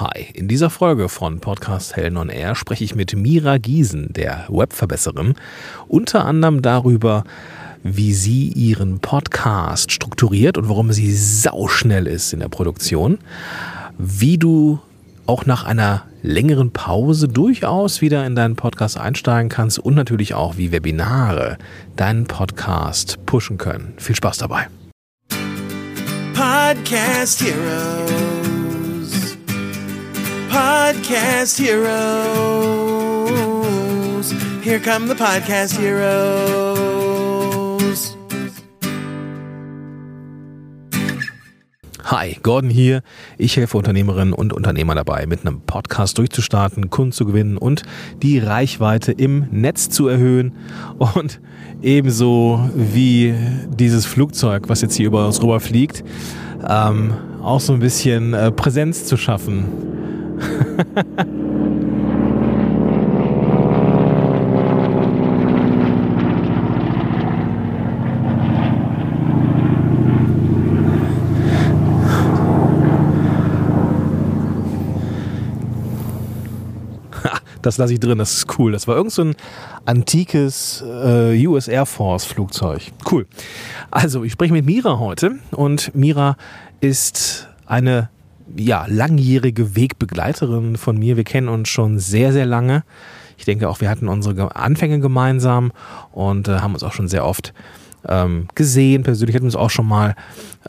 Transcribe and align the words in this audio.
Hi, 0.00 0.28
in 0.32 0.48
dieser 0.48 0.70
Folge 0.70 1.10
von 1.10 1.40
Podcast 1.40 1.96
Hell 1.96 2.16
on 2.16 2.30
Air 2.30 2.54
spreche 2.54 2.82
ich 2.82 2.94
mit 2.94 3.14
Mira 3.14 3.58
Giesen, 3.58 4.10
der 4.14 4.46
Webverbesserin, 4.48 5.34
unter 5.86 6.24
anderem 6.24 6.62
darüber, 6.62 7.24
wie 7.82 8.14
sie 8.14 8.48
ihren 8.48 9.00
Podcast 9.00 9.92
strukturiert 9.92 10.56
und 10.56 10.70
warum 10.70 10.92
sie 10.92 11.14
sauschnell 11.14 12.06
ist 12.06 12.32
in 12.32 12.40
der 12.40 12.48
Produktion, 12.48 13.18
wie 13.98 14.38
du 14.38 14.80
auch 15.26 15.44
nach 15.44 15.64
einer 15.64 16.04
längeren 16.22 16.70
Pause 16.70 17.28
durchaus 17.28 18.00
wieder 18.00 18.24
in 18.24 18.34
deinen 18.34 18.56
Podcast 18.56 18.96
einsteigen 18.96 19.50
kannst 19.50 19.78
und 19.78 19.94
natürlich 19.94 20.32
auch, 20.32 20.56
wie 20.56 20.72
Webinare 20.72 21.58
deinen 21.96 22.24
Podcast 22.24 23.18
pushen 23.26 23.58
können. 23.58 23.92
Viel 23.98 24.16
Spaß 24.16 24.38
dabei. 24.38 24.68
Podcast 26.34 27.42
Heroes. 27.42 28.41
Podcast 30.52 31.58
Heroes. 31.58 31.94
Here 34.62 34.78
come 34.78 35.08
the 35.08 35.14
Podcast 35.14 35.78
Heroes. 35.80 36.92
Hi, 42.04 42.36
Gordon 42.42 42.68
hier. 42.68 43.00
Ich 43.38 43.56
helfe 43.56 43.78
Unternehmerinnen 43.78 44.34
und 44.34 44.52
Unternehmer 44.52 44.94
dabei, 44.94 45.24
mit 45.26 45.46
einem 45.46 45.62
Podcast 45.62 46.18
durchzustarten, 46.18 46.90
Kunden 46.90 47.12
zu 47.12 47.24
gewinnen 47.24 47.56
und 47.56 47.84
die 48.22 48.38
Reichweite 48.38 49.12
im 49.12 49.46
Netz 49.50 49.88
zu 49.88 50.06
erhöhen. 50.08 50.52
Und 50.98 51.40
ebenso 51.80 52.68
wie 52.74 53.34
dieses 53.70 54.04
Flugzeug, 54.04 54.64
was 54.68 54.82
jetzt 54.82 54.96
hier 54.96 55.06
über 55.06 55.24
uns 55.26 55.42
rüber 55.42 55.60
fliegt, 55.60 56.04
ähm, 56.68 57.14
auch 57.42 57.60
so 57.60 57.72
ein 57.72 57.80
bisschen 57.80 58.34
äh, 58.34 58.50
Präsenz 58.50 59.04
zu 59.04 59.16
schaffen. 59.16 59.64
Das 77.62 77.78
lasse 77.78 77.94
ich 77.94 78.00
drin, 78.00 78.18
das 78.18 78.34
ist 78.34 78.58
cool. 78.58 78.72
Das 78.72 78.88
war 78.88 78.96
irgend 78.96 79.12
so 79.12 79.22
ein 79.22 79.36
antikes 79.84 80.84
äh, 80.86 81.46
US 81.46 81.68
Air 81.68 81.86
Force 81.86 82.24
Flugzeug. 82.24 82.92
Cool. 83.10 83.26
Also, 83.90 84.24
ich 84.24 84.32
spreche 84.32 84.52
mit 84.52 84.66
Mira 84.66 84.98
heute 84.98 85.36
und 85.52 85.94
Mira 85.94 86.36
ist 86.80 87.48
eine 87.66 88.10
ja, 88.56 88.86
langjährige 88.88 89.76
Wegbegleiterin 89.76 90.76
von 90.76 90.98
mir. 90.98 91.16
Wir 91.16 91.24
kennen 91.24 91.48
uns 91.48 91.68
schon 91.68 91.98
sehr, 91.98 92.32
sehr 92.32 92.46
lange. 92.46 92.84
Ich 93.38 93.44
denke 93.44 93.68
auch, 93.68 93.80
wir 93.80 93.88
hatten 93.88 94.08
unsere 94.08 94.54
Anfänge 94.56 95.00
gemeinsam 95.00 95.72
und 96.12 96.48
äh, 96.48 96.58
haben 96.58 96.74
uns 96.74 96.82
auch 96.82 96.92
schon 96.92 97.08
sehr 97.08 97.24
oft 97.24 97.54
ähm, 98.08 98.48
gesehen. 98.54 99.02
Persönlich 99.02 99.34
hatten 99.34 99.44
wir 99.44 99.48
uns 99.48 99.56
auch 99.56 99.70
schon 99.70 99.86
mal 99.86 100.14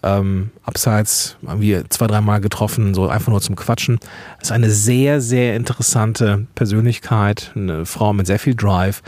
ähm, 0.02 0.52
abseits 0.64 1.38
irgendwie 1.42 1.82
zwei, 1.90 2.08
dreimal 2.08 2.42
getroffen, 2.42 2.94
so 2.94 3.08
einfach 3.08 3.30
nur 3.30 3.42
zum 3.42 3.56
Quatschen. 3.56 4.00
ist 4.42 4.52
eine 4.52 4.70
sehr, 4.70 5.22
sehr 5.22 5.56
interessante 5.56 6.48
Persönlichkeit, 6.56 7.52
eine 7.56 7.86
Frau 7.86 8.14
mit 8.14 8.28
sehr 8.28 8.40
viel 8.40 8.56
Drive 8.56 9.02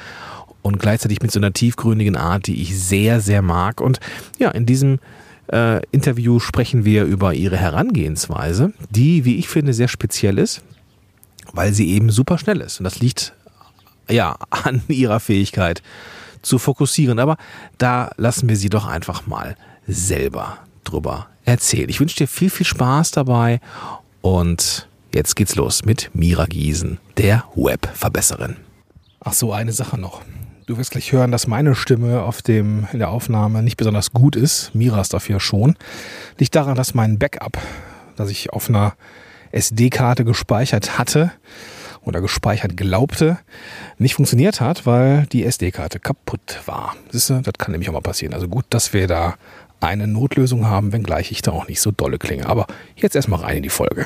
und 0.61 0.79
gleichzeitig 0.79 1.21
mit 1.21 1.31
so 1.31 1.39
einer 1.39 1.53
tiefgründigen 1.53 2.15
Art, 2.15 2.47
die 2.47 2.61
ich 2.61 2.79
sehr, 2.79 3.21
sehr 3.21 3.41
mag. 3.41 3.81
Und 3.81 3.99
ja, 4.39 4.49
in 4.51 4.65
diesem 4.65 4.99
äh, 5.51 5.81
Interview 5.91 6.39
sprechen 6.39 6.85
wir 6.85 7.03
über 7.03 7.33
ihre 7.33 7.57
Herangehensweise, 7.57 8.73
die, 8.89 9.25
wie 9.25 9.37
ich 9.37 9.47
finde, 9.47 9.73
sehr 9.73 9.87
speziell 9.87 10.39
ist, 10.39 10.63
weil 11.53 11.73
sie 11.73 11.89
eben 11.91 12.09
super 12.09 12.37
schnell 12.37 12.61
ist. 12.61 12.79
Und 12.79 12.85
das 12.85 12.99
liegt 12.99 13.33
ja 14.09 14.37
an 14.49 14.81
ihrer 14.87 15.19
Fähigkeit 15.19 15.83
zu 16.45 16.59
fokussieren. 16.59 17.19
Aber 17.19 17.37
da 17.77 18.11
lassen 18.17 18.47
wir 18.47 18.55
sie 18.55 18.69
doch 18.69 18.85
einfach 18.85 19.27
mal 19.27 19.55
selber 19.87 20.59
drüber 20.83 21.27
erzählen. 21.43 21.89
Ich 21.89 21.99
wünsche 21.99 22.17
dir 22.17 22.27
viel, 22.27 22.49
viel 22.49 22.65
Spaß 22.65 23.11
dabei 23.11 23.59
und 24.21 24.87
jetzt 25.13 25.35
geht's 25.35 25.55
los 25.55 25.85
mit 25.85 26.09
Mira 26.13 26.45
Giesen, 26.45 26.99
der 27.17 27.43
Webverbesserin. 27.55 28.57
Ach 29.19 29.33
so, 29.33 29.53
eine 29.53 29.71
Sache 29.71 29.99
noch. 29.99 30.21
Du 30.67 30.77
wirst 30.77 30.91
gleich 30.91 31.11
hören, 31.11 31.31
dass 31.31 31.45
meine 31.45 31.75
Stimme 31.75 32.23
auf 32.23 32.41
dem, 32.41 32.87
in 32.91 32.99
der 32.99 33.09
Aufnahme 33.09 33.61
nicht 33.61 33.77
besonders 33.77 34.11
gut 34.13 34.35
ist. 34.35 34.73
Miras 34.73 35.09
dafür 35.09 35.39
schon. 35.39 35.75
Liegt 36.39 36.55
daran, 36.55 36.75
dass 36.75 36.95
mein 36.95 37.19
Backup, 37.19 37.59
das 38.15 38.31
ich 38.31 38.51
auf 38.51 38.69
einer 38.69 38.95
SD-Karte 39.51 40.25
gespeichert 40.25 40.97
hatte 40.97 41.31
oder 42.05 42.21
gespeichert 42.21 42.77
glaubte, 42.77 43.37
nicht 43.97 44.15
funktioniert 44.15 44.61
hat, 44.61 44.85
weil 44.85 45.25
die 45.27 45.43
SD-Karte 45.43 45.99
kaputt 45.99 46.61
war. 46.65 46.95
Siehst 47.09 47.29
du, 47.29 47.41
das 47.41 47.53
kann 47.57 47.71
nämlich 47.71 47.89
auch 47.89 47.93
mal 47.93 48.01
passieren. 48.01 48.33
Also 48.33 48.47
gut, 48.47 48.65
dass 48.69 48.93
wir 48.93 49.07
da 49.07 49.35
eine 49.79 50.07
Notlösung 50.07 50.67
haben, 50.67 50.93
wenngleich 50.93 51.31
ich 51.31 51.41
da 51.41 51.51
auch 51.51 51.67
nicht 51.67 51.81
so 51.81 51.91
dolle 51.91 52.17
klinge. 52.17 52.47
Aber 52.47 52.67
jetzt 52.95 53.15
erstmal 53.15 53.41
rein 53.41 53.57
in 53.57 53.63
die 53.63 53.69
Folge. 53.69 54.05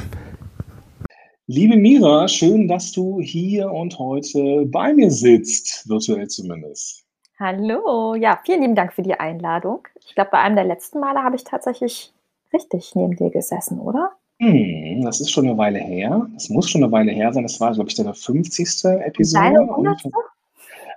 Liebe 1.48 1.78
Mira, 1.78 2.28
schön, 2.28 2.68
dass 2.68 2.92
du 2.92 3.20
hier 3.22 3.72
und 3.72 3.98
heute 3.98 4.66
bei 4.68 4.94
mir 4.94 5.10
sitzt, 5.10 5.90
virtuell 5.90 6.28
zumindest. 6.28 7.06
Hallo, 7.40 8.16
ja, 8.16 8.40
vielen 8.46 8.62
lieben 8.62 8.76
Dank 8.76 8.94
für 8.94 9.02
die 9.02 9.16
Einladung. 9.16 9.88
Ich 10.06 10.14
glaube, 10.14 10.32
bei 10.32 10.40
einem 10.40 10.56
der 10.56 10.66
letzten 10.66 11.00
Male 11.00 11.24
habe 11.24 11.38
ich 11.38 11.46
tatsächlich 11.46 12.14
richtig 12.54 12.94
neben 12.96 13.16
dir 13.16 13.32
gesessen, 13.32 13.80
oder? 13.80 14.12
Hm, 14.40 15.02
das 15.04 15.20
ist 15.20 15.32
schon 15.32 15.48
eine 15.48 15.58
Weile 15.58 15.80
her. 15.80 16.28
Das 16.34 16.50
muss 16.50 16.70
schon 16.70 16.84
eine 16.84 16.92
Weile 16.92 17.12
her 17.12 17.34
sein. 17.34 17.44
Das 17.44 17.60
war, 17.60 17.74
glaube 17.74 17.90
ich, 17.90 17.96
deine 17.96 18.14
50. 18.14 18.86
Episode. 18.86 19.44
Deine 19.44 19.62
100. 19.62 20.02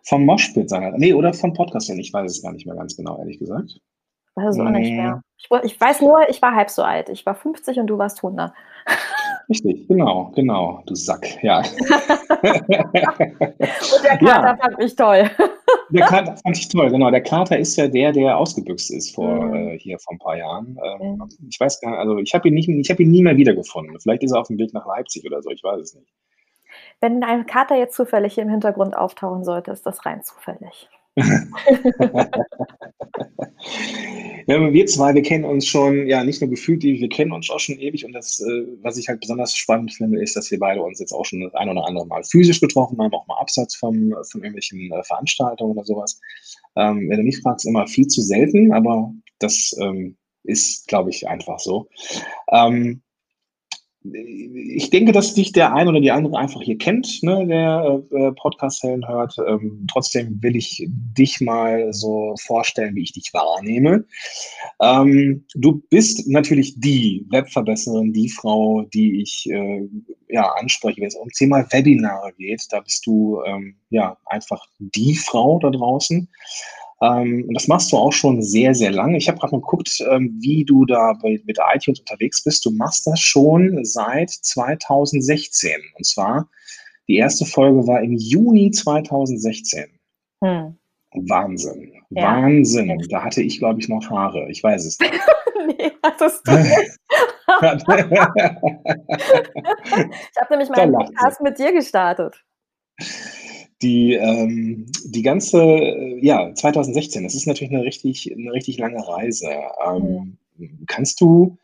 Vom 0.04 0.24
Moshpit 0.24 0.68
sein. 0.68 0.94
Nee, 0.96 1.12
oder 1.12 1.32
von 1.32 1.52
Podcast. 1.52 1.90
Ich 1.90 2.12
weiß 2.12 2.30
es 2.30 2.42
gar 2.42 2.52
nicht 2.52 2.66
mehr 2.66 2.76
ganz 2.76 2.96
genau, 2.96 3.18
ehrlich 3.18 3.38
gesagt. 3.38 3.80
Weiß 4.34 4.54
es 4.54 4.60
auch 4.60 4.70
nicht 4.70 4.92
mehr. 4.92 5.22
Ich, 5.36 5.48
ich, 5.64 5.80
weiß 5.80 6.00
nur, 6.00 6.28
ich 6.28 6.40
war 6.40 6.54
halb 6.54 6.70
so 6.70 6.82
alt. 6.82 7.08
Ich 7.08 7.26
war 7.26 7.34
50 7.34 7.78
und 7.78 7.86
du 7.88 7.98
warst 7.98 8.18
100. 8.18 8.52
Richtig, 9.48 9.88
genau, 9.88 10.32
genau, 10.34 10.82
du 10.86 10.94
Sack, 10.94 11.42
ja. 11.42 11.58
und 11.58 11.64
der 14.04 14.18
Kater 14.18 14.26
ja. 14.26 14.56
fand 14.56 14.82
ich 14.82 14.96
toll. 14.96 15.30
der 15.90 16.06
Kater 16.06 16.36
fand 16.36 16.58
ich 16.58 16.68
toll, 16.68 16.90
genau. 16.90 17.10
Der 17.10 17.22
Kater 17.22 17.58
ist 17.58 17.76
ja 17.76 17.88
der, 17.88 18.12
der 18.12 18.38
ausgebüxt 18.38 18.90
ist 18.92 19.14
vor 19.14 19.46
mhm. 19.46 19.54
äh, 19.54 19.78
hier 19.78 19.98
vor 19.98 20.14
ein 20.14 20.18
paar 20.18 20.36
Jahren. 20.36 20.78
Ähm, 20.82 21.16
mhm. 21.16 21.28
Ich 21.48 21.58
weiß 21.58 21.80
gar 21.80 21.90
nicht, 21.90 21.98
also 21.98 22.18
ich 22.18 22.34
habe 22.34 22.48
ihn 22.48 22.54
nicht, 22.54 22.68
ich 22.68 22.90
habe 22.90 23.02
ihn 23.02 23.10
nie 23.10 23.22
mehr 23.22 23.36
wiedergefunden. 23.36 23.98
Vielleicht 24.00 24.22
ist 24.22 24.32
er 24.32 24.40
auf 24.40 24.48
dem 24.48 24.58
Weg 24.58 24.72
nach 24.72 24.86
Leipzig 24.86 25.24
oder 25.26 25.42
so, 25.42 25.50
ich 25.50 25.62
weiß 25.62 25.80
es 25.80 25.94
nicht. 25.94 26.12
Wenn 27.00 27.22
ein 27.22 27.46
Kater 27.46 27.76
jetzt 27.76 27.96
zufällig 27.96 28.38
im 28.38 28.48
Hintergrund 28.48 28.96
auftauchen 28.96 29.44
sollte, 29.44 29.72
ist 29.72 29.84
das 29.84 30.06
rein 30.06 30.22
zufällig. 30.22 30.88
ja, 34.46 34.72
wir 34.72 34.86
zwei, 34.86 35.14
wir 35.14 35.20
kennen 35.22 35.44
uns 35.44 35.66
schon, 35.66 36.06
ja, 36.06 36.24
nicht 36.24 36.40
nur 36.40 36.48
gefühlt, 36.48 36.82
wir 36.82 37.08
kennen 37.10 37.32
uns 37.32 37.50
auch 37.50 37.60
schon 37.60 37.78
ewig 37.78 38.06
und 38.06 38.12
das, 38.12 38.40
äh, 38.40 38.64
was 38.80 38.96
ich 38.96 39.08
halt 39.08 39.20
besonders 39.20 39.54
spannend 39.54 39.92
finde, 39.92 40.22
ist, 40.22 40.36
dass 40.36 40.50
wir 40.50 40.58
beide 40.58 40.82
uns 40.82 41.00
jetzt 41.00 41.12
auch 41.12 41.26
schon 41.26 41.40
das 41.42 41.54
ein 41.54 41.68
oder 41.68 41.86
andere 41.86 42.06
Mal 42.06 42.24
physisch 42.24 42.60
getroffen 42.60 42.98
haben, 42.98 43.12
auch 43.12 43.26
mal 43.26 43.38
abseits 43.38 43.76
vom, 43.76 44.14
von 44.30 44.42
irgendwelchen 44.42 44.90
äh, 44.90 45.02
Veranstaltungen 45.04 45.72
oder 45.72 45.84
sowas. 45.84 46.18
Ähm, 46.76 47.08
wenn 47.10 47.18
du 47.18 47.24
mich 47.24 47.40
fragst, 47.40 47.66
immer 47.66 47.86
viel 47.86 48.06
zu 48.06 48.22
selten, 48.22 48.72
aber 48.72 49.12
das 49.38 49.76
ähm, 49.80 50.16
ist, 50.44 50.88
glaube 50.88 51.10
ich, 51.10 51.28
einfach 51.28 51.58
so. 51.58 51.88
Ähm, 52.50 53.02
ich 54.04 54.90
denke, 54.90 55.12
dass 55.12 55.34
dich 55.34 55.52
der 55.52 55.74
ein 55.74 55.88
oder 55.88 56.00
die 56.00 56.10
andere 56.10 56.36
einfach 56.36 56.60
hier 56.60 56.76
kennt, 56.76 57.22
ne, 57.22 57.46
der 57.46 58.02
äh, 58.10 58.32
Podcast-Hellen 58.32 59.06
hört. 59.06 59.36
Ähm, 59.46 59.86
trotzdem 59.90 60.42
will 60.42 60.56
ich 60.56 60.86
dich 60.88 61.40
mal 61.40 61.92
so 61.92 62.34
vorstellen, 62.40 62.96
wie 62.96 63.02
ich 63.02 63.12
dich 63.12 63.32
wahrnehme. 63.32 64.04
Ähm, 64.80 65.44
du 65.54 65.82
bist 65.90 66.28
natürlich 66.28 66.80
die 66.80 67.24
Webverbesserin, 67.30 68.12
die 68.12 68.28
Frau, 68.28 68.82
die 68.92 69.22
ich 69.22 69.48
äh, 69.50 69.88
ja, 70.28 70.50
anspreche, 70.52 71.00
wenn 71.00 71.08
es 71.08 71.14
um 71.14 71.28
Thema 71.28 71.64
Webinare 71.70 72.32
geht. 72.36 72.66
Da 72.70 72.80
bist 72.80 73.06
du 73.06 73.40
ähm, 73.46 73.76
ja 73.90 74.16
einfach 74.26 74.64
die 74.78 75.14
Frau 75.14 75.58
da 75.60 75.70
draußen. 75.70 76.28
Ähm, 77.02 77.44
und 77.48 77.54
das 77.54 77.68
machst 77.68 77.90
du 77.92 77.96
auch 77.96 78.12
schon 78.12 78.42
sehr, 78.42 78.74
sehr 78.74 78.92
lange. 78.92 79.16
Ich 79.16 79.28
habe 79.28 79.38
gerade 79.38 79.52
mal 79.54 79.60
geguckt, 79.60 80.02
ähm, 80.10 80.36
wie 80.40 80.64
du 80.64 80.84
da 80.86 81.14
bei, 81.20 81.40
mit 81.44 81.58
iTunes 81.74 82.00
unterwegs 82.00 82.42
bist. 82.44 82.64
Du 82.64 82.70
machst 82.70 83.06
das 83.06 83.20
schon 83.20 83.84
seit 83.84 84.30
2016. 84.30 85.72
Und 85.96 86.06
zwar, 86.06 86.48
die 87.08 87.16
erste 87.16 87.44
Folge 87.44 87.86
war 87.86 88.00
im 88.02 88.16
Juni 88.16 88.70
2016. 88.70 89.86
Hm. 90.44 90.78
Wahnsinn. 91.14 91.92
Ja. 92.10 92.22
Wahnsinn. 92.22 93.04
Da 93.10 93.24
hatte 93.24 93.42
ich, 93.42 93.58
glaube 93.58 93.80
ich, 93.80 93.88
noch 93.88 94.08
Haare. 94.08 94.48
Ich 94.50 94.62
weiß 94.62 94.86
es 94.86 94.98
nicht. 95.00 95.12
nee, 95.66 95.92
hattest 96.02 96.46
du 96.46 96.52
nicht. 96.52 96.70
ich 97.48 97.56
habe 100.40 100.50
nämlich 100.50 100.70
meinen 100.70 100.92
Podcast 100.92 101.40
mit 101.40 101.58
dir 101.58 101.72
gestartet 101.72 102.42
die, 103.82 104.14
ähm, 104.14 104.86
die 105.04 105.22
ganze, 105.22 105.60
äh, 105.60 106.18
ja, 106.24 106.54
2016, 106.54 107.24
das 107.24 107.34
ist 107.34 107.46
natürlich 107.46 107.72
eine 107.72 107.84
richtig, 107.84 108.32
eine 108.32 108.52
richtig 108.52 108.78
lange 108.78 109.06
Reise. 109.06 109.50
Ähm, 109.84 110.38
kannst 110.86 111.20
du 111.20 111.58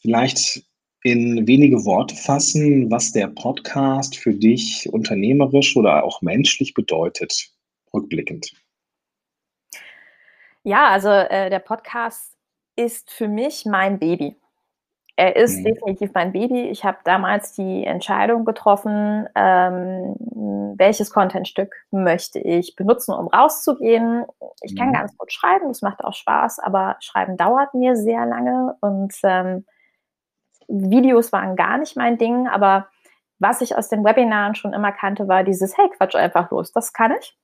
vielleicht 0.00 0.64
in 1.02 1.46
wenige 1.46 1.84
Worte 1.84 2.14
fassen, 2.14 2.90
was 2.90 3.12
der 3.12 3.28
Podcast 3.28 4.16
für 4.16 4.34
dich 4.34 4.88
unternehmerisch 4.92 5.76
oder 5.76 6.04
auch 6.04 6.22
menschlich 6.22 6.74
bedeutet, 6.74 7.50
rückblickend? 7.92 8.52
Ja, 10.64 10.88
also 10.90 11.08
äh, 11.08 11.50
der 11.50 11.58
Podcast 11.58 12.36
ist 12.76 13.10
für 13.10 13.28
mich 13.28 13.64
mein 13.66 13.98
Baby. 13.98 14.36
Er 15.16 15.36
ist 15.36 15.58
Mhm. 15.60 15.64
definitiv 15.64 16.10
mein 16.14 16.32
Baby. 16.32 16.62
Ich 16.70 16.84
habe 16.84 16.98
damals 17.04 17.52
die 17.52 17.84
Entscheidung 17.84 18.44
getroffen, 18.46 19.28
ähm, 19.34 20.16
welches 20.78 21.10
Contentstück 21.12 21.74
möchte 21.90 22.38
ich 22.38 22.76
benutzen, 22.76 23.12
um 23.14 23.28
rauszugehen. 23.28 24.24
Ich 24.62 24.74
kann 24.74 24.88
Mhm. 24.88 24.92
ganz 24.94 25.16
gut 25.18 25.30
schreiben, 25.32 25.68
das 25.68 25.82
macht 25.82 26.02
auch 26.02 26.14
Spaß, 26.14 26.60
aber 26.60 26.96
Schreiben 27.00 27.36
dauert 27.36 27.74
mir 27.74 27.94
sehr 27.96 28.24
lange 28.26 28.74
und 28.80 29.12
ähm, 29.24 29.66
Videos 30.68 31.32
waren 31.32 31.56
gar 31.56 31.78
nicht 31.78 31.96
mein 31.96 32.18
Ding. 32.18 32.48
Aber 32.48 32.88
was 33.38 33.60
ich 33.60 33.76
aus 33.76 33.88
den 33.88 34.04
Webinaren 34.04 34.54
schon 34.54 34.72
immer 34.72 34.92
kannte, 34.92 35.28
war 35.28 35.44
dieses, 35.44 35.76
hey, 35.76 35.88
quatsch 35.96 36.14
einfach 36.16 36.50
los, 36.50 36.72
das 36.72 36.92
kann 36.92 37.12
ich. 37.18 37.36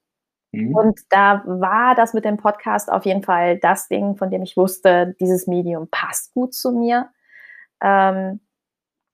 Mhm. 0.52 0.74
Und 0.74 1.00
da 1.10 1.42
war 1.46 1.94
das 1.94 2.14
mit 2.14 2.24
dem 2.24 2.38
Podcast 2.38 2.90
auf 2.92 3.04
jeden 3.06 3.22
Fall 3.24 3.58
das 3.58 3.88
Ding, 3.88 4.16
von 4.16 4.30
dem 4.30 4.42
ich 4.42 4.56
wusste, 4.56 5.16
dieses 5.20 5.46
Medium 5.46 5.88
passt 5.90 6.34
gut 6.34 6.54
zu 6.54 6.72
mir. 6.72 7.10
Ähm, 7.82 8.40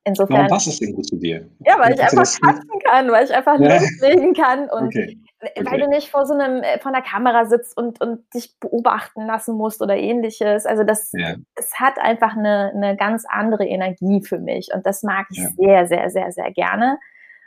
insofern, 0.04 0.36
Warum 0.36 0.48
passt 0.48 0.68
es 0.68 0.78
denn 0.80 0.94
gut 0.94 1.06
zu 1.06 1.16
dir? 1.16 1.48
ja, 1.60 1.78
weil 1.78 1.94
ich 1.94 2.00
einfach 2.00 2.24
quatschen 2.24 2.80
kann, 2.84 3.10
weil 3.10 3.24
ich 3.24 3.34
einfach 3.34 3.58
Ja. 3.60 3.74
loslegen 3.78 4.34
kann 4.34 4.68
und 4.70 4.86
Okay. 4.88 5.18
weil 5.56 5.66
okay. 5.66 5.80
du 5.80 5.88
nicht 5.88 6.10
vor 6.10 6.24
so 6.26 6.34
einem, 6.34 6.62
äh, 6.62 6.78
vor 6.80 6.92
der 6.92 7.02
Kamera 7.02 7.44
sitzt 7.46 7.76
und, 7.76 8.00
und 8.00 8.22
dich 8.34 8.58
beobachten 8.60 9.26
lassen 9.26 9.56
musst 9.56 9.82
oder 9.82 9.96
ähnliches. 9.96 10.66
Also 10.66 10.84
das, 10.84 11.10
Ja. 11.12 11.34
es 11.56 11.72
hat 11.78 11.98
einfach 11.98 12.36
eine, 12.36 12.72
eine 12.74 12.96
ganz 12.96 13.24
andere 13.28 13.66
Energie 13.66 14.22
für 14.22 14.38
mich 14.38 14.68
und 14.74 14.86
das 14.86 15.02
mag 15.02 15.26
ich 15.30 15.38
Ja. 15.38 15.50
sehr, 15.56 15.86
sehr, 15.86 16.10
sehr, 16.10 16.32
sehr 16.32 16.50
gerne. 16.52 16.98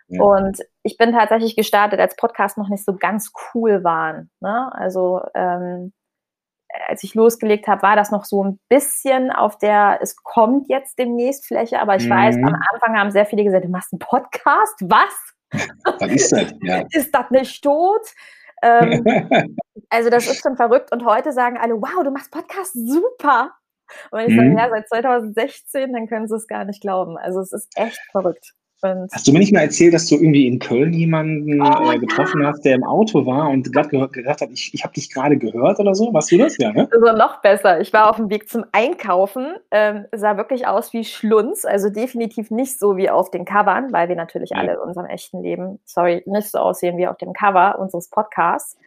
Ja. 0.10 0.22
Und 0.24 0.60
ich 0.84 0.98
bin 0.98 1.12
tatsächlich 1.12 1.56
gestartet, 1.56 2.00
als 2.00 2.16
Podcasts 2.16 2.58
noch 2.58 2.70
nicht 2.70 2.86
so 2.86 2.96
ganz 2.96 3.32
cool 3.54 3.84
waren. 3.84 4.30
Ne? 4.40 4.72
Also 4.74 5.22
ähm, 5.36 5.92
als 6.88 7.04
ich 7.04 7.16
losgelegt 7.16 7.68
habe, 7.68 7.82
war 7.82 7.96
das 7.96 8.12
noch 8.12 8.26
so 8.26 8.44
ein 8.44 8.60
bisschen 8.70 9.32
auf 9.32 9.58
der, 9.58 10.00
es 10.02 10.16
kommt 10.24 10.70
jetzt 10.70 10.98
demnächst 11.00 11.46
Fläche, 11.48 11.80
aber 11.80 11.96
ich 11.96 12.10
weiß, 12.10 12.38
Mhm. 12.38 12.48
am 12.48 12.62
Anfang 12.74 12.98
haben 12.98 13.12
sehr 13.12 13.26
viele 13.26 13.44
gesagt, 13.44 13.66
du 13.66 13.70
machst 13.70 13.92
einen 13.94 14.00
Podcast? 14.00 14.76
Was? 14.84 15.34
Was 16.00 16.12
ist 16.12 16.32
das? 16.32 16.54
Ja. 16.62 16.84
Ist 16.92 17.12
das 17.16 17.30
nicht 17.32 17.64
tot? 17.64 18.02
Ähm, 18.62 19.04
also 19.90 20.10
das 20.10 20.28
ist 20.28 20.42
schon 20.42 20.58
verrückt. 20.58 20.92
Und 20.92 21.06
heute 21.06 21.32
sagen 21.32 21.58
alle, 21.58 21.76
wow, 21.82 22.04
du 22.04 22.12
machst 22.12 22.32
Podcast, 22.32 22.74
super. 22.74 23.52
Und 24.12 24.20
wenn 24.20 24.28
ich 24.30 24.36
Mhm. 24.36 24.58
sage, 24.58 24.58
ja, 24.58 24.70
seit 24.70 24.90
2016, 24.90 25.94
dann 25.94 26.08
können 26.08 26.28
sie 26.28 26.36
es 26.36 26.48
gar 26.48 26.66
nicht 26.66 26.82
glauben. 26.82 27.18
Also 27.18 27.40
es 27.40 27.54
ist 27.54 27.72
echt 27.78 28.00
verrückt. 28.12 28.54
Und 28.84 29.12
Hast 29.12 29.28
du 29.28 29.32
mir 29.34 29.40
nicht 29.40 29.52
mal 29.52 29.62
erzählt, 29.62 29.94
dass 29.96 30.06
du 30.08 30.16
irgendwie 30.16 30.46
in 30.46 30.60
Köln 30.60 30.94
jemanden 30.94 31.60
Oh, 31.62 31.92
äh, 31.92 31.98
getroffen 31.98 32.46
hast, 32.46 32.64
der 32.64 32.76
im 32.76 32.84
Auto 32.84 33.26
war 33.26 33.50
und 33.50 33.74
gerade 33.74 33.90
gesagt 34.10 34.42
hat, 34.42 34.50
ich, 34.52 34.72
ich 34.74 34.84
habe 34.84 34.94
dich 34.94 35.12
gerade 35.12 35.36
gehört 35.36 35.80
oder 35.80 35.96
so? 35.96 36.14
Warst 36.14 36.32
du 36.32 36.38
das? 36.38 36.58
Ja, 36.60 36.72
ne? 36.72 36.88
Also 36.92 37.18
noch 37.18 37.42
besser. 37.42 37.82
Ich 37.82 37.92
war 37.92 38.10
auf 38.10 38.18
dem 38.18 38.30
Weg 38.30 38.48
zum 38.48 38.66
Einkaufen, 38.74 39.56
ähm, 39.72 40.06
sah 40.14 40.38
wirklich 40.38 40.68
aus 40.68 40.94
wie 40.94 41.04
Schlunz, 41.04 41.66
also 41.66 41.90
definitiv 41.90 42.52
nicht 42.52 42.78
so 42.78 42.98
wie 42.98 43.10
auf 43.10 43.32
den 43.32 43.46
Covern, 43.46 43.92
weil 43.94 44.10
wir 44.10 44.16
natürlich 44.16 44.52
Ja. 44.52 44.58
alle 44.58 44.74
in 44.74 44.80
unserem 44.80 45.08
echten 45.08 45.42
Leben, 45.42 45.80
sorry, 45.86 46.22
nicht 46.28 46.52
so 46.52 46.60
aussehen 46.60 46.98
wie 47.00 47.08
auf 47.08 47.18
dem 47.18 47.34
Cover 47.34 47.80
unseres 47.80 48.10
Podcasts. 48.12 48.78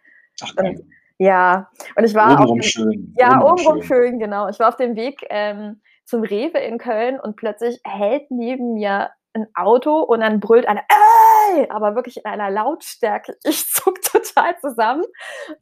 Ach 0.43 0.53
komm, 0.57 0.81
Ja, 1.19 1.69
und 1.97 2.05
ich 2.05 2.15
war 2.15 2.29
auf 2.35 2.39
obenrum 2.39 2.59
dem, 2.61 2.63
schön. 2.63 3.15
ja, 3.19 3.41
obenrum 3.43 3.53
obenrum 3.59 3.83
schön, 3.83 4.19
genau. 4.21 4.49
Ich 4.49 4.61
war 4.61 4.69
auf 4.69 4.77
dem 4.77 4.95
Weg 4.95 5.27
ähm, 5.31 5.81
zum 6.05 6.23
Rewe 6.23 6.59
in 6.59 6.79
Köln 6.79 7.19
und 7.19 7.35
plötzlich 7.37 7.81
hält 7.85 8.31
neben 8.31 8.75
mir 8.75 9.11
ein 9.33 9.47
Auto 9.55 10.01
und 10.01 10.21
dann 10.21 10.41
brüllt 10.41 10.67
einer, 10.67 10.83
ey, 10.89 11.69
aber 11.71 11.95
wirklich 11.95 12.19
in 12.19 12.25
einer 12.25 12.51
Lautstärke. 12.51 13.37
Ich 13.45 13.67
zuck 13.69 14.01
total 14.03 14.59
zusammen. 14.61 15.05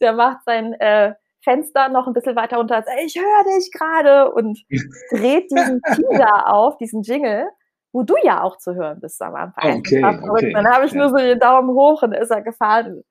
Der 0.00 0.12
macht 0.12 0.38
sein 0.44 0.72
äh, 0.74 1.14
Fenster 1.42 1.88
noch 1.88 2.06
ein 2.06 2.12
bisschen 2.12 2.36
weiter 2.36 2.56
runter, 2.58 2.76
als, 2.76 2.86
ich 3.04 3.16
höre 3.16 3.44
dich 3.56 3.70
gerade 3.72 4.30
und 4.32 4.58
dreht 5.10 5.50
diesen 5.50 5.80
Teaser 5.82 6.52
auf, 6.52 6.76
diesen 6.78 7.02
Jingle, 7.02 7.48
wo 7.92 8.02
du 8.02 8.14
ja 8.22 8.42
auch 8.42 8.58
zu 8.58 8.74
hören 8.74 9.00
bist 9.00 9.20
am 9.22 9.34
Anfang. 9.34 9.64
Oh, 9.64 9.68
Das 9.68 9.78
okay, 9.78 10.04
okay, 10.04 10.52
Dann 10.52 10.68
habe 10.68 10.86
ich 10.86 10.92
ja. 10.92 10.98
nur 10.98 11.10
so 11.10 11.16
den 11.16 11.38
Daumen 11.38 11.70
hoch 11.70 12.02
und 12.02 12.12
ist 12.12 12.30
er 12.30 12.42
gefahren. 12.42 13.02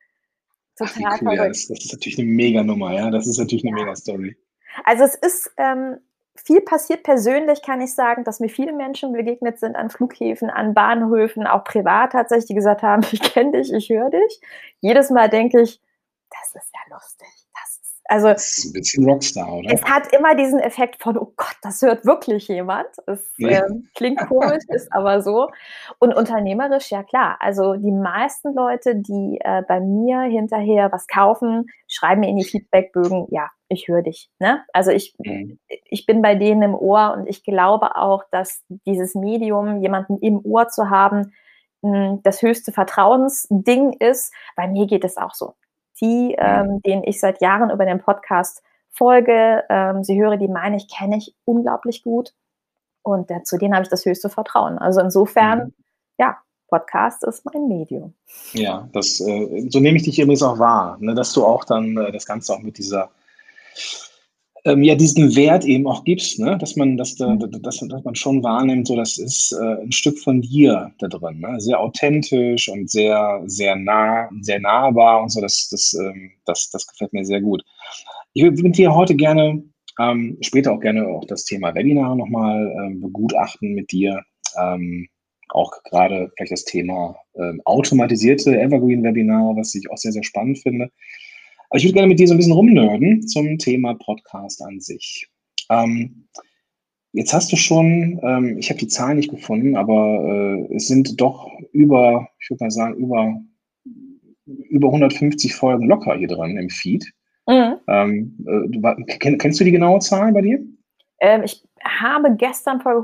Ach, 0.80 0.94
Total 0.94 1.18
cool, 1.22 1.34
ja, 1.34 1.48
das, 1.48 1.68
das 1.68 1.86
ist 1.86 1.94
natürlich 1.94 2.20
eine 2.20 2.28
Mega-Nummer, 2.28 2.94
ja. 2.94 3.10
Das 3.10 3.26
ist 3.26 3.40
natürlich 3.40 3.66
eine 3.66 3.74
Mega-Story. 3.74 4.38
Also 4.84 5.04
es 5.06 5.16
ist 5.16 5.52
ähm, 5.58 5.98
viel 6.44 6.62
passiert 6.62 7.04
persönlich, 7.04 7.62
kann 7.62 7.82
ich 7.82 7.94
sagen, 7.94 8.24
dass 8.24 8.40
mir 8.40 8.50
viele 8.50 8.74
Menschen 8.74 9.14
begegnet 9.14 9.60
sind 9.60 9.76
an 9.76 9.90
Flughäfen, 9.90 10.50
an 10.50 10.74
Bahnhöfen, 10.74 11.48
auch 11.48 11.64
privat 11.64 12.14
tatsächlich, 12.14 12.48
die 12.48 12.56
gesagt 12.56 12.84
haben, 12.84 13.04
ich 13.12 13.22
kenne 13.22 13.52
dich, 13.52 13.74
ich 13.74 13.90
höre 13.90 14.10
dich. 14.10 14.42
Jedes 14.80 15.10
Mal 15.10 15.30
denke 15.30 15.62
ich, 15.62 15.82
das 16.30 16.56
ist 16.64 16.74
ja 16.74 16.96
lustig. 16.96 17.37
Also 18.10 18.28
Das 18.30 18.58
ist 18.58 18.66
ein 18.66 18.74
bisschen 18.74 19.06
Rockstar, 19.10 19.52
oder? 19.54 19.74
es 19.74 19.84
hat 19.84 20.14
immer 20.14 20.34
diesen 20.36 20.60
Effekt 20.60 21.02
von, 21.04 21.18
oh 21.18 21.34
Gott, 21.36 21.56
das 21.62 21.82
hört 21.82 22.06
wirklich 22.06 22.48
jemand. 22.48 22.88
Es 23.06 23.34
Ja. 23.38 23.66
ähm, 23.66 23.90
klingt 23.96 24.20
komisch, 24.28 24.64
ist 24.70 24.92
aber 24.94 25.22
so. 25.22 25.50
Und 26.00 26.14
unternehmerisch, 26.16 26.90
ja 26.92 27.04
klar. 27.04 27.38
Also 27.40 27.74
die 27.76 27.92
meisten 27.92 28.54
Leute, 28.56 28.96
die 28.96 29.40
äh, 29.44 29.62
bei 29.68 29.80
mir 29.82 30.22
hinterher 30.22 30.92
was 30.92 31.08
kaufen, 31.08 31.66
schreiben 31.88 32.22
mir 32.22 32.30
in 32.30 32.38
die 32.38 32.46
Feedbackbögen, 32.46 33.28
ja, 33.30 33.50
ich 33.70 33.88
höre 33.90 34.02
dich. 34.04 34.30
Ne? 34.40 34.64
Also 34.74 34.92
ich, 34.92 35.14
Mhm. 35.20 35.60
ich 35.68 36.06
bin 36.06 36.22
bei 36.22 36.36
denen 36.36 36.62
im 36.62 36.76
Ohr 36.76 37.14
und 37.18 37.28
ich 37.28 37.44
glaube 37.44 37.96
auch, 37.98 38.24
dass 38.32 38.64
dieses 38.86 39.16
Medium, 39.16 39.82
jemanden 39.82 40.18
im 40.20 40.40
Ohr 40.46 40.70
zu 40.70 40.90
haben, 40.90 41.34
mh, 41.82 42.20
das 42.24 42.42
höchste 42.42 42.72
Vertrauensding 42.72 43.94
ist. 44.00 44.34
Bei 44.56 44.68
mir 44.68 44.88
geht 44.88 45.04
es 45.04 45.18
auch 45.18 45.34
so. 45.34 45.54
Die, 46.02 46.36
ähm, 46.38 46.82
denen 46.84 47.04
ich 47.04 47.20
seit 47.20 47.42
Jahren 47.42 47.70
über 47.72 47.86
den 47.86 48.00
Podcast 48.00 48.62
folge, 48.92 49.64
ähm, 49.70 50.04
sie 50.04 50.20
höre, 50.22 50.38
die 50.38 50.48
meine 50.48 50.78
ich, 50.78 50.88
kenne 50.90 51.18
ich 51.18 51.36
unglaublich 51.46 52.04
gut. 52.04 52.34
Und 53.04 53.32
äh, 53.32 53.44
zu 53.44 53.58
denen 53.58 53.74
habe 53.74 53.84
ich 53.84 53.90
das 53.90 54.06
höchste 54.06 54.30
Vertrauen. 54.30 54.78
Also 54.78 55.02
insofern, 55.02 55.60
Mhm. 55.60 55.74
ja, 56.18 56.38
Podcast 56.68 57.24
ist 57.24 57.46
mein 57.46 57.68
Medium. 57.68 58.14
Ja, 58.54 58.90
das, 58.92 59.22
äh, 59.22 59.68
so 59.70 59.80
nehme 59.80 59.98
ich 59.98 60.04
dich 60.04 60.20
übrigens 60.20 60.44
auch 60.44 60.60
wahr, 60.60 60.98
ne, 61.00 61.16
dass 61.16 61.32
du 61.34 61.46
auch 61.46 61.64
dann 61.64 61.96
äh, 61.98 62.12
das 62.12 62.26
Ganze 62.26 62.54
auch 62.54 62.60
mit 62.60 62.78
dieser, 62.78 63.10
ähm, 64.68 64.84
ja, 64.84 64.96
diesen 64.96 65.36
Wert 65.36 65.64
eben 65.64 65.88
auch 65.88 66.04
gibst, 66.04 66.40
ne, 66.40 66.58
dass 66.58 66.76
man, 66.76 66.98
dass, 66.98 67.16
da, 67.16 67.36
dass, 67.36 67.80
dass 67.80 68.04
man 68.04 68.16
schon 68.16 68.44
wahrnimmt, 68.44 68.88
so 68.88 68.98
das 68.98 69.18
ist 69.18 69.54
äh, 69.54 69.82
ein 69.82 69.92
Stück 69.94 70.20
von 70.20 70.42
dir 70.42 70.92
da 71.00 71.08
drin, 71.08 71.40
ne, 71.40 71.60
sehr 71.60 71.80
authentisch 71.80 72.68
und 72.68 72.90
sehr, 72.90 73.42
sehr 73.46 73.78
nah, 73.78 74.30
sehr 74.42 74.60
nahbar 74.60 75.22
und 75.22 75.30
so, 75.30 75.40
das, 75.40 75.70
das, 75.72 75.94
ähm, 75.94 76.32
das, 76.46 76.70
das 76.70 76.86
gefällt 76.86 77.14
mir 77.14 77.24
sehr 77.24 77.42
gut. 77.42 77.64
Ich 78.34 78.44
würde 78.44 78.62
mit 78.62 78.78
dir 78.78 78.94
heute 78.94 79.16
gerne, 79.16 79.64
ähm, 80.00 80.38
später 80.42 80.74
auch 80.74 80.82
gerne 80.82 81.08
auch 81.08 81.26
das 81.26 81.46
Thema 81.46 81.74
Webinar 81.74 82.16
nochmal 82.16 82.76
ähm, 82.84 83.00
begutachten 83.00 83.74
mit 83.74 83.92
dir. 83.92 84.22
Ähm, 84.60 85.08
auch 85.50 85.72
gerade 85.86 86.30
vielleicht 86.36 86.52
das 86.52 86.66
Thema 86.66 87.16
ähm, 87.36 87.62
automatisierte 87.64 88.60
Evergreen-Webinare, 88.60 89.56
was 89.56 89.74
ich 89.76 89.90
auch 89.90 89.98
sehr, 89.98 90.12
sehr 90.12 90.24
spannend 90.24 90.60
finde. 90.60 90.92
Aber 91.70 91.78
ich 91.78 91.86
würde 91.86 91.96
gerne 91.96 92.08
mit 92.08 92.20
dir 92.20 92.28
so 92.28 92.34
ein 92.34 92.38
bisschen 92.38 92.54
rumnörden 92.54 93.28
zum 93.28 93.58
Thema 93.58 93.94
Podcast 93.96 94.62
an 94.62 94.80
sich. 94.80 95.28
Ähm, 95.70 96.28
jetzt 97.12 97.34
hast 97.34 97.52
du 97.52 97.56
schon, 97.56 98.20
ähm, 98.24 98.58
ich 98.58 98.70
habe 98.70 98.80
die 98.80 98.88
Zahlen 98.88 99.18
nicht 99.18 99.32
gefunden, 99.32 99.76
aber 99.76 100.68
äh, 100.70 100.76
es 100.76 100.88
sind 100.88 101.20
doch 101.20 101.50
über, 101.74 102.30
ich 102.40 102.50
würde 102.50 102.64
mal 102.64 102.72
sagen, 102.72 102.96
über, 102.96 103.42
über 104.46 104.88
150 104.88 105.54
Folgen 105.54 105.88
locker 105.88 106.16
hier 106.16 106.28
drin 106.28 106.58
im 106.58 106.70
Feed. 106.70 107.06
Mhm. 107.48 107.76
Ähm, 107.88 108.38
äh, 108.46 108.70
du, 108.70 109.06
kenn, 109.20 109.38
kennst 109.38 109.60
du 109.60 109.64
die 109.64 109.72
genaue 109.72 110.00
Zahl 110.00 110.32
bei 110.34 110.42
dir? 110.42 110.60
Ähm, 111.20 111.44
ich 111.44 111.64
habe 111.84 112.36
gestern 112.36 112.82
Folge 112.82 113.02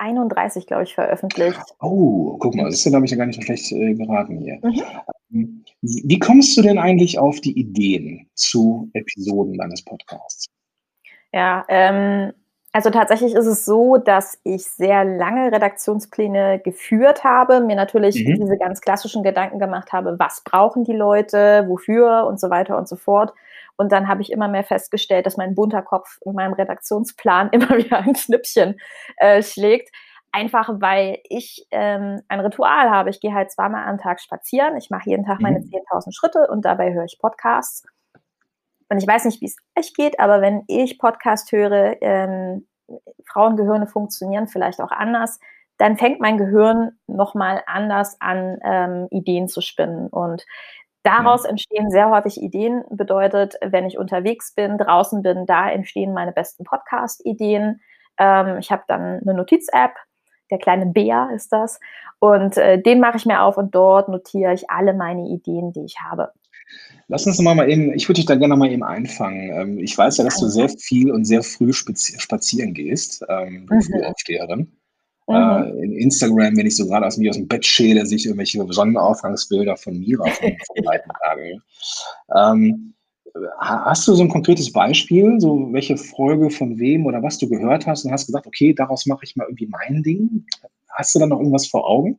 131, 0.00 0.66
glaube 0.66 0.84
ich, 0.84 0.94
veröffentlicht. 0.94 1.60
Oh, 1.80 2.36
guck 2.38 2.54
mal, 2.54 2.64
das 2.64 2.74
ist 2.76 2.84
ja, 2.84 2.90
glaube 2.90 3.04
ich, 3.04 3.10
ja 3.12 3.16
gar 3.18 3.26
nicht 3.26 3.36
so 3.36 3.42
schlecht 3.42 3.70
äh, 3.72 3.94
geraten 3.94 4.38
hier. 4.38 4.58
Mhm. 4.62 4.82
Ähm, 5.32 5.64
Wie 5.82 6.18
kommst 6.18 6.56
du 6.56 6.62
denn 6.62 6.78
eigentlich 6.78 7.18
auf 7.18 7.40
die 7.40 7.58
Ideen 7.58 8.28
zu 8.34 8.90
Episoden 8.94 9.56
deines 9.58 9.84
Podcasts? 9.84 10.46
Ja, 11.32 11.64
ähm, 11.68 12.32
also 12.72 12.90
tatsächlich 12.90 13.34
ist 13.34 13.46
es 13.46 13.64
so, 13.64 13.96
dass 13.96 14.38
ich 14.44 14.64
sehr 14.64 15.04
lange 15.04 15.50
Redaktionspläne 15.52 16.60
geführt 16.60 17.24
habe, 17.24 17.60
mir 17.60 17.76
natürlich 17.76 18.24
Mhm. 18.24 18.40
diese 18.40 18.56
ganz 18.58 18.80
klassischen 18.80 19.22
Gedanken 19.22 19.58
gemacht 19.58 19.92
habe, 19.92 20.16
was 20.18 20.42
brauchen 20.44 20.84
die 20.84 20.92
Leute, 20.92 21.64
wofür 21.68 22.26
und 22.28 22.38
so 22.40 22.48
weiter 22.50 22.78
und 22.78 22.88
so 22.88 22.96
fort. 22.96 23.32
Und 23.80 23.92
dann 23.92 24.08
habe 24.08 24.20
ich 24.20 24.30
immer 24.30 24.46
mehr 24.46 24.62
festgestellt, 24.62 25.24
dass 25.24 25.38
mein 25.38 25.54
bunter 25.54 25.80
Kopf 25.80 26.18
in 26.26 26.34
meinem 26.34 26.52
Redaktionsplan 26.52 27.48
immer 27.52 27.70
wieder 27.78 28.00
ein 28.00 28.14
Schnippchen 28.14 28.78
äh, 29.16 29.42
schlägt. 29.42 29.88
Einfach 30.32 30.68
weil 30.74 31.18
ich 31.24 31.66
ähm, 31.70 32.20
ein 32.28 32.40
Ritual 32.40 32.90
habe. 32.90 33.08
Ich 33.08 33.20
gehe 33.20 33.32
halt 33.32 33.50
zweimal 33.50 33.88
am 33.88 33.96
Tag 33.96 34.20
spazieren. 34.20 34.76
Ich 34.76 34.90
mache 34.90 35.08
jeden 35.08 35.24
Tag 35.24 35.40
meine 35.40 35.60
Mhm. 35.60 35.64
10.000 35.64 36.14
Schritte 36.14 36.46
und 36.50 36.66
dabei 36.66 36.92
höre 36.92 37.06
ich 37.06 37.18
Podcasts. 37.18 37.82
Und 38.90 38.98
ich 38.98 39.08
weiß 39.08 39.24
nicht, 39.24 39.40
wie 39.40 39.46
es 39.46 39.56
euch 39.78 39.94
geht, 39.94 40.20
aber 40.20 40.42
wenn 40.42 40.62
ich 40.68 40.98
Podcast 40.98 41.50
höre, 41.50 41.96
ähm, 42.02 42.66
Frauengehirne 43.32 43.86
funktionieren 43.86 44.46
vielleicht 44.46 44.82
auch 44.82 44.90
anders, 44.90 45.40
dann 45.78 45.96
fängt 45.96 46.20
mein 46.20 46.36
Gehirn 46.36 46.98
nochmal 47.06 47.62
anders 47.66 48.20
an, 48.20 48.58
ähm, 48.62 49.08
Ideen 49.10 49.48
zu 49.48 49.62
spinnen. 49.62 50.08
Und 50.08 50.44
daraus 51.02 51.44
Ja. 51.44 51.50
entstehen 51.50 51.90
sehr 51.90 52.10
häufig 52.10 52.40
Ideen. 52.40 52.84
Bedeutet, 52.90 53.54
wenn 53.62 53.86
ich 53.86 53.98
unterwegs 53.98 54.54
bin, 54.54 54.78
draußen 54.78 55.22
bin, 55.22 55.46
da 55.46 55.70
entstehen 55.70 56.12
meine 56.12 56.32
besten 56.32 56.64
Podcast-Ideen. 56.64 57.80
Ähm, 58.18 58.58
ich 58.58 58.70
habe 58.70 58.82
dann 58.88 59.20
eine 59.20 59.34
Notiz-App, 59.34 59.92
der 60.50 60.58
kleine 60.58 60.86
Bär 60.86 61.30
ist 61.34 61.52
das. 61.52 61.80
Und 62.18 62.56
äh, 62.58 62.80
den 62.80 63.00
mache 63.00 63.16
ich 63.16 63.26
mir 63.26 63.42
auf 63.42 63.56
und 63.56 63.74
dort 63.74 64.08
notiere 64.08 64.52
ich 64.52 64.68
alle 64.70 64.92
meine 64.94 65.28
Ideen, 65.28 65.72
die 65.72 65.84
ich 65.84 65.96
habe. 66.00 66.32
Lass 67.08 67.26
uns 67.26 67.40
mal 67.40 67.68
eben, 67.68 67.92
ich 67.94 68.08
würde 68.08 68.16
dich 68.20 68.26
da 68.26 68.36
gerne 68.36 68.54
mal 68.56 68.70
eben 68.70 68.84
einfangen. 68.84 69.50
Ähm, 69.52 69.78
Ich 69.78 69.96
weiß 69.98 70.18
ja, 70.18 70.24
dass 70.24 70.38
du 70.38 70.46
sehr 70.46 70.68
viel 70.68 71.10
und 71.10 71.24
sehr 71.24 71.42
früh 71.42 71.70
spazi- 71.70 72.20
spazieren 72.20 72.74
gehst, 72.74 73.24
ähm, 73.28 73.66
du 73.68 73.74
Mhm. 73.74 73.82
Frühaufsteherin. 73.82 74.72
Mhm. 75.30 75.80
Äh, 75.80 75.84
in 75.84 75.92
Instagram, 75.92 76.56
wenn 76.56 76.66
ich 76.66 76.76
so 76.76 76.86
gerade 76.86 77.06
aus 77.06 77.16
mir 77.16 77.30
aus 77.30 77.36
dem 77.36 77.48
Bett 77.48 77.64
schäle, 77.64 78.04
sehe 78.06 78.16
ich 78.16 78.26
irgendwelche 78.26 78.64
Sonnenaufgangsbilder 78.72 79.76
von 79.76 79.98
Mira 79.98 80.26
vom, 80.28 80.50
vom 80.66 80.84
Leitentage. 80.84 81.58
Ähm, 82.36 82.94
ha- 83.60 83.84
hast 83.86 84.06
du 84.08 84.14
so 84.14 84.22
ein 84.22 84.28
konkretes 84.28 84.72
Beispiel, 84.72 85.40
so 85.40 85.72
welche 85.72 85.96
Folge 85.96 86.50
von 86.50 86.78
wem 86.78 87.06
oder 87.06 87.22
was 87.22 87.38
du 87.38 87.48
gehört 87.48 87.86
hast 87.86 88.04
und 88.04 88.12
hast 88.12 88.26
gesagt, 88.26 88.46
okay, 88.46 88.74
daraus 88.74 89.06
mache 89.06 89.24
ich 89.24 89.36
mal 89.36 89.44
irgendwie 89.44 89.68
mein 89.68 90.02
Ding? 90.02 90.46
Hast 90.90 91.14
du 91.14 91.18
da 91.20 91.26
noch 91.26 91.38
irgendwas 91.38 91.66
vor 91.66 91.88
Augen? 91.88 92.18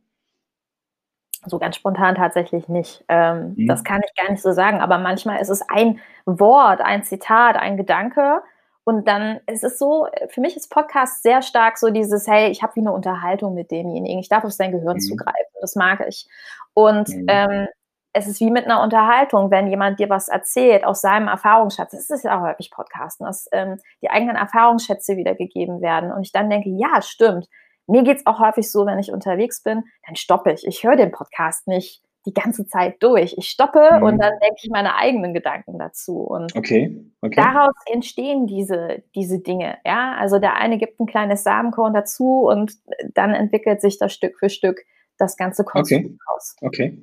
So 1.46 1.58
ganz 1.58 1.74
spontan 1.76 2.14
tatsächlich 2.14 2.68
nicht. 2.68 3.04
Ähm, 3.08 3.54
Mhm. 3.56 3.66
Das 3.66 3.82
kann 3.84 4.00
ich 4.04 4.14
gar 4.14 4.30
nicht 4.30 4.42
so 4.42 4.52
sagen, 4.52 4.78
aber 4.80 4.98
manchmal 4.98 5.40
ist 5.40 5.48
es 5.48 5.60
ein 5.68 5.98
Wort, 6.24 6.80
ein 6.80 7.02
Zitat, 7.02 7.56
ein 7.56 7.76
Gedanke. 7.76 8.42
Und 8.84 9.06
dann 9.06 9.40
ist 9.46 9.62
es 9.64 9.78
so, 9.78 10.08
für 10.28 10.40
mich 10.40 10.56
ist 10.56 10.68
Podcast 10.70 11.22
sehr 11.22 11.42
stark 11.42 11.78
so 11.78 11.90
dieses, 11.90 12.26
hey, 12.26 12.50
ich 12.50 12.62
habe 12.62 12.74
wie 12.76 12.80
eine 12.80 12.92
Unterhaltung 12.92 13.54
mit 13.54 13.70
demjenigen. 13.70 14.18
Ich 14.18 14.28
darf 14.28 14.44
auf 14.44 14.52
sein 14.52 14.72
Gehirn 14.72 14.96
Mhm. 14.96 15.00
zugreifen. 15.00 15.52
Das 15.60 15.76
mag 15.76 16.04
ich. 16.08 16.26
Und 16.74 17.08
Mhm. 17.08 17.26
ähm, 17.28 17.66
es 18.12 18.26
ist 18.26 18.40
wie 18.40 18.50
mit 18.50 18.66
einer 18.66 18.82
Unterhaltung, 18.82 19.50
wenn 19.50 19.68
jemand 19.68 19.98
dir 19.98 20.10
was 20.10 20.28
erzählt 20.28 20.84
aus 20.84 21.00
seinem 21.00 21.28
Erfahrungsschatz. 21.28 21.92
Das 21.92 22.10
ist 22.10 22.24
ja 22.24 22.36
auch 22.38 22.42
häufig 22.42 22.70
Podcasten, 22.70 23.24
dass 23.24 23.48
ähm, 23.52 23.78
die 24.02 24.10
eigenen 24.10 24.36
Erfahrungsschätze 24.36 25.16
wiedergegeben 25.16 25.80
werden. 25.80 26.12
Und 26.12 26.22
ich 26.22 26.32
dann 26.32 26.50
denke, 26.50 26.68
ja, 26.70 27.00
stimmt. 27.02 27.46
Mir 27.86 28.02
geht's 28.02 28.26
auch 28.26 28.38
häufig 28.38 28.70
so, 28.70 28.84
wenn 28.86 28.98
ich 28.98 29.12
unterwegs 29.12 29.62
bin, 29.62 29.84
dann 30.06 30.16
stoppe 30.16 30.52
ich. 30.52 30.66
Ich 30.66 30.84
höre 30.84 30.96
den 30.96 31.10
Podcast 31.10 31.66
nicht 31.68 32.02
die 32.26 32.32
ganze 32.32 32.66
Zeit 32.66 33.02
durch. 33.02 33.34
Ich 33.36 33.48
stoppe 33.48 33.80
Mhm. 33.98 34.02
und 34.04 34.18
dann 34.18 34.32
denke 34.40 34.56
ich 34.62 34.70
meine 34.70 34.94
eigenen 34.96 35.34
Gedanken 35.34 35.78
dazu. 35.78 36.18
Und 36.18 36.54
Okay, 36.56 36.96
okay. 37.20 37.34
daraus 37.36 37.74
entstehen 37.92 38.46
diese, 38.46 39.02
diese 39.14 39.40
Dinge. 39.40 39.78
Ja, 39.84 40.14
also 40.18 40.38
der 40.38 40.56
eine 40.56 40.78
gibt 40.78 41.00
ein 41.00 41.06
kleines 41.06 41.42
Samenkorn 41.42 41.94
dazu 41.94 42.42
und 42.48 42.74
dann 43.14 43.34
entwickelt 43.34 43.80
sich 43.80 43.98
das 43.98 44.12
Stück 44.12 44.38
für 44.38 44.50
Stück 44.50 44.80
das 45.18 45.36
ganze 45.36 45.62
Konstrukt 45.64 46.04
Okay. 46.04 46.16
raus. 46.32 46.56
Okay. 46.62 46.98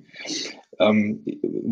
Ähm, 0.80 1.24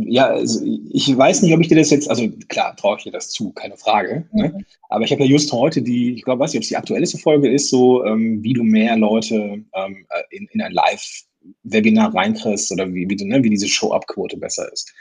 ja, 0.06 0.28
also 0.28 0.64
ich 0.66 1.18
weiß 1.18 1.42
nicht, 1.42 1.54
ob 1.54 1.62
ich 1.62 1.68
dir 1.70 1.78
das 1.78 1.90
jetzt, 1.90 2.10
also 2.10 2.28
klar, 2.50 2.76
traue 2.76 2.98
ich 2.98 3.04
dir 3.04 3.12
das 3.12 3.30
zu, 3.30 3.52
keine 3.54 3.78
Frage. 3.78 4.26
Ne? 4.34 4.50
Mhm. 4.50 4.66
Aber 4.90 5.04
ich 5.06 5.12
habe 5.12 5.24
ja 5.24 5.30
just 5.30 5.52
heute 5.54 5.82
die, 5.82 6.14
ich 6.16 6.24
glaube, 6.24 6.42
weiß 6.42 6.52
nicht, 6.52 6.60
ob 6.60 6.64
es 6.64 6.70
die 6.70 6.78
aktuellste 6.78 7.18
Folge 7.18 7.50
ist, 7.50 7.70
so 7.70 8.04
ähm, 8.06 8.44
wie 8.44 8.54
du 8.54 8.64
mehr 8.64 8.98
Leute 8.98 9.36
ähm, 9.74 10.06
äh, 10.10 10.36
in, 10.36 10.48
in 10.52 10.62
ein 10.62 10.74
Live-Webinar 11.64 12.14
reinkriegst 12.14 12.72
oder 12.72 12.88
wie, 12.94 13.08
wie, 13.10 13.26
ne, 13.26 13.44
wie 13.44 13.50
diese 13.50 13.68
Show-Up-Quote 13.68 14.38
besser 14.38 14.72
ist. 14.72 14.94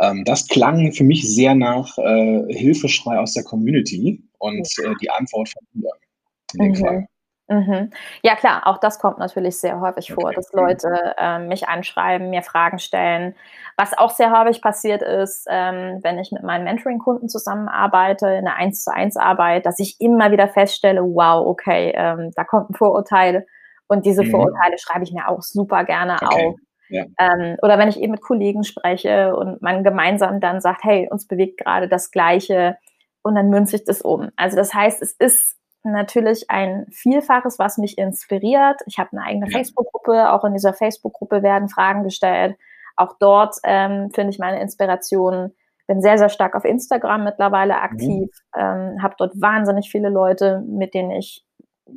Ähm, 0.00 0.24
das 0.24 0.48
klang 0.48 0.92
für 0.92 1.04
mich 1.04 1.28
sehr 1.28 1.54
nach 1.54 1.96
äh, 1.98 2.44
Hilfeschrei 2.54 3.18
aus 3.18 3.34
der 3.34 3.44
Community 3.44 4.22
und 4.38 4.66
äh, 4.78 4.94
die 5.00 5.10
Antwort 5.10 5.48
von 5.50 5.66
dir 5.74 5.90
in 6.54 6.60
dem 6.60 6.72
Mhm. 6.72 6.76
Fall. 6.76 7.06
Mhm. 7.48 7.90
Ja 8.22 8.36
klar, 8.36 8.66
auch 8.66 8.78
das 8.78 8.98
kommt 8.98 9.18
natürlich 9.18 9.58
sehr 9.58 9.80
häufig 9.80 10.12
vor, 10.12 10.26
Okay. 10.26 10.36
dass 10.36 10.52
Leute 10.52 11.14
ähm, 11.18 11.48
mich 11.48 11.68
anschreiben, 11.68 12.30
mir 12.30 12.42
Fragen 12.42 12.78
stellen. 12.78 13.34
Was 13.76 13.96
auch 13.98 14.10
sehr 14.10 14.30
häufig 14.32 14.62
passiert 14.62 15.02
ist, 15.02 15.46
ähm, 15.50 15.98
wenn 16.02 16.18
ich 16.18 16.32
mit 16.32 16.42
meinen 16.44 16.64
Mentoring-Kunden 16.64 17.28
zusammenarbeite, 17.28 18.26
in 18.28 18.46
einer 18.46 18.56
1 18.56 18.84
zu 18.84 18.92
1 18.94 19.16
Arbeit, 19.16 19.66
dass 19.66 19.78
ich 19.80 20.00
immer 20.00 20.30
wieder 20.30 20.48
feststelle, 20.48 21.02
wow, 21.02 21.46
okay, 21.46 21.92
ähm, 21.94 22.30
da 22.34 22.44
kommt 22.44 22.70
ein 22.70 22.74
Vorurteil 22.74 23.46
und 23.88 24.06
diese 24.06 24.22
Mhm. 24.24 24.30
Vorurteile 24.30 24.78
schreibe 24.78 25.04
ich 25.04 25.12
mir 25.12 25.28
auch 25.28 25.42
super 25.42 25.84
gerne 25.84 26.16
Okay. 26.22 26.46
auf. 26.48 26.54
Ja. 26.88 27.04
Ähm, 27.18 27.56
oder 27.62 27.78
wenn 27.78 27.88
ich 27.88 27.98
eben 28.00 28.12
mit 28.12 28.20
Kollegen 28.22 28.64
spreche 28.64 29.34
und 29.34 29.62
man 29.62 29.82
gemeinsam 29.84 30.40
dann 30.40 30.60
sagt, 30.60 30.84
hey, 30.84 31.08
uns 31.10 31.26
bewegt 31.26 31.58
gerade 31.58 31.88
das 31.88 32.10
Gleiche 32.10 32.76
und 33.22 33.34
dann 33.34 33.48
münze 33.48 33.76
ich 33.76 33.84
das 33.84 34.02
um. 34.02 34.30
Also 34.36 34.56
das 34.56 34.74
heißt, 34.74 35.00
es 35.00 35.12
ist 35.12 35.56
natürlich 35.84 36.50
ein 36.50 36.86
Vielfaches, 36.92 37.58
was 37.58 37.78
mich 37.78 37.96
inspiriert. 37.98 38.80
Ich 38.86 38.98
habe 38.98 39.10
eine 39.12 39.22
eigene 39.24 39.46
Ja. 39.46 39.56
Facebook-Gruppe. 39.58 40.32
Auch 40.32 40.44
in 40.44 40.52
dieser 40.52 40.74
Facebook-Gruppe 40.74 41.42
werden 41.42 41.68
Fragen 41.68 42.04
gestellt. 42.04 42.56
Auch 42.96 43.16
dort 43.18 43.56
ähm, 43.64 44.10
finde 44.14 44.30
ich 44.30 44.38
meine 44.38 44.60
Inspiration. 44.60 45.52
Bin 45.88 46.00
sehr, 46.02 46.18
sehr 46.18 46.28
stark 46.28 46.54
auf 46.54 46.64
Instagram 46.64 47.24
mittlerweile 47.24 47.80
aktiv. 47.80 48.28
Ähm, 48.56 49.02
habe 49.02 49.14
dort 49.18 49.32
wahnsinnig 49.40 49.90
viele 49.90 50.10
Leute, 50.10 50.62
mit 50.68 50.94
denen 50.94 51.10
ich 51.10 51.44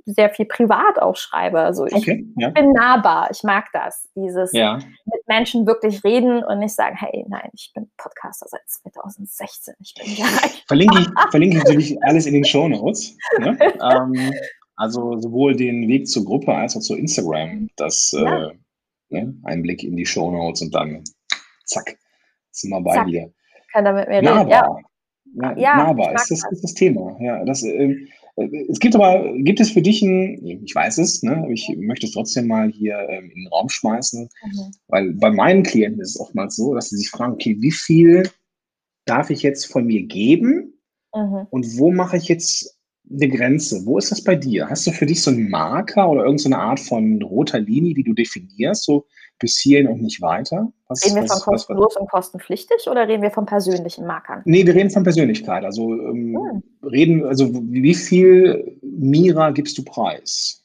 sehr 0.06 0.30
viel 0.30 0.46
privat 0.46 1.00
auch 1.00 1.16
schreibe. 1.16 1.60
Also 1.60 1.86
ich 1.86 1.94
Okay, 1.94 2.26
ja. 2.38 2.50
bin 2.50 2.72
nahbar. 2.72 3.30
Ich 3.32 3.44
mag 3.44 3.66
das. 3.74 4.10
Dieses 4.16 4.52
Ja, 4.54 4.78
mit 5.06 5.28
Menschen 5.28 5.66
wirklich 5.68 6.04
reden 6.04 6.44
und 6.44 6.60
nicht 6.60 6.74
sagen, 6.76 6.96
hey, 6.98 7.26
nein, 7.28 7.50
ich 7.54 7.72
bin 7.74 7.90
Podcaster 7.98 8.48
seit 8.50 8.62
2016. 8.68 9.76
Ich 9.80 9.94
bin 9.94 10.12
ja 10.16 10.26
Verlinke 10.68 11.00
ich, 11.00 11.08
verlinke 11.32 11.58
ich 11.58 11.64
natürlich 11.64 12.04
alles 12.04 12.26
in 12.26 12.34
den 12.34 12.46
Show 12.46 12.68
Notes. 12.68 13.16
Ne? 13.40 13.58
ähm, 13.62 14.34
also 14.76 15.18
sowohl 15.20 15.56
den 15.56 15.88
Weg 15.88 16.08
zur 16.08 16.26
Gruppe 16.26 16.54
als 16.54 16.76
auch 16.76 16.82
zu 16.82 16.96
Instagram. 16.96 17.70
Das 17.78 18.12
Ja. 18.12 18.48
äh, 18.50 18.54
ne? 19.10 19.36
ein 19.44 19.62
Blick 19.62 19.84
in 19.84 19.96
die 19.96 20.06
Show 20.06 20.32
Notes 20.32 20.62
und 20.62 20.74
dann 20.74 21.04
zack, 21.66 21.98
sind 22.52 22.72
wir 22.72 22.82
bei 22.82 22.94
Zack. 22.96 23.08
dir. 23.08 23.32
kann 23.72 23.86
da 23.86 23.92
mit 23.94 24.08
mir 24.08 24.16
reden. 24.16 24.26
Nahbar. 24.26 24.80
Ja, 25.36 25.54
Ja, 25.58 25.76
nahbar 25.78 26.14
ist 26.16 26.32
das, 26.32 26.44
ist 26.52 26.64
das 26.64 26.74
Thema. 26.74 27.16
Ja, 27.20 27.44
das, 27.46 27.64
äh, 27.64 27.70
äh, 27.72 28.08
es 28.38 28.80
gibt 28.80 28.96
aber, 28.96 29.34
gibt 29.38 29.60
es 29.62 29.72
für 29.72 29.82
dich 29.82 30.02
ein, 30.02 30.46
ich 30.66 30.76
weiß 30.76 30.98
es, 30.98 31.24
ne, 31.24 31.38
aber 31.38 31.52
ich 31.52 31.70
möchte 31.78 32.06
es 32.06 32.14
trotzdem 32.14 32.48
mal 32.48 32.70
hier 32.70 32.98
ähm, 33.10 33.30
in 33.34 33.44
den 33.44 33.48
Raum 33.48 33.70
schmeißen, 33.70 34.30
Mhm. 34.46 34.72
weil 34.88 35.14
bei 35.14 35.32
meinen 35.32 35.64
Klienten 35.64 36.02
ist 36.02 36.12
es 36.16 36.20
oftmals 36.20 36.56
so, 36.56 36.74
dass 36.74 36.90
sie 36.90 36.98
sich 36.98 37.10
fragen, 37.10 37.34
okay, 37.34 37.56
wie 37.60 37.72
viel 37.72 38.30
darf 39.06 39.30
ich 39.30 39.42
jetzt 39.42 39.66
von 39.66 39.86
mir 39.86 40.04
geben 40.04 40.74
Mhm. 41.16 41.48
und 41.50 41.78
wo 41.78 41.92
mache 41.92 42.18
ich 42.18 42.28
jetzt 42.28 42.78
eine 43.10 43.30
Grenze? 43.30 43.86
Wo 43.86 43.98
ist 43.98 44.12
das 44.12 44.24
bei 44.24 44.36
dir? 44.36 44.68
Hast 44.70 44.86
du 44.88 44.92
für 44.92 45.06
dich 45.06 45.22
so 45.22 45.32
einen 45.32 45.50
Marker 45.50 46.10
oder 46.10 46.24
irgendeine 46.24 46.58
Art 46.58 46.80
von 46.80 47.22
roter 47.22 47.60
Linie, 47.60 47.94
die 47.94 48.04
du 48.04 48.14
definierst, 48.14 48.84
so 48.84 49.06
bis 49.40 49.58
hierhin 49.60 49.88
und 49.88 50.02
nicht 50.02 50.22
weiter? 50.22 50.72
Was, 50.88 51.04
Reden 51.04 51.16
wir 51.16 51.24
was- 51.24 51.44
von 51.44 51.54
kostenlos 51.54 51.96
und 51.98 52.10
kostenpflichtig 52.10 52.88
oder 52.90 53.08
reden 53.08 53.24
wir 53.24 53.32
von 53.32 53.46
persönlichen 53.46 54.06
Markern? 54.06 54.42
Nee, 54.46 54.66
wir 54.66 54.74
reden 54.76 54.90
von 54.90 55.04
Persönlichkeit. 55.04 55.64
Also 55.66 55.94
ähm, 55.94 56.36
Hm. 56.82 56.90
reden, 56.90 57.26
also 57.26 57.50
wie 57.54 57.96
viel 57.96 58.78
Mira 58.82 59.52
gibst 59.52 59.78
du 59.78 59.84
preis? 59.84 60.62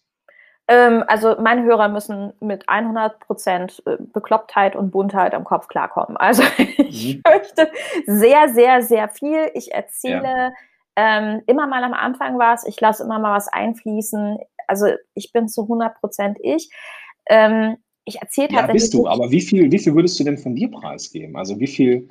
Ähm, 0.69 1.03
also 1.09 1.35
meine 1.41 1.65
Hörer 1.65 1.89
müssen 1.89 2.33
mit 2.41 2.69
100% 2.69 3.83
Beklopptheit 4.12 4.77
und 4.77 4.93
Buntheit 4.93 5.35
im 5.35 5.43
Kopf 5.45 5.67
klarkommen. 5.67 6.17
Also 6.17 6.43
ich 6.79 7.17
Mhm. 7.17 7.23
möchte 7.29 7.69
sehr, 8.07 8.49
sehr, 8.55 8.83
sehr 8.83 9.09
viel. 9.09 9.50
Ich 9.55 9.73
erzähle 9.73 10.53
ähm, 10.97 11.43
immer 11.47 11.67
mal 11.67 11.83
am 11.83 11.95
Anfang 11.95 12.39
was. 12.39 12.65
Ich 12.67 12.81
lasse 12.81 13.03
immer 13.03 13.19
mal 13.19 13.35
was 13.35 13.49
einfließen. 13.49 14.39
Also 14.69 14.87
ich 15.15 15.33
bin 15.33 15.49
zu 15.49 15.62
100% 15.62 16.37
ich. 16.41 16.71
Ähm, 17.27 17.77
ich 18.11 18.21
erzähle 18.21 18.49
Ja, 18.50 18.61
tatsächlich 18.61 18.83
bist 18.83 18.95
du, 18.95 19.07
aber 19.07 19.31
wie 19.31 19.40
viel, 19.40 19.71
wie 19.73 19.79
viel 19.79 19.95
würdest 19.95 20.19
du 20.21 20.25
denn 20.25 20.38
von 20.38 20.55
dir 20.55 20.71
preisgeben? 20.71 21.37
Also 21.37 21.59
wie 21.59 21.67
viel, 21.67 22.09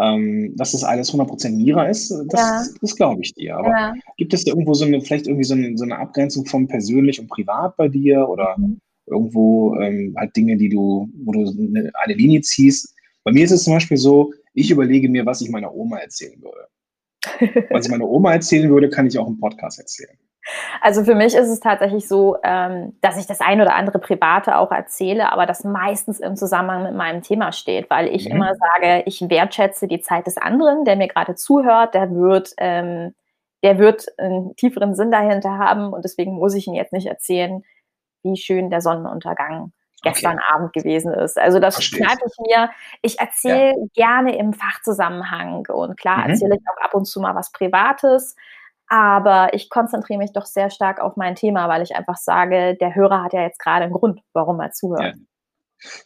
ähm, 0.00 0.54
dass 0.56 0.72
das 0.72 0.82
alles 0.84 1.12
100% 1.12 1.56
Mira 1.56 1.86
ist, 1.88 2.10
das, 2.28 2.40
Ja. 2.40 2.64
das 2.80 2.96
glaube 2.96 3.20
ich 3.22 3.34
dir. 3.34 3.56
Aber 3.56 3.68
ja. 3.70 3.94
gibt 4.16 4.32
es 4.34 4.44
da 4.44 4.50
irgendwo 4.52 4.74
so 4.74 4.84
eine, 4.84 5.00
vielleicht 5.00 5.26
irgendwie 5.26 5.44
so 5.44 5.54
eine, 5.54 5.76
so 5.76 5.84
eine 5.84 5.98
Abgrenzung 5.98 6.46
von 6.46 6.66
persönlich 6.68 7.20
und 7.20 7.28
privat 7.28 7.76
bei 7.76 7.88
dir 7.88 8.28
oder 8.28 8.54
Mhm. 8.58 8.78
irgendwo 9.06 9.76
ähm, 9.76 10.14
halt 10.16 10.34
Dinge, 10.36 10.56
die 10.56 10.68
du, 10.68 11.08
wo 11.24 11.32
du 11.32 11.40
eine, 11.50 11.90
eine 11.94 12.14
Linie 12.14 12.40
ziehst? 12.42 12.94
Bei 13.24 13.32
mir 13.32 13.44
ist 13.44 13.50
es 13.50 13.64
zum 13.64 13.74
Beispiel 13.74 13.96
so, 13.98 14.32
ich 14.54 14.70
überlege 14.70 15.08
mir, 15.08 15.26
was 15.26 15.40
ich 15.42 15.50
meiner 15.50 15.74
Oma 15.74 15.98
erzählen 15.98 16.40
würde. 16.42 16.66
Was 17.70 17.84
ich 17.84 17.90
meiner 17.90 18.08
Oma 18.08 18.32
erzählen 18.32 18.70
würde, 18.70 18.88
kann 18.88 19.06
ich 19.06 19.18
auch 19.18 19.28
im 19.28 19.38
Podcast 19.38 19.78
erzählen. 19.78 20.16
Also 20.80 21.04
für 21.04 21.14
mich 21.14 21.34
ist 21.34 21.48
es 21.48 21.60
tatsächlich 21.60 22.08
so, 22.08 22.36
ähm, 22.42 22.96
dass 23.00 23.18
ich 23.18 23.26
das 23.26 23.40
ein 23.40 23.60
oder 23.60 23.74
andere 23.74 23.98
Private 23.98 24.56
auch 24.58 24.70
erzähle, 24.72 25.32
aber 25.32 25.46
das 25.46 25.64
meistens 25.64 26.20
im 26.20 26.36
Zusammenhang 26.36 26.84
mit 26.84 26.94
meinem 26.94 27.22
Thema 27.22 27.52
steht, 27.52 27.90
weil 27.90 28.08
ich 28.08 28.26
Mhm. 28.26 28.32
immer 28.32 28.52
sage, 28.54 29.02
ich 29.06 29.20
wertschätze 29.28 29.86
die 29.88 30.00
Zeit 30.00 30.26
des 30.26 30.36
anderen, 30.36 30.84
der 30.84 30.96
mir 30.96 31.08
gerade 31.08 31.34
zuhört, 31.34 31.94
der 31.94 32.10
wird, 32.14 32.52
ähm, 32.58 33.14
der 33.62 33.78
wird 33.78 34.06
einen 34.18 34.56
tieferen 34.56 34.94
Sinn 34.94 35.10
dahinter 35.10 35.58
haben 35.58 35.92
und 35.92 36.04
deswegen 36.04 36.32
muss 36.34 36.54
ich 36.54 36.66
ihn 36.66 36.74
jetzt 36.74 36.92
nicht 36.92 37.06
erzählen, 37.06 37.62
wie 38.22 38.36
schön 38.36 38.70
der 38.70 38.80
Sonnenuntergang 38.80 39.72
gestern 40.02 40.38
Abend 40.50 40.72
gewesen 40.72 41.12
ist. 41.12 41.38
Also 41.38 41.60
das 41.60 41.74
Verstehe 41.76 42.00
ich. 42.06 42.38
mir. 42.48 42.70
Ich 43.02 43.20
erzähle 43.20 43.74
gerne 43.94 44.36
im 44.36 44.54
Fachzusammenhang 44.54 45.66
und 45.68 45.98
klar 45.98 46.24
Mhm. 46.24 46.30
erzähle 46.30 46.56
ich 46.56 46.62
auch 46.68 46.82
ab 46.84 46.94
und 46.94 47.04
zu 47.06 47.20
mal 47.20 47.34
was 47.34 47.52
Privates, 47.52 48.34
Aber 48.90 49.54
ich 49.54 49.70
konzentriere 49.70 50.18
mich 50.18 50.32
doch 50.32 50.46
sehr 50.46 50.68
stark 50.68 51.00
auf 51.00 51.16
mein 51.16 51.36
Thema, 51.36 51.68
weil 51.68 51.80
ich 51.82 51.94
einfach 51.94 52.16
sage, 52.16 52.76
der 52.80 52.94
Hörer 52.94 53.22
hat 53.22 53.32
ja 53.32 53.42
jetzt 53.42 53.60
gerade 53.60 53.84
einen 53.84 53.92
Grund, 53.94 54.20
warum 54.32 54.58
er 54.60 54.72
zuhört. 54.72 55.02
Ja. 55.02 55.12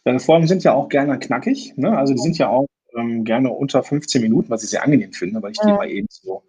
Deine 0.05 0.19
Folgen 0.19 0.45
sind 0.47 0.63
ja 0.63 0.73
auch 0.73 0.87
gerne 0.87 1.17
knackig. 1.17 1.73
Ne? 1.77 1.97
Also 1.97 2.13
die 2.13 2.19
sind 2.21 2.37
ja 2.37 2.47
auch 2.47 2.67
ähm, 2.95 3.23
gerne 3.25 3.49
unter 3.51 3.81
15 3.83 4.21
Minuten, 4.21 4.51
was 4.51 4.63
ich 4.63 4.69
sehr 4.69 4.83
angenehm 4.83 5.11
finde, 5.13 5.41
weil 5.41 5.51
ich 5.51 5.59
die 5.59 5.71
Mhm. 5.71 5.75
mal 5.77 5.89
eben 5.89 6.07
so, 6.11 6.43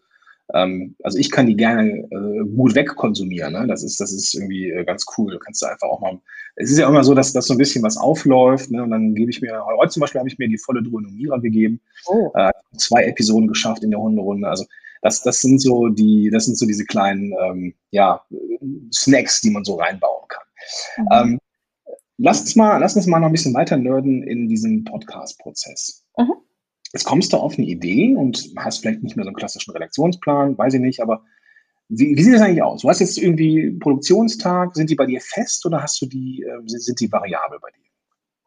ähm, 0.53 0.95
also 1.03 1.19
ich 1.19 1.31
kann 1.31 1.47
die 1.47 1.57
gerne 1.57 2.07
äh, 2.11 2.45
gut 2.55 2.75
wegkonsumieren. 2.75 3.55
Ne? 3.55 3.67
Das 3.67 3.83
ist, 3.83 3.99
das 3.99 4.13
ist 4.13 4.35
irgendwie 4.35 4.71
äh, 4.71 4.85
ganz 4.85 5.07
cool. 5.17 5.33
Du 5.33 5.39
kannst 5.39 5.63
da 5.63 5.69
einfach 5.69 5.89
auch 5.89 6.01
mal, 6.01 6.19
es 6.57 6.71
ist 6.71 6.79
ja 6.79 6.87
immer 6.87 7.03
so, 7.03 7.15
dass, 7.15 7.33
dass 7.33 7.47
so 7.47 7.55
ein 7.55 7.59
bisschen 7.59 7.83
was 7.83 7.97
aufläuft. 7.97 8.71
Ne? 8.71 8.83
Und 8.83 8.91
dann 8.91 9.15
gebe 9.15 9.31
ich 9.31 9.41
mir, 9.41 9.65
heute 9.65 9.91
zum 9.91 10.03
Beispiel 10.03 10.19
habe 10.19 10.29
ich 10.29 10.39
mir 10.39 10.49
die 10.49 10.59
volle 10.59 10.83
Drönomierer 10.83 11.41
gegeben, 11.41 11.81
Oh. 12.07 12.31
äh, 12.35 12.53
zwei 12.77 13.05
Episoden 13.05 13.49
geschafft 13.49 13.83
in 13.83 13.91
der 13.91 14.01
Hunderunde. 14.01 14.47
Also 14.49 14.67
das, 15.03 15.23
das 15.23 15.41
sind 15.41 15.61
so 15.61 15.89
die, 15.89 16.31
das 16.33 16.47
sind 16.47 16.59
so 16.59 16.67
diese 16.67 16.85
kleinen 16.85 17.33
ähm, 17.45 17.75
ja, 17.91 18.23
Snacks, 18.93 19.41
die 19.41 19.51
man 19.51 19.65
so 19.65 19.77
reinbauen 19.77 20.29
kann. 20.29 20.45
Mhm. 20.99 21.33
Ähm, 21.35 21.41
lass, 22.19 22.41
uns 22.41 22.57
mal, 22.57 22.79
lass 22.79 22.97
uns 22.97 23.07
mal 23.07 23.21
noch 23.21 23.27
ein 23.27 23.33
bisschen 23.33 23.55
weiter 23.55 23.77
nerden 23.77 24.23
in 24.23 24.49
diesem 24.49 24.85
Podcast-Prozess. 24.85 26.05
Mhm. 26.17 26.35
Jetzt 26.93 27.05
kommst 27.05 27.33
du 27.33 27.37
auf 27.37 27.59
eine 27.59 27.67
Idee 27.67 28.15
und 28.15 28.53
hast 28.57 28.79
vielleicht 28.81 29.03
nicht 29.03 29.17
mehr 29.17 29.25
so 29.25 29.29
einen 29.29 29.37
klassischen 29.37 29.73
Redaktionsplan, 29.73 30.57
weiß 30.57 30.75
ich 30.75 30.81
nicht, 30.81 31.01
aber 31.01 31.23
wie, 31.89 32.17
wie 32.17 32.23
sieht 32.23 32.35
das 32.35 32.43
eigentlich 32.43 32.63
aus? 32.63 32.83
Du 32.83 32.89
hast 32.89 33.01
jetzt 33.01 33.19
irgendwie 33.19 33.71
Produktionstag, 33.73 34.75
sind 34.75 34.91
die 34.91 34.97
bei 34.97 35.07
dir 35.07 35.21
fest 35.21 35.65
oder 35.67 35.83
hast 35.83 36.01
du 36.01 36.07
die, 36.07 36.43
äh, 36.43 36.63
sind, 36.67 36.83
sind 36.83 37.01
die 37.01 37.11
variabel 37.11 37.59
bei 37.61 37.71
dir? 37.71 37.86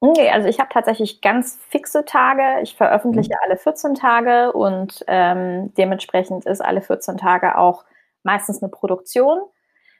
Nee, 0.01 0.29
also 0.29 0.47
ich 0.47 0.59
habe 0.59 0.69
tatsächlich 0.71 1.21
ganz 1.21 1.57
fixe 1.69 2.05
Tage. 2.05 2.61
Ich 2.61 2.75
veröffentliche 2.75 3.33
alle 3.43 3.57
14 3.57 3.95
Tage 3.95 4.53
und 4.53 5.03
ähm, 5.07 5.73
dementsprechend 5.75 6.45
ist 6.45 6.61
alle 6.61 6.81
14 6.81 7.17
Tage 7.17 7.57
auch 7.57 7.83
meistens 8.23 8.63
eine 8.63 8.69
Produktion. 8.71 9.39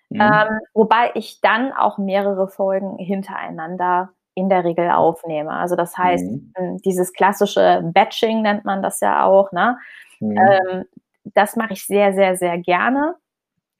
Mhm. 0.10 0.22
Ähm, 0.22 0.60
wobei 0.74 1.12
ich 1.16 1.42
dann 1.42 1.74
auch 1.74 1.98
mehrere 1.98 2.48
Folgen 2.48 2.98
hintereinander 2.98 4.10
in 4.36 4.48
der 4.48 4.64
Regel 4.64 4.90
aufnehme. 4.90 5.52
Also 5.52 5.76
das 5.76 5.98
heißt, 5.98 6.26
Mhm. 6.26 6.54
ähm, 6.58 6.78
dieses 6.86 7.12
klassische 7.14 7.82
Batching 7.94 8.42
nennt 8.42 8.64
man 8.64 8.82
das 8.82 9.02
ja 9.02 9.26
auch. 9.26 9.52
Ne? 9.52 9.78
Mhm. 10.22 10.38
Ähm, 10.38 10.86
das 11.26 11.58
mache 11.58 11.74
ich 11.74 11.86
sehr, 11.86 12.14
sehr, 12.14 12.38
sehr 12.38 12.58
gerne. 12.58 13.16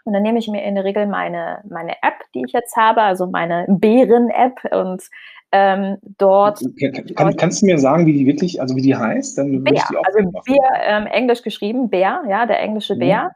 Und 0.06 0.14
dann 0.14 0.24
nehme 0.24 0.40
ich 0.40 0.48
mir 0.48 0.64
in 0.64 0.76
der 0.76 0.84
Regel 0.84 1.08
meine, 1.08 1.62
meine 1.70 1.94
App, 2.04 2.24
die 2.34 2.44
ich 2.46 2.54
jetzt 2.54 2.76
habe, 2.76 3.02
also 3.04 3.28
meine 3.28 3.66
Bären-App 3.70 4.66
und 4.74 5.04
ähm, 5.52 5.98
dort 6.18 6.60
Kann, 6.80 7.06
kann, 7.16 7.36
kannst 7.36 7.62
du 7.62 7.66
mir 7.66 7.80
sagen, 7.80 8.06
wie 8.06 8.14
die 8.14 8.26
wirklich, 8.26 8.62
also 8.62 8.76
wie 8.76 8.82
die 8.82 8.96
heißt? 8.96 9.38
Dann 9.38 9.64
Bär, 9.64 9.74
die 9.90 9.98
auch 9.98 10.04
also. 10.06 10.20
Bär, 10.46 10.70
ähm, 10.84 11.08
englisch 11.08 11.42
geschrieben, 11.42 11.90
Bär, 11.90 12.24
ja, 12.30 12.46
der 12.46 12.60
englische 12.60 12.96
Mhm. 12.96 13.00
Bär, 13.00 13.32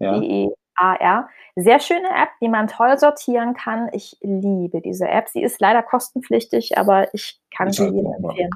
Ja. 0.00 0.18
B-E-A-R. 0.18 1.28
Sehr 1.56 1.80
schöne 1.80 2.08
App, 2.08 2.28
die 2.42 2.48
man 2.48 2.66
toll 2.68 2.98
sortieren 2.98 3.54
kann. 3.54 3.88
Ich 3.92 4.18
liebe 4.20 4.82
diese 4.82 5.08
App. 5.08 5.28
Sie 5.28 5.42
ist 5.42 5.58
leider 5.60 5.82
kostenpflichtig, 5.82 6.76
aber 6.76 7.12
ich 7.14 7.40
kann 7.56 7.72
sie 7.72 7.84
jedem 7.86 8.12
empfehlen. 8.12 8.50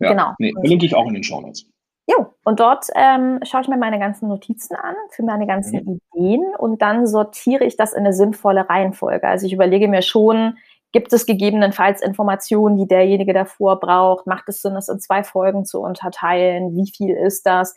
ja. 0.00 0.08
genau. 0.10 0.32
Nee, 0.38 0.52
verlinke 0.58 0.86
ich 0.86 0.94
auch 0.96 1.06
in 1.06 1.14
den 1.14 1.22
Shownotes. 1.22 1.66
Jo, 2.08 2.26
und 2.44 2.60
dort 2.60 2.86
ähm, 2.94 3.40
schaue 3.44 3.62
ich 3.62 3.68
mir 3.68 3.76
meine 3.76 3.98
ganzen 3.98 4.28
Notizen 4.28 4.76
an 4.76 4.94
für 5.10 5.22
meine 5.24 5.46
ganzen 5.46 5.84
Mhm. 5.84 6.00
Ideen 6.14 6.44
und 6.58 6.80
dann 6.82 7.06
sortiere 7.06 7.64
ich 7.64 7.76
das 7.76 7.92
in 7.92 8.00
eine 8.00 8.12
sinnvolle 8.12 8.68
Reihenfolge. 8.68 9.26
Also 9.26 9.46
ich 9.46 9.52
überlege 9.52 9.88
mir 9.88 10.02
schon, 10.02 10.56
gibt 10.96 11.12
es 11.12 11.26
gegebenenfalls 11.26 12.00
Informationen, 12.00 12.78
die 12.78 12.88
derjenige 12.88 13.34
davor 13.34 13.78
braucht? 13.80 14.26
Macht 14.26 14.48
es 14.48 14.62
Sinn, 14.62 14.72
das 14.72 14.88
in 14.88 14.98
zwei 14.98 15.22
Folgen 15.22 15.66
zu 15.66 15.82
unterteilen? 15.82 16.74
Wie 16.74 16.90
viel 16.90 17.14
ist 17.14 17.44
das? 17.44 17.74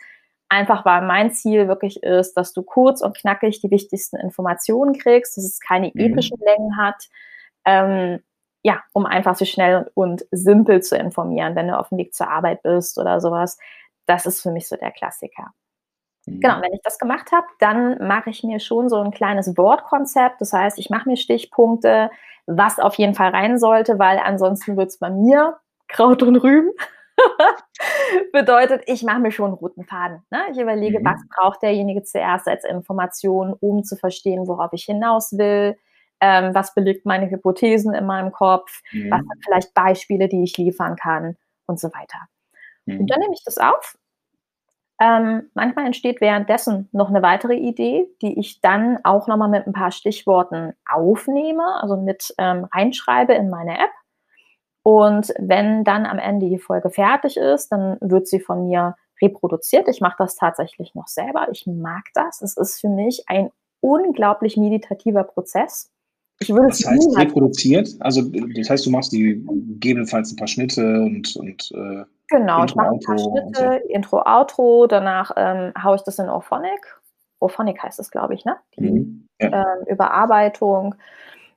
Einfach 0.48 0.86
weil 0.86 1.02
mein 1.02 1.30
Ziel 1.32 1.68
wirklich 1.68 2.02
ist, 2.02 2.36
dass 2.38 2.54
du 2.54 2.64
kurz 2.64 3.02
und 3.02 3.18
knackig 3.18 3.60
die 3.60 3.72
wichtigsten 3.72 4.16
Informationen 4.16 4.98
kriegst, 4.98 5.36
dass 5.36 5.44
es 5.44 5.60
keine 5.60 5.92
Mhm. 5.94 6.00
epischen 6.00 6.38
Längen 6.40 6.78
hat. 6.78 7.10
Ähm, 7.66 8.24
ja, 8.64 8.82
um 8.94 9.06
einfach 9.06 9.36
so 9.36 9.44
schnell 9.44 9.92
und 9.96 10.26
simpel 10.32 10.82
zu 10.82 10.96
informieren, 10.98 11.56
wenn 11.58 11.68
du 11.68 11.78
auf 11.78 11.90
dem 11.90 11.98
Weg 11.98 12.14
zur 12.14 12.30
Arbeit 12.30 12.64
bist 12.64 12.98
oder 12.98 13.20
sowas. 13.20 13.58
Das 14.06 14.26
ist 14.28 14.40
für 14.42 14.52
mich 14.52 14.66
so 14.70 14.78
der 14.78 14.92
Klassiker. 14.92 15.52
Mhm. 16.30 16.40
Genau, 16.42 16.62
wenn 16.62 16.74
ich 16.74 16.82
das 16.84 16.98
gemacht 17.00 17.32
habe, 17.32 17.48
dann 17.60 18.08
mache 18.08 18.30
ich 18.30 18.44
mir 18.44 18.60
schon 18.60 18.90
so 18.90 18.98
ein 19.02 19.12
kleines 19.12 19.58
Wortkonzept. 19.58 20.42
Das 20.42 20.54
heißt, 20.54 20.78
ich 20.80 20.90
mache 20.90 21.10
mir 21.10 21.18
Stichpunkte, 21.18 22.10
was 22.48 22.80
auf 22.80 22.96
jeden 22.96 23.14
Fall 23.16 23.30
rein 23.32 23.58
sollte, 23.60 24.00
weil 24.00 24.20
ansonsten 24.20 24.78
wird 24.78 24.90
es 24.90 24.98
bei 25.00 25.10
mir 25.10 25.58
Kraut 25.88 26.24
und 26.24 26.36
Rüben. 26.38 26.72
Bedeutet, 28.34 28.84
ich 28.88 29.04
mache 29.04 29.20
mir 29.20 29.32
schon 29.32 29.48
einen 29.48 29.54
roten 29.56 29.84
Faden. 29.86 30.24
Ne? 30.32 30.40
Ich 30.52 30.60
überlege, 30.60 31.00
Mhm. 31.00 31.06
was 31.06 31.22
braucht 31.30 31.62
derjenige 31.62 32.04
zuerst 32.04 32.48
als 32.48 32.64
Information, 32.66 33.54
um 33.60 33.84
zu 33.84 33.96
verstehen, 33.96 34.48
worauf 34.48 34.72
ich 34.74 34.84
hinaus 34.86 35.38
will. 35.38 35.78
Ähm, 36.22 36.54
was 36.54 36.74
belegt 36.74 37.06
meine 37.06 37.30
Hypothesen 37.30 37.94
in 37.94 38.06
meinem 38.06 38.32
Kopf? 38.32 38.82
Mhm. 38.92 39.12
Was 39.12 39.20
sind 39.22 39.44
vielleicht 39.46 39.74
Beispiele, 39.74 40.28
die 40.28 40.44
ich 40.44 40.58
liefern 40.58 40.96
kann 40.98 41.38
und 41.66 41.80
so 41.80 41.88
weiter. 41.90 42.20
Mhm. 42.86 43.02
Und 43.02 43.08
dann 43.12 43.20
nehme 43.20 43.34
ich 43.34 43.44
das 43.46 43.58
auf. 43.58 43.98
Ähm, 45.02 45.50
manchmal 45.54 45.86
entsteht 45.86 46.20
währenddessen 46.20 46.90
noch 46.92 47.10
eine 47.10 47.22
weitere 47.22 47.56
Idee, 47.56 48.06
die 48.22 48.38
ich 48.38 48.60
dann 48.60 49.00
auch 49.04 49.28
nochmal 49.28 49.50
mit 49.50 49.66
ein 49.66 49.74
paar 49.74 49.92
Stichworten 49.92 50.74
aufnehme, 50.90 51.82
also 51.82 51.96
mit 51.96 52.34
ähm, 52.38 52.66
reinschreibe 52.74 53.34
in 53.34 53.50
meine 53.50 53.80
App. 53.80 53.92
Und 54.84 55.34
wenn 55.38 55.84
dann 55.84 56.06
am 56.06 56.20
Ende 56.20 56.50
die 56.50 56.60
Folge 56.60 56.90
fertig 56.90 57.38
ist, 57.38 57.70
dann 57.70 57.98
wird 58.02 58.28
sie 58.28 58.40
von 58.40 58.68
mir 58.68 58.96
reproduziert. 59.22 59.88
Ich 59.88 60.02
mache 60.02 60.16
das 60.20 60.36
tatsächlich 60.36 60.96
noch 60.96 61.08
selber. 61.08 61.48
Ich 61.52 61.66
mag 61.66 62.04
das. 62.14 62.42
Es 62.42 62.58
ist 62.58 62.80
für 62.82 62.90
mich 62.90 63.24
ein 63.28 63.50
unglaublich 63.82 64.58
meditativer 64.58 65.24
Prozess. 65.24 65.92
Ich 66.40 66.50
würde 66.50 66.68
Das 66.68 66.80
es 66.80 66.88
heißt, 66.88 67.18
reproduziert, 67.18 67.90
also 68.00 68.22
das 68.22 68.70
heißt, 68.70 68.86
du 68.86 68.92
machst 68.92 69.12
die 69.12 69.46
gegebenenfalls 69.46 70.32
ein 70.32 70.38
paar 70.38 70.48
Schnitte 70.48 71.02
und, 71.02 71.36
und 71.36 71.72
äh, 71.74 72.06
Genau, 72.30 72.64
ich 72.64 72.72
Intro, 72.72 72.78
mache 72.78 72.90
ein 72.90 73.00
paar 73.00 73.16
Outro 73.16 73.30
Schnitte, 73.32 73.76
Intro, 73.90 74.22
Outro, 74.26 74.88
danach 74.88 75.32
ähm, 75.36 75.74
haue 75.82 75.96
ich 75.96 76.04
das 76.04 76.20
in 76.20 76.30
Orphonic. 76.30 77.00
Orphonic 77.40 77.82
heißt 77.82 78.00
es, 78.00 78.12
glaube 78.12 78.34
ich, 78.34 78.46
ne? 78.46 78.58
Die 78.78 78.92
mhm. 78.92 79.28
ja. 79.40 79.48
ähm, 79.48 79.86
Überarbeitung. 79.88 80.96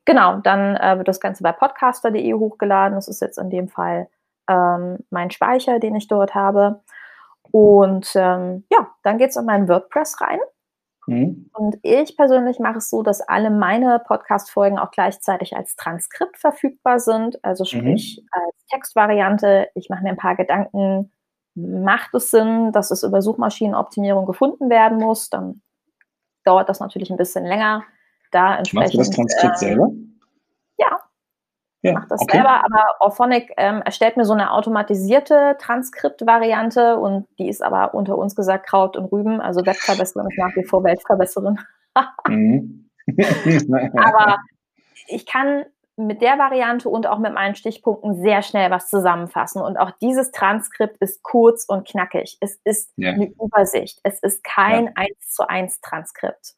Genau, 0.04 0.36
dann 0.36 0.76
äh, 0.76 0.96
wird 0.98 1.08
das 1.08 1.20
Ganze 1.20 1.42
bei 1.42 1.52
podcaster.de 1.52 2.34
hochgeladen. 2.34 2.94
Das 2.94 3.08
ist 3.08 3.20
jetzt 3.20 3.38
in 3.38 3.50
dem 3.50 3.68
Fall 3.68 4.08
ähm, 4.48 4.98
mein 5.10 5.30
Speicher, 5.30 5.78
den 5.78 5.94
ich 5.94 6.08
dort 6.08 6.34
habe. 6.34 6.80
Und 7.50 8.12
ähm, 8.14 8.64
ja, 8.72 8.88
dann 9.02 9.18
geht 9.18 9.30
es 9.30 9.36
in 9.36 9.44
mein 9.44 9.68
WordPress 9.68 10.20
rein. 10.20 10.38
Mhm. 11.06 11.50
Und 11.52 11.76
ich 11.82 12.16
persönlich 12.16 12.58
mache 12.58 12.78
es 12.78 12.90
so, 12.90 13.02
dass 13.02 13.20
alle 13.20 13.50
meine 13.50 14.00
Podcast-Folgen 14.06 14.78
auch 14.78 14.90
gleichzeitig 14.90 15.56
als 15.56 15.76
Transkript 15.76 16.38
verfügbar 16.38 17.00
sind, 17.00 17.44
also 17.44 17.64
sprich 17.64 18.24
als 18.30 18.66
Textvariante. 18.70 19.68
Ich 19.74 19.88
mache 19.88 20.02
mir 20.02 20.10
ein 20.10 20.16
paar 20.16 20.36
Gedanken. 20.36 21.12
Macht 21.54 22.14
es 22.14 22.30
Sinn, 22.30 22.72
dass 22.72 22.90
es 22.90 23.02
über 23.02 23.20
Suchmaschinenoptimierung 23.20 24.26
gefunden 24.26 24.70
werden 24.70 24.98
muss? 24.98 25.28
Dann 25.28 25.60
dauert 26.44 26.68
das 26.68 26.80
natürlich 26.80 27.10
ein 27.10 27.16
bisschen 27.16 27.44
länger. 27.44 27.84
Da 28.30 28.42
Machst 28.42 28.58
entsprechend, 28.58 28.94
du 28.94 28.98
das 28.98 29.10
Transkript 29.10 29.54
ähm, 29.54 29.58
selber? 29.58 29.90
Ja, 30.78 31.00
Ja, 31.82 31.92
mache 31.94 32.08
das 32.08 32.20
okay. 32.22 32.36
selber, 32.36 32.64
aber 32.64 32.84
Orphonic 33.00 33.52
ähm, 33.56 33.82
erstellt 33.82 34.16
mir 34.16 34.24
so 34.24 34.32
eine 34.32 34.52
automatisierte 34.52 35.56
Transkriptvariante 35.58 36.96
und 36.96 37.26
die 37.38 37.48
ist 37.48 37.62
aber 37.62 37.94
unter 37.94 38.16
uns 38.16 38.36
gesagt 38.36 38.66
Kraut 38.68 38.96
und 38.96 39.10
Rüben. 39.10 39.40
Also 39.40 39.66
Webverbesserin 39.66 40.28
ist 40.30 40.38
nach 40.38 40.54
wie 40.54 40.64
vor 40.64 40.84
Weltverbesserin. 40.84 41.58
Mhm. 42.26 42.88
Aber 43.98 44.38
ich 45.08 45.26
kann 45.26 45.66
mit 45.96 46.22
der 46.22 46.38
Variante 46.38 46.88
und 46.88 47.06
auch 47.06 47.18
mit 47.18 47.34
meinen 47.34 47.54
Stichpunkten 47.54 48.22
sehr 48.22 48.42
schnell 48.42 48.70
was 48.70 48.88
zusammenfassen. 48.88 49.60
Und 49.60 49.76
auch 49.76 49.90
dieses 50.00 50.30
Transkript 50.30 50.96
ist 50.98 51.22
kurz 51.22 51.66
und 51.66 51.86
knackig. 51.86 52.38
Es 52.40 52.58
ist 52.64 52.92
Ja. 52.96 53.10
eine 53.10 53.26
Übersicht. 53.26 54.00
Es 54.04 54.20
ist 54.20 54.42
kein 54.42 54.96
eins 54.96 55.28
zu 55.28 55.46
eins 55.48 55.80
Transkript. 55.82 56.54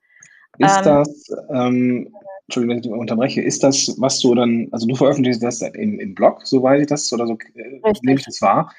Ist 0.58 0.78
Ähm, 0.78 0.84
das, 0.84 1.32
ähm, 1.50 2.14
Entschuldigung, 2.46 2.70
wenn 2.70 2.76
ich 2.76 2.82
dich 2.82 2.92
unterbreche, 2.92 3.42
ist 3.42 3.62
das, 3.62 3.94
was 3.98 4.20
du 4.20 4.34
dann, 4.34 4.68
also 4.72 4.86
du 4.86 4.94
veröffentlichst 4.94 5.42
das 5.42 5.62
im, 5.62 5.98
im 5.98 6.14
Blog, 6.14 6.46
soweit 6.46 6.80
ich 6.80 6.86
das, 6.86 7.12
oder 7.12 7.26
so 7.26 7.38
äh, 7.54 7.92
nehme 8.02 8.18
ich 8.18 8.26
das 8.26 8.40
wahr. 8.42 8.72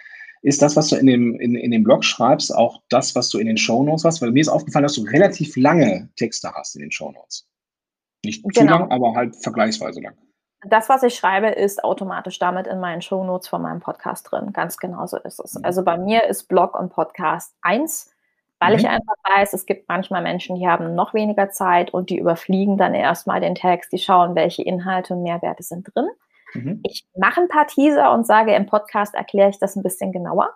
Ist 0.43 0.61
das, 0.61 0.75
was 0.75 0.89
du 0.89 0.95
in 0.97 1.07
dem, 1.07 1.39
in, 1.39 1.55
in 1.55 1.71
dem 1.71 1.83
Blog 1.83 2.03
schreibst, 2.03 2.53
auch 2.53 2.83
das, 2.89 3.15
was 3.15 3.29
du 3.29 3.39
in 3.39 3.47
den 3.47 3.57
Shownotes 3.57 4.05
hast? 4.05 4.21
Weil 4.21 4.31
mir 4.31 4.41
ist 4.41 4.49
aufgefallen, 4.49 4.83
dass 4.83 4.93
du 4.93 5.01
relativ 5.01 5.55
lange 5.57 6.09
Texte 6.17 6.51
hast 6.53 6.75
in 6.75 6.81
den 6.81 6.91
Shownotes. 6.91 7.47
Nicht 8.23 8.43
zu 8.43 8.61
Genau. 8.61 8.79
lang, 8.79 8.91
aber 8.91 9.15
halt 9.15 9.35
vergleichsweise 9.35 10.01
lang. 10.01 10.15
Das, 10.67 10.87
was 10.89 11.03
ich 11.03 11.15
schreibe, 11.15 11.47
ist 11.47 11.83
automatisch 11.83 12.37
damit 12.39 12.67
in 12.67 12.79
meinen 12.79 13.01
Shownotes 13.01 13.47
von 13.47 13.61
meinem 13.61 13.79
Podcast 13.79 14.31
drin. 14.31 14.51
Ganz 14.53 14.77
genau 14.77 15.05
so 15.07 15.17
ist 15.17 15.39
es. 15.39 15.55
Mhm. 15.55 15.65
Also 15.65 15.83
bei 15.83 15.97
mir 15.97 16.25
ist 16.25 16.43
Blog 16.47 16.79
und 16.79 16.89
Podcast 16.89 17.55
eins, 17.61 18.11
weil 18.59 18.75
ich 18.75 18.83
Mhm. 18.83 18.89
einfach 18.89 19.15
weiß, 19.29 19.53
es 19.53 19.65
gibt 19.65 19.87
manchmal 19.89 20.21
Menschen, 20.23 20.55
die 20.55 20.67
haben 20.67 20.95
noch 20.95 21.13
weniger 21.13 21.49
Zeit 21.49 21.93
und 21.93 22.09
die 22.09 22.17
überfliegen 22.17 22.77
dann 22.77 22.93
erstmal 22.93 23.41
den 23.41 23.55
Text, 23.55 23.91
die 23.91 23.97
schauen, 23.97 24.35
welche 24.35 24.63
Inhalte 24.63 25.13
und 25.13 25.23
Mehrwerte 25.23 25.63
sind 25.63 25.87
drin. 25.93 26.07
Mhm. 26.53 26.79
Ich 26.83 27.05
mache 27.17 27.41
ein 27.41 27.47
paar 27.47 27.67
Teaser 27.67 28.13
und 28.13 28.25
sage, 28.25 28.53
im 28.55 28.65
Podcast 28.65 29.13
erkläre 29.13 29.49
ich 29.49 29.59
das 29.59 29.75
ein 29.75 29.83
bisschen 29.83 30.11
genauer. 30.11 30.49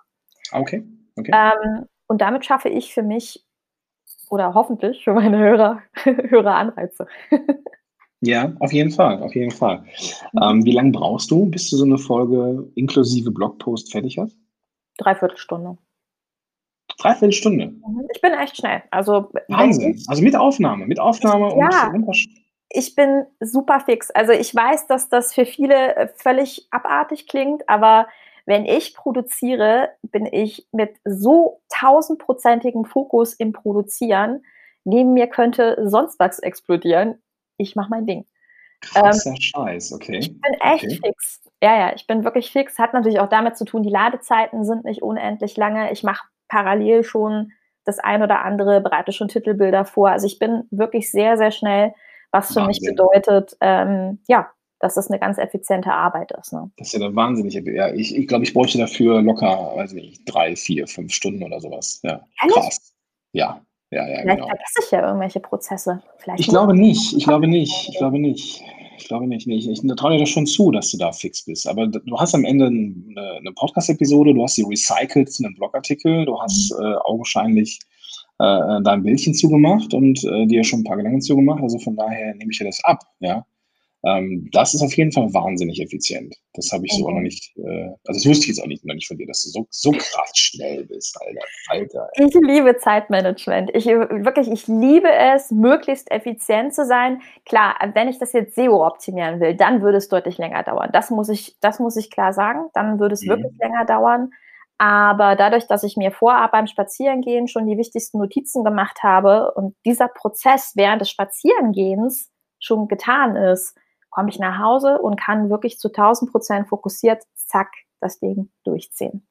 Okay, 0.52 0.84
okay. 1.18 1.32
Ähm, 1.34 1.86
und 2.08 2.22
damit 2.22 2.46
schaffe 2.46 2.70
ich 2.70 2.94
für 2.94 3.04
mich 3.04 3.46
oder 4.30 4.54
hoffentlich 4.54 5.04
für 5.04 5.14
meine 5.14 5.38
Hörer 5.38 5.82
höhere 6.04 6.54
Anreize. 6.54 7.08
Ja, 8.22 8.54
auf 8.60 8.74
jeden 8.74 8.92
Fall, 8.92 9.22
auf 9.24 9.34
jeden 9.34 9.52
Fall. 9.52 9.84
Ähm, 10.42 10.66
wie 10.66 10.72
lange 10.74 10.92
brauchst 10.92 11.32
du, 11.32 11.46
bis 11.46 11.70
du 11.70 11.78
so 11.78 11.86
eine 11.86 11.98
Folge 11.98 12.70
inklusive 12.76 13.32
Blogpost 13.32 13.92
fertig 13.92 14.18
hast? 14.18 14.38
Dreiviertelstunde. 14.98 15.78
Dreiviertel 17.00 17.32
Stunde. 17.32 17.68
Mhm. 17.68 18.08
Ich 18.14 18.22
bin 18.22 18.34
echt 18.34 18.58
schnell. 18.58 18.84
Also, 18.92 19.32
Wahnsinn. 19.48 19.96
ich, 19.96 20.06
Also 20.10 20.22
mit 20.22 20.36
Aufnahme, 20.36 20.86
mit 20.86 21.00
Aufnahme 21.00 21.50
Ja. 21.58 21.88
und 21.94 22.04
Untersch- 22.06 22.28
ich 22.72 22.94
bin 22.96 23.26
super 23.40 23.80
fix. 23.80 24.12
Also 24.12 24.32
ich 24.32 24.54
weiß, 24.54 24.86
dass 24.88 25.10
das 25.10 25.34
für 25.34 25.46
viele 25.46 25.96
äh, 25.96 26.08
völlig 26.18 26.68
abartig 26.70 27.28
klingt, 27.28 27.68
aber 27.68 28.08
wenn 28.46 28.66
ich 28.66 28.94
produziere, 28.96 29.90
bin 30.04 30.28
ich 30.28 30.68
mit 30.72 30.96
so 31.04 31.62
tausendprozentigem 31.70 32.86
Fokus 32.86 33.34
im 33.34 33.54
Produzieren. 33.54 34.44
Neben 34.84 35.14
mir 35.14 35.28
könnte 35.28 35.78
sonst 35.86 36.20
was 36.20 36.40
explodieren. 36.40 37.22
Ich 37.58 37.76
mache 37.76 37.90
mein 37.90 38.06
Ding. 38.06 38.26
krasser 38.82 39.36
Scheiß, 39.40 39.92
okay. 39.94 40.18
Ich 40.20 40.30
bin 40.40 40.54
echt 40.62 40.86
Okay. 40.86 41.00
fix. 41.04 41.42
Ja, 41.62 41.76
ja, 41.78 41.94
ich 41.96 42.08
bin 42.08 42.24
wirklich 42.24 42.52
fix. 42.52 42.78
Hat 42.80 42.94
natürlich 42.94 43.20
auch 43.20 43.30
damit 43.30 43.58
zu 43.58 43.66
tun, 43.66 43.84
die 43.84 43.90
Ladezeiten 43.90 44.64
sind 44.64 44.86
nicht 44.86 45.02
unendlich 45.02 45.58
lange. 45.58 45.92
Ich 45.92 46.04
mache 46.04 46.26
parallel 46.50 47.04
schon 47.04 47.52
das 47.86 48.00
ein 48.00 48.22
oder 48.22 48.44
andere, 48.44 48.82
bereite 48.82 49.12
schon 49.12 49.30
Titelbilder 49.30 49.86
vor. 49.86 50.10
Also 50.10 50.28
ich 50.28 50.40
bin 50.40 50.64
wirklich 50.72 51.12
sehr, 51.12 51.38
sehr 51.38 51.52
schnell, 51.52 51.94
was 52.32 52.54
für 52.54 52.62
mich 52.62 52.78
Wahnsinn. 52.78 52.96
bedeutet, 52.96 53.58
ähm, 53.62 54.20
ja, 54.28 54.50
dass 54.80 54.96
das 54.96 55.10
eine 55.10 55.20
ganz 55.20 55.38
effiziente 55.38 55.92
Arbeit 55.92 56.32
ist. 56.32 56.54
Ne? 56.54 56.70
Das 56.78 56.88
ist 56.88 56.94
ja 56.94 57.00
der 57.00 57.16
wahnsinnige. 57.16 57.74
Ja, 57.74 57.92
ich, 57.94 58.16
ich 58.16 58.28
glaube, 58.28 58.44
ich 58.44 58.54
bräuchte 58.54 58.78
dafür 58.78 59.22
locker, 59.22 59.74
weiß 59.76 59.94
nicht, 59.94 60.22
drei, 60.26 60.56
vier, 60.56 60.88
fünf 60.88 61.14
Stunden 61.14 61.44
oder 61.44 61.60
sowas. 61.60 62.00
Ja, 62.04 62.22
Ehrlich? 62.42 62.56
krass. 62.56 62.94
Ja, 63.34 63.62
ja, 63.92 64.08
ja, 64.08 64.22
Vielleicht 64.22 64.38
genau. 64.38 64.48
vergesse 64.48 64.80
ich 64.86 64.92
ja 64.92 65.08
irgendwelche 65.08 65.40
Prozesse. 65.40 66.02
Vielleicht 66.18 66.40
Ich 66.42 66.48
glaube 66.48 66.76
nicht, 66.76 67.14
ich 67.14 67.26
glaube 67.26 67.48
nicht, 67.48 67.90
ich 67.90 67.98
glaube 67.98 68.20
nicht. 68.20 68.64
Ich 69.00 69.08
glaube 69.08 69.28
nicht. 69.28 69.48
Nee, 69.48 69.56
ich, 69.56 69.70
ich 69.70 69.82
traue 69.96 70.14
dir 70.14 70.20
das 70.20 70.30
schon 70.30 70.46
zu, 70.46 70.72
dass 70.72 70.92
du 70.92 70.98
da 70.98 71.12
fix 71.12 71.46
bist. 71.46 71.68
Aber 71.68 71.88
du 71.88 72.20
hast 72.20 72.36
am 72.36 72.44
Ende 72.44 72.68
eine, 72.68 73.38
eine 73.38 73.52
Podcast-Episode, 73.54 74.34
du 74.34 74.44
hast 74.44 74.56
sie 74.56 74.64
recycelt 74.64 75.32
zu 75.32 75.44
einem 75.44 75.56
Blogartikel, 75.56 76.26
du 76.26 76.40
hast 76.40 76.72
äh, 76.72 76.96
augenscheinlich 77.06 77.80
äh, 78.40 78.82
da 78.84 78.92
ein 78.92 79.04
Bildchen 79.04 79.34
zugemacht 79.34 79.94
und 79.94 80.24
äh, 80.26 80.46
dir 80.48 80.64
schon 80.64 80.82
ein 80.82 80.84
paar 80.84 80.98
Gedanken 80.98 81.22
zugemacht. 81.22 81.64
Also 81.64 81.80
von 81.80 81.96
daher 81.96 82.36
nehme 82.36 82.52
ich 82.52 82.58
dir 82.58 82.66
das 82.66 82.84
ab. 82.84 83.00
Ja, 83.20 83.46
ähm, 84.06 84.50
das 84.54 84.74
ist 84.74 84.82
auf 84.82 84.94
jeden 84.96 85.12
Fall 85.12 85.34
wahnsinnig 85.34 85.82
effizient. 85.82 86.34
Das 86.54 86.72
habe 86.72 86.86
ich 86.86 86.94
so 86.94 87.06
auch 87.06 87.10
Mhm. 87.10 87.16
noch 87.16 87.22
nicht. 87.22 87.52
Äh, 87.58 87.88
also 88.06 88.20
das 88.20 88.26
wusste 88.26 88.44
ich 88.44 88.48
jetzt 88.50 88.62
auch 88.64 88.68
nicht, 88.68 88.86
noch 88.86 88.96
nicht 88.96 89.08
von 89.08 89.18
dir, 89.18 89.28
dass 89.28 89.44
du 89.44 89.50
so, 89.50 89.68
so 89.70 89.92
krass 89.92 90.32
schnell 90.36 90.86
bist, 90.86 91.18
Alter. 91.22 91.42
Alter. 91.70 92.10
Ich 92.16 92.34
liebe 92.36 92.78
Zeitmanagement. 92.78 93.72
Ich 93.76 93.86
wirklich, 93.86 94.50
ich 94.50 94.68
liebe 94.68 95.12
es, 95.12 95.52
möglichst 95.52 96.10
effizient 96.12 96.74
zu 96.74 96.86
sein. 96.86 97.22
Klar, 97.46 97.76
wenn 97.94 98.08
ich 98.08 98.20
das 98.20 98.34
jetzt 98.34 98.56
SEO 98.56 98.86
optimieren 98.86 99.40
will, 99.40 99.56
dann 99.56 99.82
würde 99.82 99.98
es 99.98 100.08
deutlich 100.08 100.38
länger 100.38 100.64
dauern. 100.64 100.90
Das 100.94 101.10
muss 101.10 101.30
ich, 101.30 101.58
das 101.62 101.80
muss 101.80 101.98
ich 101.98 102.10
klar 102.10 102.34
sagen. 102.34 102.70
Dann 102.74 103.00
würde 103.00 103.14
es 103.14 103.24
Mhm. 103.24 103.30
wirklich 103.30 103.54
länger 103.60 103.86
dauern. 103.86 104.32
Aber 104.82 105.36
dadurch, 105.36 105.68
dass 105.68 105.84
ich 105.84 105.98
mir 105.98 106.12
vorab 106.12 106.54
beim 106.54 106.66
Spazierengehen 106.68 107.50
schon 107.50 107.68
die 107.68 107.78
wichtigsten 107.78 108.18
Notizen 108.18 108.64
gemacht 108.64 109.04
habe 109.04 109.52
und 109.56 109.76
dieser 109.86 110.08
Prozess 110.08 110.72
während 110.76 111.02
des 111.02 111.10
Spazierengehens 111.10 112.30
schon 112.60 112.88
getan 112.88 113.36
ist, 113.36 113.76
komme 114.10 114.30
ich 114.30 114.40
nach 114.40 114.60
Hause 114.60 115.00
und 115.00 115.20
kann 115.20 115.50
wirklich 115.50 115.80
zu 115.80 115.90
1000 115.90 116.32
Prozent 116.32 116.68
fokussiert, 116.68 117.24
zack, 117.36 117.72
das 118.00 118.20
Ding 118.20 118.50
durchziehen. 118.64 119.28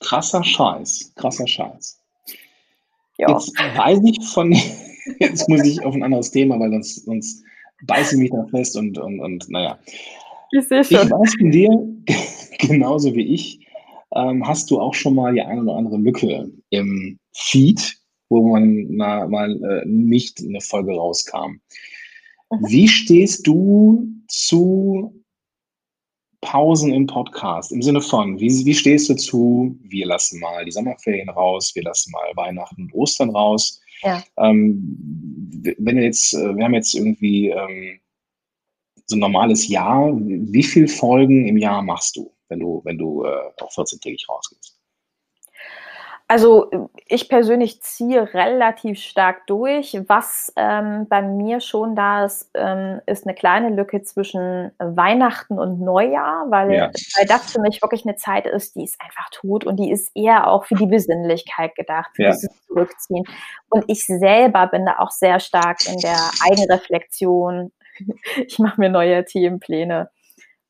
Krasser 0.00 0.42
Scheiß, 0.42 1.12
krasser 1.16 1.46
Scheiß. 1.46 2.00
Ja. 3.18 3.30
Jetzt 3.30 3.52
weiß 3.56 4.00
ich 4.04 4.24
von, 4.28 4.52
jetzt 5.20 5.48
muss 5.48 5.64
ich 5.64 5.84
auf 5.84 5.94
ein 5.94 6.02
anderes 6.02 6.30
Thema, 6.30 6.58
weil 6.58 6.70
sonst, 6.70 7.04
sonst 7.04 7.44
beiße 7.86 8.16
ich 8.16 8.22
mich 8.22 8.30
da 8.30 8.44
fest 8.50 8.76
und, 8.76 8.98
und, 8.98 9.20
und 9.20 9.48
naja. 9.48 9.78
Ich 10.50 10.68
sehe 10.68 10.80
Ich 10.80 10.88
schon. 10.88 11.10
weiß 11.10 11.34
von 11.38 11.50
dir, 11.50 11.70
genauso 12.58 13.14
wie 13.14 13.34
ich, 13.34 13.66
ähm, 14.14 14.46
hast 14.46 14.70
du 14.70 14.80
auch 14.80 14.94
schon 14.94 15.14
mal 15.14 15.32
die 15.34 15.42
eine 15.42 15.62
oder 15.62 15.76
andere 15.76 15.96
Lücke 15.96 16.50
im 16.70 17.18
Feed, 17.32 17.96
wo 18.28 18.48
man 18.48 18.86
na, 18.90 19.26
mal 19.26 19.50
äh, 19.62 19.86
nicht 19.86 20.40
eine 20.40 20.60
Folge 20.60 20.94
rauskam. 20.94 21.60
Mhm. 22.60 22.68
Wie 22.68 22.88
stehst 22.88 23.46
du 23.46 24.06
zu 24.28 25.24
Pausen 26.40 26.92
im 26.92 27.06
Podcast? 27.06 27.72
Im 27.72 27.82
Sinne 27.82 28.00
von, 28.00 28.38
wie, 28.38 28.64
wie 28.64 28.74
stehst 28.74 29.08
du 29.08 29.14
zu, 29.14 29.78
wir 29.82 30.06
lassen 30.06 30.40
mal 30.40 30.64
die 30.64 30.72
Sommerferien 30.72 31.28
raus, 31.30 31.72
wir 31.74 31.82
lassen 31.82 32.12
mal 32.12 32.32
Weihnachten 32.36 32.82
und 32.82 32.94
Ostern 32.94 33.30
raus? 33.30 33.80
Ja. 34.02 34.22
Ähm, 34.38 34.98
wenn 35.78 35.96
jetzt, 35.96 36.34
äh, 36.34 36.54
wir 36.56 36.64
haben 36.64 36.74
jetzt 36.74 36.94
irgendwie 36.94 37.48
ähm, 37.48 38.00
so 39.06 39.16
ein 39.16 39.20
normales 39.20 39.68
Jahr, 39.68 40.12
wie 40.14 40.62
viele 40.62 40.88
Folgen 40.88 41.46
im 41.46 41.56
Jahr 41.56 41.82
machst 41.82 42.16
du, 42.16 42.32
wenn 42.48 42.60
du, 42.60 42.82
wenn 42.84 42.98
du 42.98 43.24
äh, 43.24 43.50
auch 43.60 43.72
14-tägig 43.72 44.28
rausgehst? 44.28 44.78
Also 46.26 46.70
ich 47.06 47.28
persönlich 47.28 47.82
ziehe 47.82 48.32
relativ 48.32 48.98
stark 48.98 49.46
durch. 49.46 49.94
Was 50.08 50.50
ähm, 50.56 51.06
bei 51.08 51.20
mir 51.20 51.60
schon 51.60 51.94
da 51.94 52.24
ist, 52.24 52.50
ähm, 52.54 53.00
ist 53.04 53.26
eine 53.26 53.34
kleine 53.34 53.68
Lücke 53.68 54.02
zwischen 54.02 54.70
Weihnachten 54.78 55.58
und 55.58 55.80
Neujahr, 55.80 56.46
weil, 56.48 56.72
Ja. 56.72 56.90
weil 57.18 57.26
das 57.26 57.52
für 57.52 57.60
mich 57.60 57.82
wirklich 57.82 58.06
eine 58.06 58.16
Zeit 58.16 58.46
ist, 58.46 58.74
die 58.74 58.84
ist 58.84 58.98
einfach 59.02 59.28
tot 59.32 59.66
und 59.66 59.76
die 59.76 59.90
ist 59.90 60.10
eher 60.14 60.48
auch 60.48 60.64
für 60.64 60.76
die 60.76 60.86
Besinnlichkeit 60.86 61.74
gedacht, 61.74 62.10
für 62.14 62.22
Ja. 62.22 62.30
dieses 62.30 62.48
Zurückziehen. 62.68 63.24
Und 63.68 63.84
ich 63.88 64.04
selber 64.06 64.66
bin 64.68 64.86
da 64.86 64.98
auch 65.00 65.10
sehr 65.10 65.40
stark 65.40 65.86
in 65.86 65.98
der 65.98 66.18
Eigenreflexion. 66.50 67.70
Ich 68.48 68.58
mache 68.58 68.80
mir 68.80 68.88
neue 68.88 69.24
Themenpläne 69.24 70.10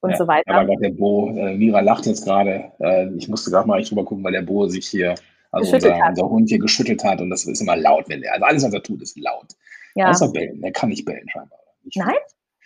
und 0.01 0.11
Ja, 0.11 0.17
so 0.17 0.27
weiter. 0.29 0.53
Aber 0.53 0.77
der 0.77 0.90
Bo, 0.90 1.31
äh, 1.31 1.55
Mira 1.57 1.81
lacht 1.81 2.05
jetzt 2.05 2.25
gerade. 2.27 2.71
Äh, 2.81 3.09
ich 3.17 3.29
musste 3.31 3.51
gerade 3.51 3.67
mal 3.67 3.83
drüber 3.83 4.05
gucken, 4.05 4.23
weil 4.25 4.33
der 4.33 4.43
Bo 4.43 4.67
sich 4.69 4.87
hier, 4.87 5.14
also 5.55 5.75
unser, 5.75 5.97
unser 6.09 6.29
Hund 6.29 6.49
hier 6.49 6.59
geschüttelt 6.59 7.03
hat 7.05 7.21
und 7.21 7.31
das 7.31 7.45
ist 7.47 7.61
immer 7.61 7.77
laut, 7.77 8.09
wenn 8.09 8.21
der, 8.21 8.33
also 8.35 8.45
alles, 8.45 8.64
was 8.64 8.73
er 8.75 8.83
tut, 8.83 9.03
ist 9.03 9.19
laut. 9.19 9.53
ja. 9.95 10.11
Außer 10.11 10.29
bellen. 10.33 10.62
Er 10.62 10.73
kann 10.73 10.88
nicht 10.90 11.05
bellen 11.05 11.29
scheinbar. 11.29 11.59
Nicht 11.83 11.97
Nein? 11.97 12.14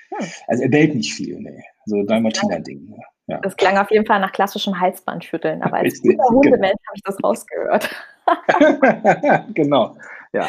viel. 0.09 0.18
Hm. 0.18 0.27
Also 0.46 0.62
er 0.62 0.68
bellt 0.70 0.94
nicht 0.94 1.12
viel, 1.14 1.38
nee. 1.40 1.62
So 1.87 2.03
Dalmatiner-Ding. 2.03 2.90
ne? 2.90 2.96
Ja. 3.27 3.38
Das 3.40 3.57
klang 3.57 3.77
auf 3.77 3.90
jeden 3.90 4.07
Fall 4.07 4.20
nach 4.20 4.33
klassischem 4.33 4.81
Halsbandschütteln, 4.81 5.62
aber 5.62 5.77
als 5.79 6.01
guter 6.01 6.14
genau. 6.16 6.29
Hundemensch 6.31 6.81
habe 6.87 6.96
ich 6.96 7.03
das 7.03 7.22
rausgehört. 7.22 7.90
genau. 9.55 9.96
Ja. 10.33 10.48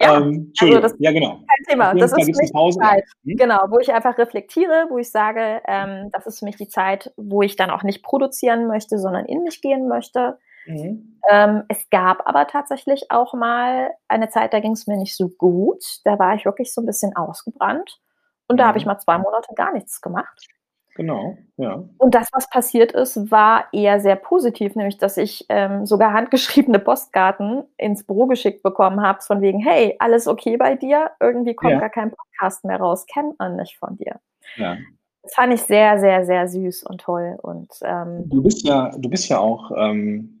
Ja, 0.00 0.16
ähm, 0.18 0.46
Entschuldigung. 0.48 0.82
das- 0.82 0.94
ja, 0.98 1.10
genau. 1.12 1.36
Kein 1.36 1.66
Thema. 1.68 1.94
Das 1.94 2.12
ist 2.12 2.24
für 2.24 2.42
mich 2.42 2.52
Pause. 2.52 2.78
die 2.80 2.86
Zeit. 2.86 3.04
Hm? 3.24 3.36
Genau, 3.36 3.58
wo 3.68 3.78
ich 3.80 3.92
einfach 3.92 4.16
reflektiere, 4.18 4.86
wo 4.88 4.98
ich 4.98 5.10
sage, 5.10 5.60
ähm, 5.66 6.10
das 6.12 6.26
ist 6.26 6.38
für 6.40 6.44
mich 6.44 6.56
die 6.56 6.68
Zeit, 6.68 7.12
wo 7.16 7.42
ich 7.42 7.56
dann 7.56 7.70
auch 7.70 7.82
nicht 7.82 8.02
produzieren 8.02 8.66
möchte, 8.66 8.98
sondern 8.98 9.26
in 9.26 9.42
mich 9.42 9.60
gehen 9.62 9.88
möchte. 9.88 10.38
Mhm. 10.70 11.18
Ähm, 11.30 11.64
es 11.68 11.88
gab 11.90 12.26
aber 12.26 12.46
tatsächlich 12.46 13.10
auch 13.10 13.34
mal 13.34 13.90
eine 14.08 14.30
Zeit, 14.30 14.52
da 14.54 14.60
ging 14.60 14.72
es 14.72 14.86
mir 14.86 14.96
nicht 14.96 15.16
so 15.16 15.28
gut. 15.28 15.84
Da 16.04 16.18
war 16.18 16.34
ich 16.34 16.44
wirklich 16.46 16.72
so 16.72 16.80
ein 16.80 16.86
bisschen 16.86 17.14
ausgebrannt. 17.16 17.98
Und 18.48 18.58
da 18.58 18.66
habe 18.66 18.78
ich 18.78 18.84
Mhm. 18.84 18.92
mal 18.92 18.98
zwei 18.98 19.18
Monate 19.18 19.52
gar 19.54 19.72
nichts 19.72 20.00
gemacht. 20.00 20.46
Genau, 20.96 21.36
ja. 21.56 21.84
Und 21.98 22.14
das, 22.14 22.28
was 22.32 22.50
passiert 22.50 22.92
ist, 22.92 23.30
war 23.30 23.66
eher 23.72 24.00
sehr 24.00 24.16
positiv, 24.16 24.74
nämlich 24.74 24.98
dass 24.98 25.16
ich 25.16 25.46
ähm, 25.48 25.86
sogar 25.86 26.12
handgeschriebene 26.12 26.78
Postkarten 26.80 27.62
ins 27.76 28.04
Büro 28.04 28.26
geschickt 28.26 28.62
bekommen 28.62 29.00
habe, 29.00 29.20
von 29.22 29.40
wegen, 29.40 29.60
hey, 29.60 29.96
alles 30.00 30.26
okay 30.26 30.56
bei 30.56 30.74
dir? 30.74 31.12
Irgendwie 31.20 31.54
kommt 31.54 31.72
Ja. 31.72 31.78
gar 31.80 31.90
kein 31.90 32.10
Podcast 32.10 32.64
mehr 32.64 32.78
raus, 32.80 33.06
kennt 33.06 33.38
man 33.38 33.56
nicht 33.56 33.78
von 33.78 33.96
dir. 33.96 34.20
ja. 34.56 34.76
Das 35.22 35.34
fand 35.34 35.52
ich 35.52 35.60
sehr, 35.62 36.00
sehr, 36.00 36.24
sehr 36.24 36.48
süß 36.48 36.82
und 36.84 37.02
toll. 37.02 37.38
Und 37.42 37.70
ähm, 37.82 38.24
Du 38.30 38.42
bist 38.42 38.66
ja, 38.66 38.90
du 38.96 39.08
bist 39.10 39.28
ja 39.28 39.38
auch, 39.38 39.70
ähm, 39.76 40.39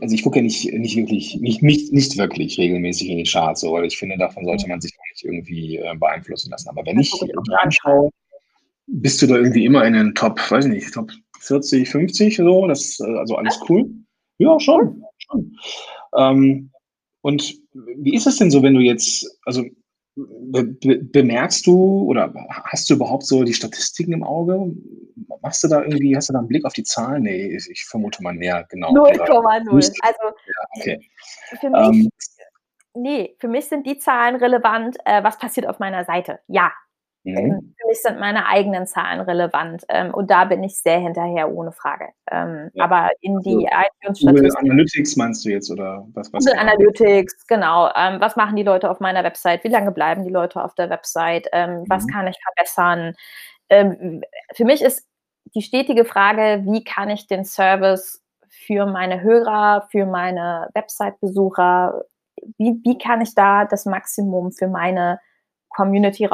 also 0.00 0.14
ich 0.14 0.22
gucke 0.22 0.38
ja 0.38 0.42
nicht, 0.42 0.72
nicht 0.72 0.96
wirklich, 0.96 1.36
nicht, 1.40 1.62
nicht, 1.62 1.92
nicht 1.92 2.16
wirklich 2.16 2.58
regelmäßig 2.58 3.08
in 3.08 3.18
die 3.18 3.30
Charts, 3.30 3.60
so, 3.60 3.72
weil 3.72 3.86
ich 3.86 3.98
finde, 3.98 4.16
davon 4.18 4.44
sollte 4.44 4.68
man 4.68 4.80
sich 4.80 4.92
auch 4.98 5.04
nicht 5.12 5.24
irgendwie 5.24 5.76
äh, 5.76 5.94
beeinflussen 5.96 6.50
lassen. 6.50 6.68
Aber 6.68 6.84
wenn 6.84 6.98
ich 6.98 7.12
mir 7.20 7.62
anschaue, 7.62 8.10
bist 8.86 9.20
du 9.22 9.26
da 9.26 9.36
irgendwie 9.36 9.64
immer 9.64 9.84
in 9.84 9.94
den 9.94 10.14
Top, 10.14 10.38
weiß 10.50 10.66
ich 10.66 10.72
nicht, 10.72 10.94
Top 10.94 11.10
40, 11.40 11.88
50 11.88 12.36
so, 12.36 12.66
das, 12.66 12.98
äh, 13.00 13.18
also 13.18 13.36
alles 13.36 13.58
cool? 13.68 13.88
Ja, 14.38 14.58
schon, 14.60 15.02
schon. 15.18 15.56
Ähm, 16.16 16.70
und 17.22 17.58
wie 17.74 18.14
ist 18.14 18.26
es 18.26 18.36
denn 18.36 18.50
so, 18.50 18.62
wenn 18.62 18.74
du 18.74 18.80
jetzt, 18.80 19.26
also 19.44 19.64
be 20.50 20.64
be 20.64 20.98
bemerkst 20.98 21.66
du 21.66 22.04
oder 22.08 22.32
hast 22.64 22.88
du 22.90 22.94
überhaupt 22.94 23.24
so 23.24 23.44
die 23.44 23.54
Statistiken 23.54 24.12
im 24.12 24.24
Auge? 24.24 24.72
Machst 25.42 25.62
du 25.64 25.68
da 25.68 25.82
irgendwie, 25.82 26.16
hast 26.16 26.28
du 26.28 26.32
da 26.32 26.40
einen 26.40 26.48
Blick 26.48 26.64
auf 26.64 26.72
die 26.72 26.82
Zahlen? 26.82 27.22
Nee, 27.22 27.56
ich, 27.56 27.84
vermute 27.84 28.22
mal 28.22 28.34
näher, 28.34 28.66
genau. 28.68 28.92
0,0. 28.92 29.72
Müsste- 29.74 29.94
Also 30.02 30.36
Okay. 30.80 30.98
für 31.60 31.70
mich, 31.70 31.80
Ähm, 31.80 32.08
nee, 32.94 33.36
für 33.38 33.48
mich 33.48 33.66
sind 33.66 33.86
die 33.86 33.98
Zahlen 33.98 34.36
relevant, 34.36 34.96
äh, 35.04 35.22
was 35.22 35.38
passiert 35.38 35.66
auf 35.66 35.78
meiner 35.78 36.04
Seite. 36.04 36.40
Ja. 36.48 36.72
Mhm. 37.32 37.74
Für 37.80 37.86
mich 37.88 38.02
sind 38.02 38.18
meine 38.20 38.46
eigenen 38.46 38.86
Zahlen 38.86 39.20
relevant 39.20 39.84
ähm, 39.88 40.12
und 40.12 40.30
da 40.30 40.44
bin 40.44 40.62
ich 40.62 40.80
sehr 40.80 40.98
hinterher, 40.98 41.50
ohne 41.50 41.72
Frage. 41.72 42.08
Ähm, 42.30 42.70
ja. 42.74 42.84
Aber 42.84 43.10
in 43.20 43.40
die 43.40 43.68
also. 44.02 44.26
Google 44.26 44.50
Analytics 44.56 45.16
meinst 45.16 45.44
du 45.44 45.50
jetzt 45.50 45.70
oder 45.70 46.06
was? 46.14 46.32
was 46.32 46.44
Google 46.44 46.58
Analytics, 46.58 47.46
genau. 47.46 47.90
Ähm, 47.96 48.20
was 48.20 48.36
machen 48.36 48.56
die 48.56 48.62
Leute 48.62 48.90
auf 48.90 49.00
meiner 49.00 49.24
Website? 49.24 49.64
Wie 49.64 49.68
lange 49.68 49.92
bleiben 49.92 50.24
die 50.24 50.30
Leute 50.30 50.62
auf 50.62 50.74
der 50.74 50.90
Website? 50.90 51.48
Ähm, 51.52 51.80
mhm. 51.80 51.84
Was 51.88 52.06
kann 52.06 52.26
ich 52.26 52.38
verbessern? 52.42 53.14
Ähm, 53.70 54.22
für 54.54 54.64
mich 54.64 54.82
ist 54.82 55.06
die 55.54 55.62
stetige 55.62 56.04
Frage, 56.04 56.62
wie 56.64 56.84
kann 56.84 57.10
ich 57.10 57.26
den 57.26 57.44
Service 57.44 58.22
für 58.48 58.86
meine 58.86 59.22
Hörer, 59.22 59.86
für 59.90 60.06
meine 60.06 60.68
Website-Besucher, 60.74 62.04
wie, 62.56 62.80
wie 62.84 62.98
kann 62.98 63.20
ich 63.20 63.34
da 63.34 63.64
das 63.64 63.86
Maximum 63.86 64.52
für 64.52 64.68
meine 64.68 65.20
Community 65.70 66.24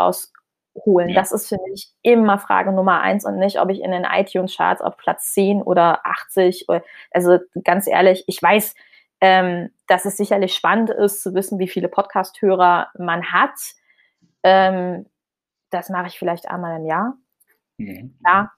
rausholen? 0.76 1.10
Ja. 1.10 1.14
Das 1.14 1.32
ist 1.32 1.48
für 1.48 1.58
mich 1.68 1.88
immer 2.02 2.38
Frage 2.38 2.72
Nummer 2.72 3.00
eins 3.00 3.24
und 3.24 3.38
nicht, 3.38 3.60
ob 3.60 3.70
ich 3.70 3.80
in 3.80 3.90
den 3.90 4.04
iTunes-Charts 4.04 4.82
auf 4.82 4.96
Platz 4.96 5.32
10 5.32 5.62
oder 5.62 6.04
80, 6.06 6.66
also 7.10 7.38
ganz 7.62 7.86
ehrlich, 7.86 8.24
ich 8.26 8.40
weiß, 8.42 8.74
ähm, 9.20 9.70
dass 9.86 10.04
es 10.04 10.16
sicherlich 10.16 10.54
spannend 10.54 10.90
ist 10.90 11.22
zu 11.22 11.34
wissen, 11.34 11.58
wie 11.58 11.68
viele 11.68 11.88
Podcast-Hörer 11.88 12.88
man 12.98 13.32
hat. 13.32 13.54
Ähm, 14.42 15.06
das 15.70 15.88
mache 15.88 16.08
ich 16.08 16.18
vielleicht 16.18 16.48
einmal 16.48 16.78
im 16.78 16.86
Jahr. 16.86 17.14
Mhm. 17.78 18.18
Ja. 18.26 18.52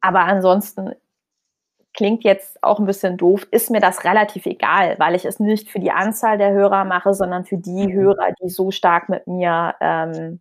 Aber 0.00 0.20
ansonsten 0.20 0.94
klingt 1.92 2.24
jetzt 2.24 2.62
auch 2.62 2.78
ein 2.78 2.86
bisschen 2.86 3.16
doof, 3.16 3.46
ist 3.50 3.70
mir 3.70 3.80
das 3.80 4.04
relativ 4.04 4.46
egal, 4.46 4.98
weil 4.98 5.14
ich 5.14 5.24
es 5.24 5.40
nicht 5.40 5.68
für 5.68 5.80
die 5.80 5.90
Anzahl 5.90 6.38
der 6.38 6.52
Hörer 6.52 6.84
mache, 6.84 7.14
sondern 7.14 7.44
für 7.44 7.58
die 7.58 7.88
mhm. 7.88 7.92
Hörer, 7.92 8.32
die 8.42 8.48
so 8.48 8.70
stark 8.70 9.08
mit 9.08 9.26
mir 9.26 9.74
ähm, 9.80 10.40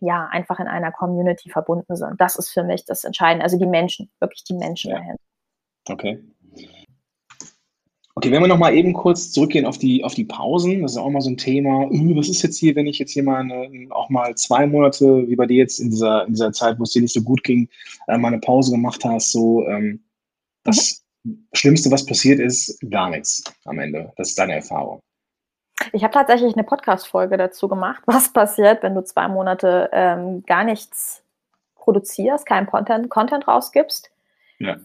ja 0.00 0.26
einfach 0.30 0.58
in 0.60 0.66
einer 0.66 0.92
Community 0.92 1.50
verbunden 1.50 1.96
sind. 1.96 2.20
Das 2.20 2.36
ist 2.36 2.50
für 2.50 2.64
mich 2.64 2.84
das 2.84 3.04
Entscheidende. 3.04 3.44
Also 3.44 3.58
die 3.58 3.66
Menschen, 3.66 4.10
wirklich 4.20 4.44
die 4.44 4.54
Menschen 4.54 4.90
ja. 4.90 4.98
dahinter. 4.98 5.22
Okay. 5.88 6.24
Okay, 8.16 8.32
wenn 8.32 8.42
wir 8.42 8.48
nochmal 8.48 8.74
eben 8.74 8.92
kurz 8.92 9.30
zurückgehen 9.30 9.64
auf 9.64 9.78
die, 9.78 10.04
auf 10.04 10.14
die 10.14 10.24
Pausen, 10.24 10.82
das 10.82 10.92
ist 10.92 10.98
auch 10.98 11.08
mal 11.08 11.20
so 11.20 11.30
ein 11.30 11.36
Thema. 11.36 11.88
Hm, 11.88 12.16
was 12.16 12.28
ist 12.28 12.42
jetzt 12.42 12.58
hier, 12.58 12.74
wenn 12.76 12.86
ich 12.86 12.98
jetzt 12.98 13.12
hier 13.12 13.22
mal 13.22 13.40
eine, 13.40 13.86
auch 13.90 14.10
mal 14.10 14.34
zwei 14.34 14.66
Monate, 14.66 15.26
wie 15.28 15.36
bei 15.36 15.46
dir 15.46 15.58
jetzt 15.58 15.78
in 15.78 15.90
dieser, 15.90 16.26
in 16.26 16.34
dieser 16.34 16.52
Zeit, 16.52 16.78
wo 16.78 16.82
es 16.82 16.90
dir 16.90 17.02
nicht 17.02 17.14
so 17.14 17.22
gut 17.22 17.44
ging, 17.44 17.68
äh, 18.08 18.18
mal 18.18 18.28
eine 18.28 18.40
Pause 18.40 18.72
gemacht 18.72 19.04
hast, 19.04 19.32
so, 19.32 19.66
ähm, 19.66 20.04
das 20.64 21.02
mhm. 21.22 21.46
Schlimmste, 21.54 21.90
was 21.90 22.04
passiert 22.04 22.40
ist, 22.40 22.78
gar 22.90 23.10
nichts 23.10 23.42
am 23.64 23.78
Ende. 23.78 24.12
Das 24.16 24.30
ist 24.30 24.38
deine 24.38 24.56
Erfahrung. 24.56 25.00
Ich 25.92 26.04
habe 26.04 26.12
tatsächlich 26.12 26.54
eine 26.54 26.64
Podcast-Folge 26.64 27.36
dazu 27.36 27.68
gemacht, 27.68 28.02
was 28.06 28.32
passiert, 28.32 28.82
wenn 28.82 28.94
du 28.94 29.02
zwei 29.02 29.28
Monate 29.28 29.90
ähm, 29.92 30.44
gar 30.46 30.64
nichts 30.64 31.24
produzierst, 31.74 32.46
keinen 32.46 32.66
Content, 32.66 33.08
Content 33.08 33.48
rausgibst. 33.48 34.10
Ja. 34.58 34.76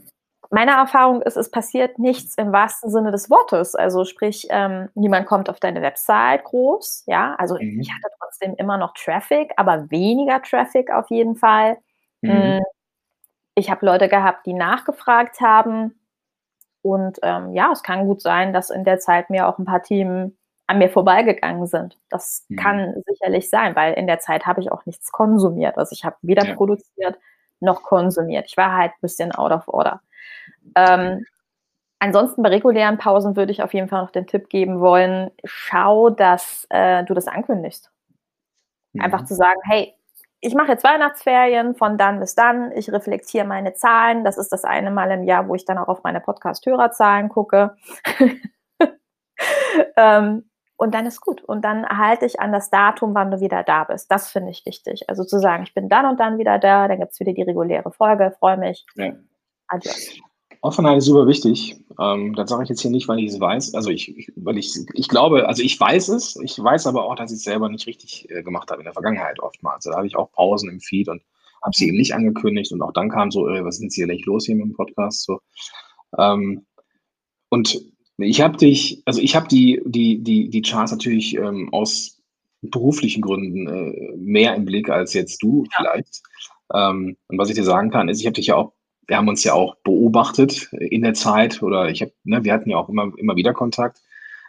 Meine 0.52 0.72
Erfahrung 0.72 1.22
ist, 1.22 1.38
es 1.38 1.50
passiert 1.50 2.00
nichts 2.00 2.36
im 2.36 2.52
wahrsten 2.52 2.90
Sinne 2.90 3.12
des 3.12 3.30
Wortes. 3.30 3.76
Also 3.76 4.06
sprich, 4.06 4.48
ähm, 4.52 4.90
niemand 4.94 5.26
kommt 5.26 5.50
auf 5.50 5.60
deine 5.60 5.82
Website 5.82 6.44
groß. 6.44 7.04
Ja, 7.08 7.36
also 7.38 7.56
mhm. 7.56 7.82
ich 7.82 7.92
hatte 7.92 8.14
trotzdem 8.20 8.56
immer 8.56 8.78
noch 8.78 8.94
Traffic, 8.94 9.52
aber 9.58 9.90
weniger 9.92 10.42
Traffic 10.42 10.92
auf 10.92 11.10
jeden 11.10 11.36
Fall. 11.36 11.78
Mhm. 12.22 12.32
Mm, 12.32 12.62
ich 13.56 13.70
habe 13.70 13.86
Leute 13.86 14.08
gehabt, 14.08 14.46
die 14.46 14.54
nachgefragt 14.54 15.42
haben. 15.42 16.00
Und 16.82 17.20
ähm, 17.24 17.54
ja, 17.54 17.72
es 17.72 17.82
kann 17.82 18.06
gut 18.06 18.22
sein, 18.22 18.54
dass 18.54 18.70
in 18.70 18.84
der 18.84 19.00
Zeit 19.00 19.30
mir 19.30 19.48
auch 19.48 19.58
ein 19.58 19.66
paar 19.66 19.82
Themen 19.82 20.38
an 20.68 20.80
mir 20.80 20.90
vorbeigegangen 20.90 21.68
sind. 21.68 21.98
Das 22.10 22.46
mhm. 22.50 22.56
kann 22.56 23.04
sicherlich 23.06 23.50
sein, 23.50 23.76
weil 23.76 23.94
in 23.94 24.08
der 24.08 24.20
Zeit 24.20 24.46
habe 24.46 24.62
ich 24.62 24.72
auch 24.72 24.86
nichts 24.86 25.12
konsumiert. 25.12 25.78
Also 25.78 25.94
ich 25.94 26.04
habe 26.04 26.16
weder 26.22 26.46
ja. 26.46 26.56
produziert 26.56 27.18
noch 27.60 27.84
konsumiert. 27.84 28.46
Ich 28.48 28.58
war 28.58 28.76
halt 28.76 28.92
ein 28.92 29.02
bisschen 29.02 29.32
out 29.32 29.52
of 29.52 29.68
order. 29.68 30.02
Ähm, 30.76 31.26
ansonsten 32.00 32.42
bei 32.42 32.50
regulären 32.50 32.98
Pausen 32.98 33.36
würde 33.36 33.52
ich 33.52 33.64
auf 33.64 33.74
jeden 33.74 33.88
Fall 33.88 34.02
noch 34.02 34.12
den 34.12 34.28
Tipp 34.28 34.50
geben 34.50 34.80
wollen, 34.80 35.32
schau, 35.44 36.10
dass 36.10 36.66
äh, 36.70 37.04
du 37.04 37.14
das 37.14 37.28
ankündigst. 37.28 37.92
Mhm. 38.94 39.02
Einfach 39.02 39.26
zu 39.26 39.36
sagen, 39.36 39.60
hey, 39.64 39.94
ich 40.42 40.54
mache 40.54 40.72
jetzt 40.72 40.84
Weihnachtsferien 40.84 41.76
von 41.76 41.98
dann 41.98 42.20
bis 42.20 42.36
dann, 42.36 42.72
ich 42.74 42.92
reflektiere 42.92 43.46
meine 43.46 43.74
Zahlen. 43.74 44.24
Das 44.24 44.38
ist 44.38 44.52
das 44.52 44.64
eine 44.64 44.92
Mal 44.92 45.10
im 45.12 45.24
Jahr, 45.24 45.48
wo 45.48 45.56
ich 45.56 45.66
dann 45.66 45.78
auch 45.78 45.88
auf 45.88 46.04
meine 46.04 46.22
Podcast-Hörerzahlen 46.22 47.30
gucke. 47.30 47.76
ähm, 49.96 50.50
und 50.78 50.94
dann 50.94 51.06
ist 51.06 51.22
gut. 51.22 51.42
Und 51.44 51.64
dann 51.64 51.86
halte 51.88 52.26
ich 52.26 52.40
an 52.40 52.52
das 52.52 52.70
Datum, 52.70 53.16
wann 53.16 53.32
du 53.32 53.40
wieder 53.40 53.64
da 53.64 53.86
bist. 53.86 54.12
Das 54.12 54.30
finde 54.30 54.52
ich 54.52 54.66
wichtig. 54.66 55.10
Also 55.10 55.24
zu 55.24 55.40
sagen, 55.40 55.64
ich 55.64 55.74
bin 55.74 55.90
dann 55.90 56.06
und 56.06 56.20
dann 56.20 56.38
wieder 56.38 56.60
da, 56.60 56.88
dann 56.88 57.00
gibt 57.00 57.14
es 57.14 57.20
wieder 57.20 57.34
die 57.34 57.44
reguläre 57.44 57.92
Folge, 57.92 58.36
freue 58.40 58.58
mich. 58.58 58.86
Ja. 58.96 59.14
Adios. 59.68 60.20
Offenheit 60.62 60.98
ist 60.98 61.06
super 61.06 61.28
wichtig. 61.28 61.78
Ähm, 62.00 62.34
das 62.36 62.50
sage 62.50 62.64
ich 62.64 62.70
jetzt 62.70 62.82
hier 62.82 62.92
nicht, 62.92 63.08
weil 63.08 63.20
ich 63.20 63.32
es 63.32 63.40
weiß. 63.40 63.76
Also 63.76 63.90
ich, 63.90 64.18
ich, 64.18 64.32
weil 64.36 64.58
ich, 64.58 64.76
ich 64.94 65.08
glaube, 65.08 65.48
also 65.48 65.62
ich 65.62 65.80
weiß 65.80 66.10
es. 66.10 66.36
Ich 66.38 66.62
weiß 66.62 66.88
aber 66.88 67.06
auch, 67.06 67.16
dass 67.16 67.32
ich 67.32 67.38
es 67.38 67.44
selber 67.44 67.70
nicht 67.70 67.88
richtig 67.88 68.30
äh, 68.32 68.42
gemacht 68.42 68.72
habe 68.72 68.82
in 68.82 68.86
der 68.86 68.94
Vergangenheit 68.94 69.40
oftmals. 69.40 69.86
Da 69.86 69.96
habe 69.96 70.08
ich 70.08 70.16
auch 70.16 70.32
Pausen 70.32 70.70
im 70.70 70.80
Feed 70.80 71.08
und 71.08 71.22
habe 71.62 71.76
sie 71.76 71.88
eben 71.88 71.98
nicht 71.98 72.14
angekündigt 72.14 72.72
und 72.72 72.82
auch 72.82 72.94
dann 72.94 73.10
kam 73.10 73.32
so, 73.32 73.48
äh, 73.48 73.64
was 73.64 73.76
ist 73.76 73.82
denn 73.82 73.90
hier 73.92 74.08
gleich 74.08 74.26
los 74.26 74.46
hier 74.46 74.56
mit 74.56 74.66
dem 74.66 74.74
Podcast? 74.74 75.24
So. 75.24 75.40
Ähm, 76.18 76.66
und 77.50 77.80
ich 78.18 78.42
habe 78.42 78.58
dich, 78.58 79.02
also 79.06 79.22
ich 79.22 79.36
habe 79.36 79.48
die, 79.48 79.82
die, 79.86 80.24
die, 80.24 80.50
die 80.50 80.62
Charts 80.62 80.92
natürlich 80.92 81.36
ähm, 81.36 81.74
aus 81.74 82.22
beruflichen 82.62 83.22
Gründen 83.22 83.68
äh, 83.68 84.16
mehr 84.18 84.56
im 84.56 84.66
Blick 84.66 84.90
als 84.90 85.14
jetzt 85.14 85.44
du 85.44 85.66
ja. 85.66 85.70
vielleicht. 85.78 86.22
Ähm, 86.74 87.18
und 87.28 87.38
was 87.38 87.50
ich 87.50 87.56
dir 87.56 87.64
sagen 87.64 87.92
kann, 87.92 88.10
ist, 88.10 88.20
ich 88.20 88.26
habe 88.26 88.36
dich 88.36 88.48
ja 88.48 88.56
auch 88.56 88.74
wir 89.08 89.18
haben 89.18 89.28
uns 89.28 89.44
ja 89.44 89.54
auch 89.54 89.76
beobachtet 89.84 90.70
in 90.74 91.02
der 91.02 91.14
Zeit 91.14 91.62
oder 91.62 91.90
ich 91.90 92.02
habe, 92.02 92.12
ne, 92.24 92.44
wir 92.44 92.54
hatten 92.54 92.70
ja 92.70 92.78
auch 92.78 92.90
immer, 92.90 93.12
immer 93.18 93.36
wieder 93.36 93.54
Kontakt. 93.54 94.00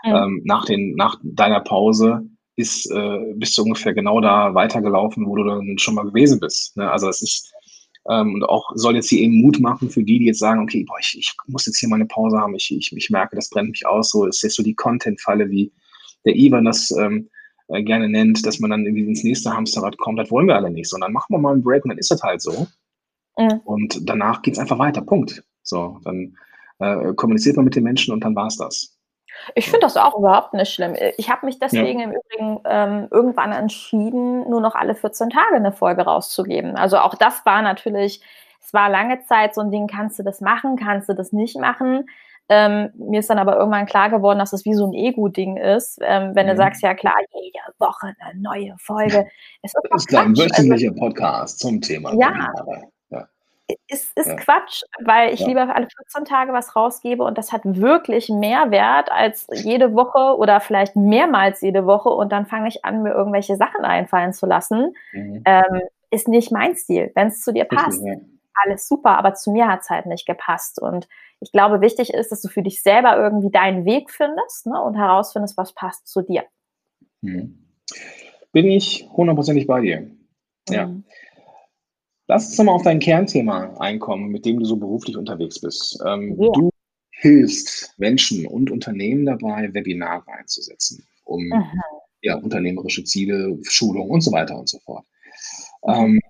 Mhm. 0.05 0.15
Ähm, 0.15 0.43
nach, 0.45 0.65
den, 0.65 0.95
nach 0.95 1.19
deiner 1.23 1.61
Pause 1.61 2.29
ist, 2.57 2.91
äh, 2.91 3.35
bist 3.35 3.57
du 3.59 3.63
ungefähr 3.63 3.93
genau 3.93 4.21
da 4.21 4.55
weitergelaufen, 4.55 5.27
wo 5.27 5.37
du 5.37 5.45
dann 5.45 5.79
schon 5.79 5.95
mal 5.95 6.05
gewesen 6.05 6.41
bist. 6.41 6.77
Ne? 6.77 6.91
Also 6.91 7.09
es 7.09 7.23
ist, 7.23 7.53
ähm, 8.09 8.35
und 8.35 8.45
auch 8.45 8.71
soll 8.75 8.95
jetzt 8.95 9.09
hier 9.09 9.21
eben 9.21 9.41
Mut 9.41 9.61
machen 9.61 9.91
für 9.91 10.03
die, 10.03 10.19
die 10.19 10.27
jetzt 10.27 10.39
sagen, 10.39 10.63
okay, 10.63 10.85
boah, 10.87 10.99
ich, 11.01 11.17
ich 11.19 11.35
muss 11.47 11.67
jetzt 11.67 11.79
hier 11.79 11.89
mal 11.89 11.97
eine 11.97 12.07
Pause 12.07 12.39
haben, 12.39 12.55
ich, 12.55 12.75
ich, 12.77 12.93
ich 12.95 13.11
merke, 13.11 13.37
das 13.37 13.51
brennt 13.51 13.71
mich 13.71 13.87
aus. 13.87 14.11
So 14.11 14.27
ist 14.27 14.43
jetzt 14.43 14.57
so 14.57 14.63
die 14.63 14.75
Content-Falle, 14.75 15.51
wie 15.51 15.73
der 16.25 16.37
Ivan 16.37 16.65
das 16.65 16.91
ähm, 16.93 17.29
äh, 17.69 17.83
gerne 17.83 18.09
nennt, 18.09 18.47
dass 18.47 18.61
man 18.61 18.71
dann 18.71 18.85
irgendwie 18.85 19.07
ins 19.07 19.25
nächste 19.25 19.53
Hamsterrad 19.53 19.99
kommt. 19.99 20.19
Das 20.19 20.31
wollen 20.31 20.47
wir 20.47 20.57
alle 20.57 20.71
nicht, 20.71 20.89
sondern 20.89 21.13
machen 21.13 21.35
wir 21.35 21.39
mal 21.39 21.53
einen 21.53 21.63
Break 21.63 21.85
und 21.85 21.91
dann 21.91 21.99
ist 21.99 22.11
das 22.11 22.23
halt 22.23 22.41
so. 22.41 22.67
Mhm. 23.39 23.61
Und 23.65 24.09
danach 24.09 24.43
geht 24.43 24.55
es 24.55 24.61
einfach 24.61 24.79
weiter. 24.79 25.03
Punkt. 25.03 25.45
So, 25.63 25.99
dann 26.05 26.37
äh, 26.79 27.13
kommuniziert 27.15 27.57
man 27.57 27.65
mit 27.65 27.75
den 27.75 27.85
Menschen 27.85 28.13
und 28.13 28.23
dann 28.23 28.37
war 28.37 28.47
es 28.47 28.57
das. 28.57 28.96
Ich 29.55 29.67
finde 29.67 29.81
das 29.81 29.97
auch 29.97 30.17
überhaupt 30.17 30.55
nicht 30.55 30.73
schlimm. 30.73 30.95
Ich 31.17 31.31
habe 31.31 31.47
mich 31.47 31.59
deswegen 31.59 32.01
ja. 32.01 32.05
im 32.07 32.13
Übrigen 32.13 32.61
ähm, 32.65 33.09
irgendwann 33.11 33.53
entschieden, 33.53 34.49
nur 34.49 34.61
noch 34.61 34.75
alle 34.75 34.95
14 34.95 35.31
Tage 35.31 35.57
eine 35.57 35.73
Folge 35.73 36.03
rauszugeben. 36.03 36.77
Also 36.77 36.99
auch 36.99 37.15
das 37.15 37.45
war 37.47 37.63
natürlich, 37.63 38.21
es 38.63 38.73
war 38.73 38.89
lange 38.89 39.21
Zeit 39.25 39.55
so 39.55 39.61
ein 39.61 39.71
Ding, 39.71 39.87
kannst 39.87 40.19
du 40.19 40.23
das 40.23 40.41
machen, 40.41 40.77
kannst 40.77 41.09
du 41.09 41.15
das 41.15 41.33
nicht 41.33 41.59
machen. 41.59 42.07
Ähm, 42.49 42.91
mir 42.95 43.21
ist 43.21 43.31
dann 43.31 43.39
aber 43.39 43.57
irgendwann 43.57 43.87
klar 43.87 44.09
geworden, 44.09 44.39
dass 44.39 44.53
es 44.53 44.65
wie 44.65 44.75
so 44.75 44.87
ein 44.87 44.93
Ego-Ding 44.93 45.57
ist. 45.57 45.99
Ähm, 46.01 46.33
wenn 46.35 46.47
mhm. 46.47 46.51
du 46.51 46.57
sagst, 46.57 46.83
ja 46.83 46.95
klar, 46.95 47.15
jede 47.33 47.59
Woche 47.79 48.15
eine 48.21 48.41
neue 48.41 48.77
Folge. 48.79 49.27
Es 49.63 49.75
ist, 49.75 49.89
das 49.91 50.05
ist 50.05 50.15
ein 50.15 50.37
wöchentlicher 50.37 50.91
also, 50.91 51.01
Podcast 51.01 51.59
zum 51.59 51.81
Thema. 51.81 52.15
Ja, 52.15 52.53
ist, 53.89 54.17
ist 54.17 54.27
ja. 54.27 54.37
Quatsch, 54.37 54.83
weil 55.05 55.35
ich 55.35 55.41
ja. 55.41 55.49
lieber 55.49 55.75
alle 55.75 55.89
14 55.89 56.25
Tage 56.25 56.53
was 56.53 56.77
rausgebe 56.77 57.25
und 57.25 57.37
das 57.37 57.53
hat 57.53 57.63
wirklich 57.65 58.29
mehr 58.29 58.71
Wert 58.71 59.11
als 59.11 59.49
jede 59.53 59.95
Woche 59.95 60.37
oder 60.37 60.61
vielleicht 60.61 60.95
mehrmals 60.95 61.61
jede 61.61 61.87
Woche 61.87 62.11
und 62.11 62.31
dann 62.31 62.47
fange 62.47 62.69
ich 62.69 62.85
an, 62.85 63.03
mir 63.03 63.13
irgendwelche 63.13 63.57
Sachen 63.57 63.85
einfallen 63.85 64.33
zu 64.33 64.47
lassen. 64.47 64.95
Mhm. 65.13 65.43
Ähm, 65.45 65.83
ist 66.11 66.29
nicht 66.29 66.53
mein 66.53 66.77
Stil. 66.77 67.11
Wenn 67.15 67.29
es 67.29 67.41
zu 67.41 67.53
dir 67.53 67.65
passt, 67.65 68.05
ja. 68.05 68.15
alles 68.65 68.87
super, 68.87 69.19
aber 69.19 69.35
zu 69.35 69.51
mir 69.51 69.67
hat 69.67 69.81
es 69.81 69.91
halt 69.91 70.07
nicht 70.07 70.27
gepasst. 70.27 70.81
Und 70.81 71.09
ich 71.41 71.51
glaube, 71.51 71.81
wichtig 71.81 72.15
ist, 72.15 72.31
dass 72.31 72.43
du 72.43 72.49
für 72.49 72.63
dich 72.63 72.83
selber 72.83 73.17
irgendwie 73.17 73.51
deinen 73.51 73.85
Weg 73.85 74.11
findest 74.11 74.67
ne, 74.67 74.81
und 74.81 74.95
herausfindest, 74.95 75.57
was 75.57 75.73
passt 75.73 76.07
zu 76.07 76.23
dir. 76.23 76.45
Mhm. 77.21 77.67
Bin 78.53 78.67
ich 78.67 79.09
hundertprozentig 79.13 79.67
bei 79.67 79.81
dir. 79.81 80.11
Ja. 80.69 80.91
Lass 82.29 82.49
uns 82.49 82.59
mal 82.59 82.73
auf 82.73 82.83
dein 82.83 82.99
Kernthema 82.99 83.77
einkommen, 83.79 84.31
mit 84.31 84.45
dem 84.45 84.59
du 84.59 84.65
so 84.65 84.77
beruflich 84.77 85.17
unterwegs 85.17 85.61
bist. 85.61 86.03
Ähm, 86.05 86.37
ja. 86.41 86.51
Du 86.53 86.71
hilfst 87.11 87.95
Menschen 87.99 88.47
und 88.47 88.71
Unternehmen 88.71 89.25
dabei, 89.25 89.73
Webinare 89.73 90.27
einzusetzen, 90.33 91.07
um 91.25 91.51
ja, 92.23 92.37
unternehmerische 92.37 93.05
Ziele, 93.05 93.57
Schulung 93.63 94.11
und 94.11 94.21
so 94.21 94.33
weiter 94.33 94.59
und 94.59 94.69
so 94.69 94.79
fort. 94.81 95.07
Ähm, 95.87 96.21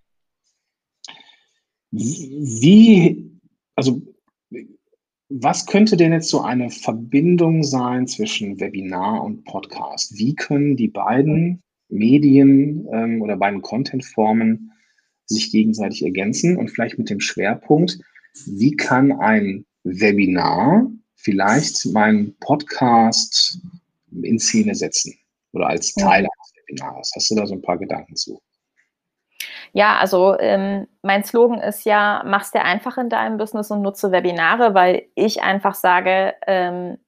wie, 1.90 3.40
also, 3.74 4.02
was 5.28 5.66
könnte 5.66 5.96
denn 5.96 6.12
jetzt 6.12 6.28
so 6.28 6.42
eine 6.42 6.70
Verbindung 6.70 7.62
sein 7.62 8.06
zwischen 8.06 8.60
Webinar 8.60 9.24
und 9.24 9.44
Podcast? 9.44 10.16
Wie 10.16 10.34
können 10.34 10.76
die 10.76 10.88
beiden 10.88 11.62
Medien 11.88 12.86
ähm, 12.92 13.22
oder 13.22 13.36
beiden 13.36 13.62
Contentformen 13.62 14.72
sich 15.26 15.50
gegenseitig 15.50 16.04
ergänzen 16.04 16.56
und 16.56 16.68
vielleicht 16.70 16.98
mit 16.98 17.10
dem 17.10 17.20
Schwerpunkt, 17.20 17.98
wie 18.46 18.76
kann 18.76 19.12
ein 19.12 19.64
Webinar 19.84 20.86
vielleicht 21.14 21.86
meinen 21.86 22.36
Podcast 22.38 23.58
in 24.22 24.38
Szene 24.38 24.74
setzen 24.74 25.14
oder 25.52 25.68
als 25.68 25.94
Teil 25.94 26.24
ja. 26.24 26.28
eines 26.28 26.52
Webinars. 26.56 27.12
Hast 27.14 27.30
du 27.30 27.34
da 27.34 27.46
so 27.46 27.54
ein 27.54 27.62
paar 27.62 27.78
Gedanken 27.78 28.16
zu? 28.16 28.40
Ja, 29.72 29.98
also 29.98 30.38
ähm, 30.38 30.86
mein 31.02 31.24
Slogan 31.24 31.60
ist 31.60 31.84
ja, 31.84 32.22
mach's 32.24 32.50
dir 32.50 32.62
einfach 32.62 32.96
in 32.96 33.10
deinem 33.10 33.36
Business 33.36 33.70
und 33.70 33.82
nutze 33.82 34.10
Webinare, 34.10 34.74
weil 34.74 35.06
ich 35.14 35.42
einfach 35.42 35.74
sage, 35.74 36.34
ähm, 36.46 36.98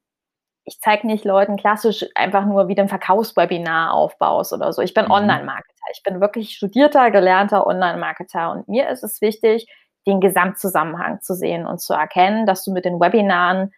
ich 0.65 0.79
zeige 0.79 1.07
nicht 1.07 1.25
Leuten 1.25 1.57
klassisch 1.57 2.05
einfach 2.13 2.45
nur, 2.45 2.67
wie 2.67 2.75
du 2.75 2.83
ein 2.83 2.89
Verkaufswebinar 2.89 3.93
aufbaust 3.93 4.53
oder 4.53 4.71
so. 4.71 4.81
Ich 4.81 4.93
bin 4.93 5.05
mhm. 5.05 5.11
Online-Marketer. 5.11 5.78
Ich 5.91 6.03
bin 6.03 6.21
wirklich 6.21 6.55
studierter, 6.55 7.11
gelernter 7.11 7.65
Online-Marketer 7.65 8.51
und 8.51 8.67
mir 8.67 8.89
ist 8.89 9.03
es 9.03 9.21
wichtig, 9.21 9.67
den 10.07 10.21
Gesamtzusammenhang 10.21 11.21
zu 11.21 11.35
sehen 11.35 11.65
und 11.65 11.79
zu 11.79 11.93
erkennen, 11.93 12.45
dass 12.45 12.63
du 12.63 12.71
mit 12.71 12.85
den 12.85 12.99
Webinaren 12.99 13.73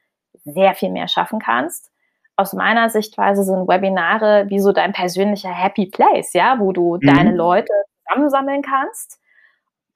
sehr 0.45 0.73
viel 0.75 0.89
mehr 0.89 1.07
schaffen 1.07 1.39
kannst. 1.39 1.91
Aus 2.35 2.53
meiner 2.53 2.89
Sichtweise 2.89 3.43
sind 3.43 3.67
Webinare 3.67 4.45
wie 4.49 4.59
so 4.59 4.71
dein 4.71 4.93
persönlicher 4.93 5.49
Happy 5.49 5.87
Place, 5.87 6.33
ja, 6.33 6.59
wo 6.59 6.71
du 6.71 6.95
mhm. 6.95 7.07
deine 7.07 7.35
Leute 7.35 7.73
zusammensammeln 8.07 8.61
kannst 8.61 9.19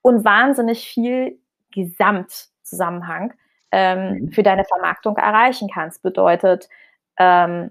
und 0.02 0.24
wahnsinnig 0.24 0.86
viel 0.86 1.38
Gesamtzusammenhang 1.72 3.34
ähm, 3.72 4.20
mhm. 4.20 4.32
für 4.32 4.42
deine 4.42 4.64
Vermarktung 4.64 5.16
erreichen 5.16 5.68
kannst. 5.72 6.02
Bedeutet, 6.02 6.68
ähm, 7.18 7.70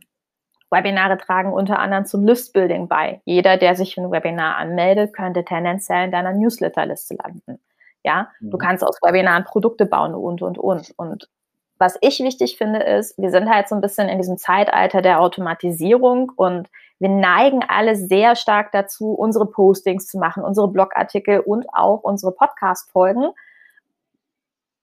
Webinare 0.75 1.17
tragen 1.17 1.53
unter 1.53 1.79
anderem 1.79 2.05
zum 2.05 2.25
Listbuilding 2.25 2.88
bei. 2.88 3.21
Jeder, 3.25 3.57
der 3.57 3.75
sich 3.75 3.95
für 3.95 4.01
ein 4.01 4.11
Webinar 4.11 4.57
anmeldet, 4.57 5.13
könnte 5.13 5.45
tendenziell 5.45 6.05
in 6.05 6.11
deiner 6.11 6.33
Newsletterliste 6.33 7.15
landen. 7.15 7.59
Ja, 8.03 8.29
mhm. 8.39 8.51
du 8.51 8.57
kannst 8.57 8.83
aus 8.83 8.99
Webinaren 9.01 9.45
Produkte 9.45 9.85
bauen 9.85 10.13
und, 10.13 10.41
und, 10.41 10.57
und. 10.57 10.93
Und 10.97 11.29
was 11.77 11.97
ich 12.01 12.19
wichtig 12.19 12.57
finde, 12.57 12.79
ist, 12.79 13.17
wir 13.17 13.31
sind 13.31 13.49
halt 13.49 13.67
so 13.67 13.75
ein 13.75 13.81
bisschen 13.81 14.07
in 14.07 14.17
diesem 14.17 14.38
Zeitalter 14.38 15.01
der 15.01 15.21
Automatisierung 15.21 16.31
und 16.35 16.69
wir 16.99 17.09
neigen 17.09 17.61
alle 17.67 17.95
sehr 17.95 18.35
stark 18.35 18.71
dazu, 18.71 19.11
unsere 19.11 19.45
Postings 19.45 20.07
zu 20.07 20.17
machen, 20.17 20.43
unsere 20.43 20.69
Blogartikel 20.69 21.39
und 21.39 21.67
auch 21.73 22.01
unsere 22.03 22.31
Podcast-Folgen. 22.31 23.31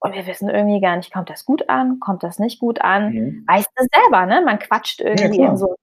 Und 0.00 0.14
wir 0.14 0.26
wissen 0.26 0.48
irgendwie 0.48 0.80
gar 0.80 0.96
nicht, 0.96 1.12
kommt 1.12 1.30
das 1.30 1.44
gut 1.44 1.68
an, 1.68 2.00
kommt 2.00 2.24
das 2.24 2.40
nicht 2.40 2.58
gut 2.58 2.80
an. 2.80 3.12
Mhm. 3.12 3.44
Weißt 3.46 3.70
du 3.76 3.86
selber, 3.92 4.26
ne? 4.26 4.42
Man 4.44 4.58
quatscht 4.58 5.00
irgendwie 5.00 5.42
ja, 5.42 5.50
in 5.50 5.56
so 5.56 5.76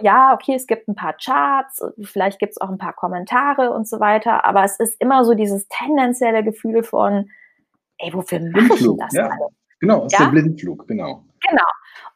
ja, 0.00 0.34
okay, 0.34 0.54
es 0.54 0.66
gibt 0.66 0.88
ein 0.88 0.94
paar 0.94 1.14
Charts, 1.14 1.84
vielleicht 2.02 2.38
gibt 2.38 2.52
es 2.52 2.60
auch 2.60 2.68
ein 2.68 2.78
paar 2.78 2.94
Kommentare 2.94 3.72
und 3.72 3.88
so 3.88 4.00
weiter, 4.00 4.44
aber 4.44 4.64
es 4.64 4.78
ist 4.78 5.00
immer 5.00 5.24
so 5.24 5.34
dieses 5.34 5.68
tendenzielle 5.68 6.42
Gefühl 6.44 6.82
von, 6.82 7.30
ey, 7.98 8.12
wofür 8.12 8.40
mache 8.40 8.74
ich 8.74 8.88
das 8.98 9.12
ja. 9.12 9.26
alles? 9.26 9.54
Genau, 9.80 10.06
ist 10.06 10.12
ja? 10.12 10.26
der 10.26 10.30
Blindflug, 10.30 10.86
genau. 10.86 11.24
Genau. 11.48 11.64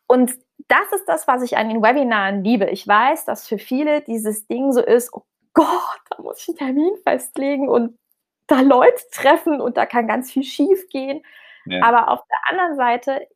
Und 0.06 0.32
das 0.68 0.92
ist 0.92 1.06
das, 1.06 1.26
was 1.26 1.42
ich 1.42 1.56
an 1.56 1.68
den 1.68 1.82
Webinaren 1.82 2.42
liebe. 2.42 2.66
Ich 2.66 2.86
weiß, 2.86 3.24
dass 3.24 3.46
für 3.46 3.58
viele 3.58 4.02
dieses 4.02 4.46
Ding 4.46 4.72
so 4.72 4.80
ist, 4.80 5.12
oh 5.12 5.24
Gott, 5.52 6.00
da 6.10 6.22
muss 6.22 6.42
ich 6.42 6.48
einen 6.48 6.74
Termin 6.74 6.96
festlegen 7.02 7.68
und 7.68 7.98
da 8.46 8.60
Leute 8.60 9.02
treffen 9.12 9.60
und 9.60 9.76
da 9.76 9.86
kann 9.86 10.06
ganz 10.06 10.30
viel 10.30 10.44
schief 10.44 10.88
gehen. 10.88 11.22
Ja. 11.66 11.82
Aber 11.82 12.10
auf 12.10 12.20
der 12.28 12.38
anderen 12.50 12.76
Seite, 12.76 13.26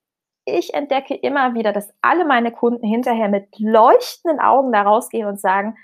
ich 0.45 0.75
entdecke 0.75 1.15
immer 1.15 1.55
wieder, 1.55 1.73
dass 1.73 1.93
alle 2.01 2.25
meine 2.25 2.53
Kunden 2.53 2.87
hinterher 2.87 3.29
mit 3.29 3.47
leuchtenden 3.59 4.41
Augen 4.41 4.73
da 4.73 4.83
rausgehen 4.83 5.27
und 5.27 5.41
sagen, 5.41 5.77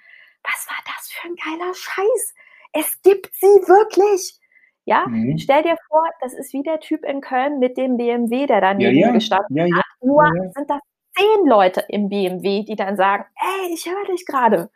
was 0.42 0.66
war 0.69 0.79
das 0.87 1.09
für 1.11 1.29
ein 1.29 1.37
geiler 1.37 1.75
Scheiß? 1.75 2.35
Es 2.73 3.03
gibt 3.03 3.31
sie 3.35 3.47
wirklich. 3.47 4.38
Ja, 4.85 5.05
mhm. 5.09 5.37
stell 5.38 5.62
dir 5.62 5.77
vor, 5.88 6.03
das 6.21 6.33
ist 6.33 6.53
wie 6.53 6.62
der 6.62 6.79
Typ 6.79 7.05
in 7.05 7.21
Köln 7.21 7.59
mit 7.59 7.77
dem 7.77 7.97
BMW, 7.97 8.47
der 8.47 8.61
da 8.61 8.73
neben 8.73 8.97
ja, 8.97 9.09
ja. 9.09 9.12
gestanden 9.12 9.57
ja, 9.57 9.64
hat. 9.64 9.85
Nur 10.01 10.31
sind 10.55 10.71
das 10.71 10.81
zehn 11.16 11.47
Leute 11.47 11.85
im 11.88 12.09
BMW, 12.09 12.62
die 12.62 12.77
dann 12.77 12.97
sagen, 12.97 13.25
hey, 13.35 13.73
ich 13.73 13.87
höre 13.90 14.05
dich 14.05 14.25
gerade. 14.27 14.71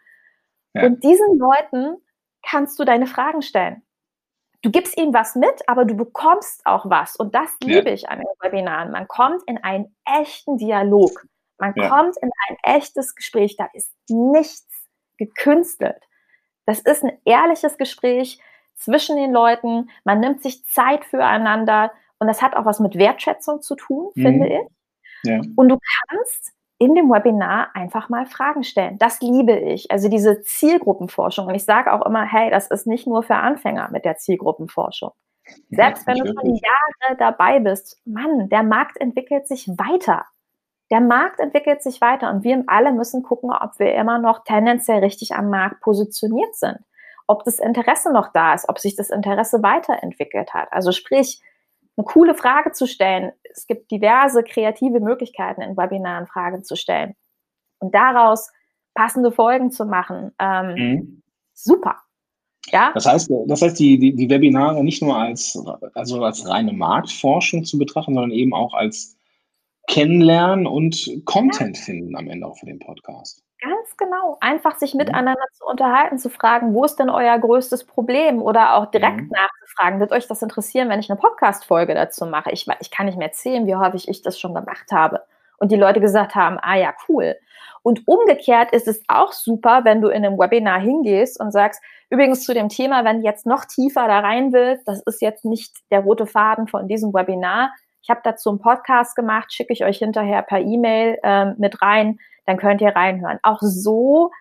Und 0.75 1.03
diesen 1.03 1.39
Leuten 1.39 1.97
kannst 2.43 2.79
du 2.79 2.85
deine 2.85 3.07
Fragen 3.07 3.43
stellen. 3.43 3.83
Du 4.63 4.71
gibst 4.71 4.99
ihnen 4.99 5.15
was 5.15 5.37
mit, 5.37 5.69
aber 5.69 5.85
du 5.85 5.95
bekommst 5.97 6.65
auch 6.67 6.89
was. 6.89 7.17
Und 7.17 7.35
das 7.35 7.51
liebe 7.63 7.91
ich 7.91 8.09
an 8.09 8.19
den 8.19 8.29
Webinaren. 8.41 8.91
Man 8.91 9.09
kommt 9.09 9.43
in 9.47 9.59
einen 9.59 9.95
echten 10.05 10.59
Dialog. 10.59 11.27
Man 11.59 11.75
kommt 11.75 12.17
in 12.21 12.31
ein 12.49 12.57
echtes 12.77 13.15
Gespräch. 13.15 13.57
Da 13.57 13.69
ist 13.73 13.93
nichts 14.09 14.89
gekünstelt. 15.17 16.03
Das 16.67 16.81
ist 16.81 17.05
ein 17.05 17.19
ehrliches 17.25 17.79
Gespräch 17.79 18.39
zwischen 18.77 19.17
den 19.17 19.33
Leuten. 19.33 19.91
Man 20.05 20.21
nimmt 20.21 20.43
sich 20.43 20.65
Zeit 20.67 21.05
füreinander 21.05 21.91
und 22.19 22.27
das 22.27 22.43
hat 22.43 22.55
auch 22.55 22.67
was 22.67 22.81
mit 22.81 22.97
Wertschätzung 22.97 23.63
zu 23.63 23.77
tun, 23.77 24.11
mhm. 24.15 24.23
finde 24.23 24.49
ich. 24.49 25.31
Ja. 25.31 25.41
Und 25.57 25.69
du 25.69 25.79
kannst 26.09 26.53
in 26.81 26.95
dem 26.95 27.11
Webinar 27.11 27.69
einfach 27.75 28.09
mal 28.09 28.25
Fragen 28.25 28.65
stellen. 28.65 28.99
Das 28.99 29.21
liebe 29.21 29.53
ich. 29.53 29.91
Also 29.91 30.09
diese 30.09 30.41
Zielgruppenforschung. 30.41 31.47
Und 31.47 31.55
ich 31.55 31.67
sage 31.67 31.93
auch 31.93 32.05
immer, 32.07 32.25
hey, 32.25 32.51
das 32.51 32.69
ist 32.69 32.87
nicht 32.87 33.07
nur 33.07 33.23
für 33.23 33.37
Anfänger 33.37 33.91
mit 33.93 34.07
der 34.07 34.17
Zielgruppenforschung. 34.17 35.11
Selbst 35.69 36.07
ja, 36.07 36.15
wenn 36.15 36.25
du 36.25 36.27
schon 36.27 36.55
Jahre 36.55 37.17
dabei 37.19 37.61
bist, 37.61 38.01
Mann, 38.07 38.49
der 38.49 38.63
Markt 38.63 38.99
entwickelt 38.99 39.47
sich 39.47 39.69
weiter. 39.69 40.25
Der 40.91 41.01
Markt 41.01 41.39
entwickelt 41.39 41.83
sich 41.83 42.01
weiter 42.01 42.31
und 42.31 42.45
wir 42.45 42.65
alle 42.67 42.93
müssen 42.93 43.23
gucken, 43.23 43.53
ob 43.53 43.79
wir 43.79 43.95
immer 43.95 44.19
noch 44.19 44.43
tendenziell 44.45 45.01
richtig 45.01 45.35
am 45.35 45.51
Markt 45.51 45.83
positioniert 45.83 46.55
sind 46.57 46.79
ob 47.31 47.45
das 47.45 47.61
Interesse 47.61 48.13
noch 48.13 48.33
da 48.33 48.55
ist, 48.55 48.69
ob 48.69 48.81
sich 48.81 48.97
das 48.97 49.09
Interesse 49.09 49.63
weiterentwickelt 49.63 50.53
hat. 50.53 50.73
Also 50.73 50.91
sprich, 50.91 51.41
eine 52.01 52.05
coole 52.05 52.35
Frage 52.35 52.73
zu 52.73 52.87
stellen. 52.87 53.33
Es 53.53 53.67
gibt 53.67 53.91
diverse 53.91 54.43
kreative 54.43 55.01
Möglichkeiten 55.01 55.63
in 55.63 55.77
Webinaren 55.77 56.27
Fragen 56.27 56.65
zu 56.65 56.77
stellen 56.77 57.15
und 57.79 57.95
daraus 57.95 58.51
passende 58.95 59.33
Folgen 59.33 59.71
zu 59.71 59.85
machen. 59.85 60.33
Ähm, 60.39 60.75
mhm. 60.75 61.23
Super. 61.55 61.97
Ja? 62.67 62.93
Das 62.95 63.07
heißt, 63.07 63.31
das 63.47 63.63
heißt 63.63 63.79
die, 63.79 63.99
die, 63.99 64.15
die, 64.15 64.31
Webinare 64.31 64.83
nicht 64.85 65.03
nur 65.03 65.17
als, 65.17 65.59
also 65.95 66.23
als 66.23 66.49
reine 66.49 66.73
Marktforschung 66.73 67.65
zu 67.65 67.79
betrachten, 67.79 68.15
sondern 68.15 68.33
eben 68.33 68.55
auch 68.55 68.75
als 68.75 69.17
Kennenlernen 69.89 70.67
und 70.67 71.23
Content 71.25 71.77
ja. 71.77 71.83
finden 71.83 72.17
am 72.17 72.29
Ende 72.29 72.47
auch 72.47 72.57
für 72.59 72.67
den 72.67 72.79
Podcast. 72.79 73.43
Genau. 74.01 74.39
Einfach 74.41 74.79
sich 74.79 74.95
mhm. 74.95 74.99
miteinander 74.99 75.45
zu 75.53 75.67
unterhalten, 75.67 76.19
zu 76.19 76.31
fragen, 76.31 76.75
wo 76.75 76.85
ist 76.85 76.97
denn 76.97 77.11
euer 77.11 77.39
größtes 77.39 77.85
Problem? 77.85 78.41
Oder 78.41 78.77
auch 78.77 78.87
direkt 78.87 79.21
mhm. 79.21 79.31
nachzufragen, 79.31 80.01
wird 80.01 80.13
euch 80.13 80.27
das 80.27 80.41
interessieren, 80.41 80.89
wenn 80.89 81.01
ich 81.01 81.11
eine 81.11 81.21
Podcast-Folge 81.21 81.95
dazu 81.95 82.25
mache? 82.25 82.51
Ich, 82.51 82.67
ich 82.81 82.91
kann 82.91 83.07
nicht 83.07 83.19
mehr 83.19 83.29
erzählen, 83.29 83.67
wie 83.67 83.77
häufig 83.77 84.09
ich 84.09 84.23
das 84.23 84.41
schon 84.41 84.55
gemacht 84.55 84.91
habe. 84.91 85.23
Und 85.59 85.71
die 85.71 85.77
Leute 85.77 86.01
gesagt 86.01 86.35
haben, 86.35 86.59
ah 86.63 86.77
ja, 86.77 86.95
cool. 87.09 87.37
Und 87.83 88.09
umgekehrt 88.09 88.73
ist 88.73 88.89
es 88.89 89.03
auch 89.09 89.33
super, 89.33 89.85
wenn 89.85 90.01
du 90.01 90.09
in 90.09 90.25
einem 90.25 90.39
Webinar 90.39 90.81
hingehst 90.81 91.39
und 91.39 91.51
sagst, 91.53 91.83
übrigens 92.09 92.45
zu 92.45 92.55
dem 92.55 92.71
Thema, 92.71 93.05
wenn 93.05 93.21
du 93.21 93.27
jetzt 93.27 93.45
noch 93.45 93.67
tiefer 93.67 94.07
da 94.07 94.21
rein 94.21 94.55
willst, 94.55 94.89
das 94.89 95.03
ist 95.03 95.21
jetzt 95.21 95.45
nicht 95.45 95.77
der 95.91 96.01
rote 96.01 96.27
Faden 96.27 96.69
von 96.69 96.89
diesem 96.89 97.13
Webinar. 97.13 97.71
Ich 98.03 98.11
habe 98.11 98.21
dazu 98.25 98.51
einen 98.51 98.61
Podcast 98.61 99.17
gemacht, 99.17 99.53
schicke 99.53 99.73
ich 99.73 99.85
euch 99.85 99.99
hinterher 99.99 100.43
per 100.43 100.61
E-Mail 100.61 101.19
ähm, 101.23 101.55
mit 101.59 101.83
rein 101.83 102.19
dann 102.51 102.59
könnt 102.59 102.81
ihr 102.81 102.95
reinhören. 102.95 103.39
Auch 103.43 103.61
so 103.61 104.33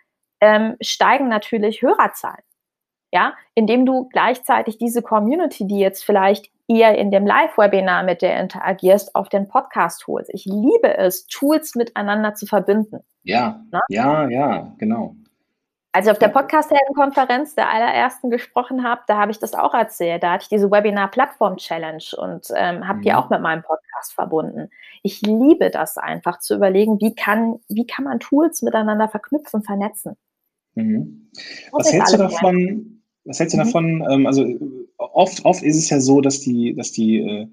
ähm, 0.41 0.76
steigen 0.82 1.28
natürlich 1.30 1.82
Hörerzahlen. 1.82 2.43
Ja, 3.12 3.34
indem 3.56 3.86
du 3.88 4.08
gleichzeitig 4.10 4.78
diese 4.78 5.02
Community, 5.02 5.65
die 5.65 5.80
jetzt 5.80 6.04
vielleicht 6.04 6.52
eher 6.67 6.95
in 6.95 7.10
dem 7.10 7.26
Live-Webinar 7.26 8.04
mit 8.04 8.22
der 8.22 8.39
interagierst, 8.39 9.15
auf 9.15 9.30
den 9.30 9.48
Podcast 9.48 10.06
holst. 10.06 10.30
Ich 10.32 10.45
liebe 10.45 10.95
es, 10.95 11.26
Tools 11.26 11.74
miteinander 11.74 12.36
zu 12.36 12.45
verbinden. 12.45 13.00
Ja, 13.24 13.63
Na? 13.72 13.82
ja, 13.89 14.30
ja, 14.30 14.74
genau. 14.78 15.15
Als 15.91 16.06
ich 16.06 16.12
auf 16.12 16.19
der 16.19 16.28
Podcast-Helden-Konferenz 16.28 17.56
der 17.56 17.69
allerersten 17.69 18.30
gesprochen 18.30 18.84
habe, 18.84 19.02
da 19.08 19.17
habe 19.17 19.32
ich 19.32 19.39
das 19.39 19.56
auch 19.56 19.73
erzählt. 19.73 20.21
Da 20.21 20.34
hatte 20.34 20.43
ich 20.43 20.49
diese 20.49 20.69
Webinar-Plattform-Challenge 20.69 22.04
und 22.17 22.47
ähm, 22.56 22.88
habe 22.88 22.99
mhm. 22.99 23.02
die 23.02 23.13
auch 23.13 23.30
mit 23.32 23.41
meinem 23.41 23.63
Podcast 23.63 24.13
verbunden. 24.13 24.69
Ich 25.02 25.21
liebe 25.21 25.71
das 25.71 25.97
einfach 25.97 26.39
zu 26.39 26.56
überlegen, 26.56 26.99
wie 27.02 27.15
kann, 27.15 27.60
wie 27.69 27.88
kann 27.88 28.06
man 28.06 28.19
Tools 28.19 28.62
miteinander 28.62 29.10
verknüpfen, 29.10 29.63
vernetzen. 29.63 30.15
Mhm. 30.75 31.32
Was, 31.72 31.91
hältst 31.91 32.14
du 32.14 32.18
davon, 32.18 33.01
was 33.26 33.39
hältst 33.39 33.55
du 33.55 33.59
mhm. 33.59 33.66
davon? 33.66 34.07
Ähm, 34.11 34.28
also 34.28 34.45
oft, 34.97 35.43
oft 35.43 35.64
ist 35.64 35.78
es 35.78 35.89
ja 35.89 35.99
so, 35.99 36.22
dass 36.22 36.41
die, 36.41 36.76
dass 36.76 36.91
die 36.91 37.18
äh, 37.18 37.47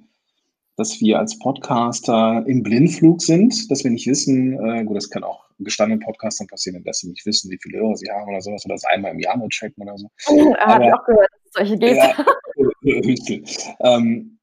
dass 0.77 1.01
wir 1.01 1.19
als 1.19 1.39
Podcaster 1.39 2.45
im 2.47 2.63
Blindflug 2.63 3.23
sind, 3.23 3.71
dass 3.71 3.83
wir 3.83 3.91
nicht 3.91 4.07
wissen, 4.07 4.53
äh, 4.65 4.85
gut, 4.85 4.97
das 4.97 5.11
kann 5.11 5.25
auch 5.25 5.47
gestandenen 5.59 6.05
Podcastern 6.05 6.47
passieren, 6.47 6.83
dass 6.85 6.99
sie 6.99 7.09
nicht 7.09 7.25
wissen, 7.25 7.51
wie 7.51 7.59
viele 7.63 7.79
Hörer 7.79 7.97
sie 7.97 8.11
haben 8.11 8.29
oder 8.29 8.41
sowas, 8.41 8.65
oder 8.67 8.75
das 8.75 8.85
einmal 8.85 9.13
im 9.13 9.21
Jahr 9.21 9.39
nur 9.39 9.49
checken 9.49 9.83
oder 9.83 9.97
so. 9.97 10.09
Oh, 10.29 10.55
habe 10.57 10.85
ich 10.85 10.93
auch 10.93 11.05
gehört, 11.05 11.31
dass 11.33 11.41
es 11.45 11.53
solche 11.53 11.79
geht. 11.79 11.97
Ja, 11.97 12.15
ähm, 13.81 14.39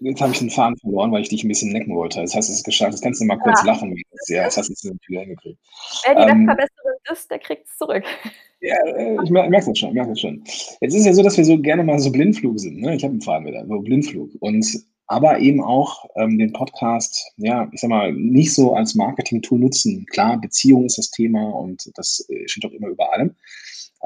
jetzt 0.00 0.20
habe 0.20 0.32
ich 0.32 0.38
den 0.38 0.50
Faden 0.50 0.76
verloren, 0.78 1.12
weil 1.12 1.22
ich 1.22 1.28
dich 1.28 1.44
ein 1.44 1.48
bisschen 1.48 1.72
necken 1.72 1.94
wollte. 1.94 2.20
Das 2.20 2.34
heißt, 2.34 2.48
es 2.48 2.56
ist 2.56 2.64
geschafft. 2.64 2.94
Das 2.94 3.00
kannst 3.00 3.20
du 3.20 3.24
mal 3.24 3.38
kurz 3.38 3.60
ja. 3.60 3.72
lachen. 3.72 3.94
Ja, 4.28 4.44
das 4.44 4.56
hast 4.56 4.68
du 4.68 4.96
wieder 5.08 5.20
hingekriegt. 5.20 5.58
Wer 6.04 6.14
die 6.14 6.22
ähm, 6.22 6.46
Webverbesserung 6.46 6.92
ist, 7.12 7.30
der 7.30 7.38
kriegt 7.38 7.66
es 7.66 7.76
zurück. 7.76 8.04
Ja, 8.60 8.74
äh, 8.86 9.16
ich 9.22 9.30
merke 9.30 9.52
das 9.52 9.78
schon, 9.78 9.94
merke 9.94 10.10
das 10.10 10.20
schon. 10.20 10.42
Jetzt 10.80 10.92
ist 10.92 11.06
ja 11.06 11.12
so, 11.12 11.22
dass 11.22 11.36
wir 11.36 11.44
so 11.44 11.56
gerne 11.58 11.84
mal 11.84 12.00
so 12.00 12.10
Blindflug 12.10 12.58
sind. 12.58 12.80
Ne? 12.80 12.96
Ich 12.96 13.04
habe 13.04 13.12
einen 13.12 13.20
Faden 13.20 13.46
wieder, 13.46 13.64
so 13.64 13.78
Blindflug. 13.78 14.30
Und 14.40 14.66
aber 15.08 15.40
eben 15.40 15.62
auch 15.62 16.04
ähm, 16.16 16.38
den 16.38 16.52
Podcast, 16.52 17.32
ja, 17.38 17.68
ich 17.72 17.80
sag 17.80 17.88
mal, 17.88 18.12
nicht 18.12 18.54
so 18.54 18.74
als 18.74 18.94
Marketing-Tool 18.94 19.58
nutzen. 19.58 20.06
Klar, 20.10 20.38
Beziehung 20.38 20.84
ist 20.84 20.98
das 20.98 21.10
Thema 21.10 21.42
und 21.42 21.90
das 21.96 22.24
äh, 22.28 22.46
steht 22.46 22.64
doch 22.64 22.72
immer 22.72 22.88
über 22.88 23.12
allem. 23.12 23.34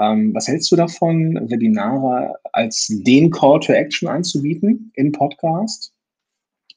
Ähm, 0.01 0.33
was 0.33 0.49
hältst 0.49 0.71
du 0.71 0.77
davon, 0.77 1.51
Webinare 1.51 2.35
als 2.53 2.87
den 2.89 3.31
Call 3.31 3.61
to 3.61 3.73
Action 3.73 4.09
anzubieten 4.09 4.93
im 4.95 5.13
Podcast, 5.13 5.93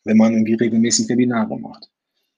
wenn 0.03 0.17
man 0.17 0.34
irgendwie 0.34 0.55
regelmäßig 0.55 1.07
Webinare 1.07 1.57
macht? 1.59 1.89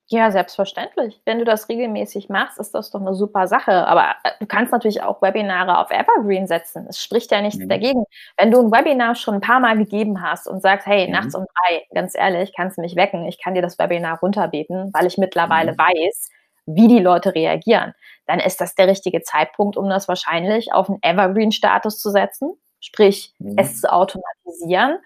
Ja, 0.10 0.32
selbstverständlich. 0.32 1.20
Wenn 1.26 1.38
du 1.38 1.44
das 1.44 1.68
regelmäßig 1.68 2.30
machst, 2.30 2.60
ist 2.60 2.74
das 2.74 2.92
doch 2.92 3.02
eine 3.02 3.14
super 3.14 3.48
Sache. 3.48 3.86
Aber 3.88 4.16
äh, 4.24 4.32
du 4.40 4.46
kannst 4.46 4.72
natürlich 4.72 5.04
auch 5.04 5.22
Webinare 5.22 5.80
auf 5.80 5.92
Evergreen 5.92 6.48
setzen. 6.48 6.88
Es 6.88 7.04
spricht 7.04 7.30
ja 7.32 7.42
nichts 7.42 7.60
mhm. 7.60 7.68
dagegen. 7.68 8.06
Wenn 8.38 8.50
du 8.50 8.62
ein 8.62 8.72
Webinar 8.72 9.16
schon 9.16 9.36
ein 9.36 9.42
paar 9.42 9.60
Mal 9.60 9.78
gegeben 9.78 10.22
hast 10.22 10.48
und 10.48 10.62
sagst, 10.62 10.88
hey, 10.88 11.08
mhm. 11.08 11.14
nachts 11.14 11.36
um 11.36 11.44
drei, 11.44 11.86
ganz 11.94 12.16
ehrlich, 12.16 12.54
kannst 12.56 12.78
du 12.78 12.82
mich 12.82 12.96
wecken, 12.96 13.26
ich 13.26 13.44
kann 13.44 13.54
dir 13.54 13.62
das 13.62 13.78
Webinar 13.80 14.20
runterbeten, 14.20 14.92
weil 14.94 15.08
ich 15.08 15.18
mittlerweile 15.18 15.74
mhm. 15.74 15.78
weiß, 15.78 16.30
wie 16.68 16.88
die 16.88 17.00
Leute 17.00 17.36
reagieren, 17.36 17.94
dann 18.28 18.40
ist 18.40 18.62
das 18.62 18.76
der 18.76 18.88
richtige 18.88 19.22
Zeitpunkt, 19.22 19.76
um 19.76 19.90
das 19.90 20.08
wahrscheinlich 20.08 20.74
auf 20.74 20.90
einen 20.90 21.00
Evergreen-Status 21.02 22.00
zu 22.00 22.12
setzen, 22.12 22.54
sprich 22.80 23.34
mhm. 23.40 23.56
es 23.58 23.82
zu 23.82 23.92
automatisieren 23.92 25.00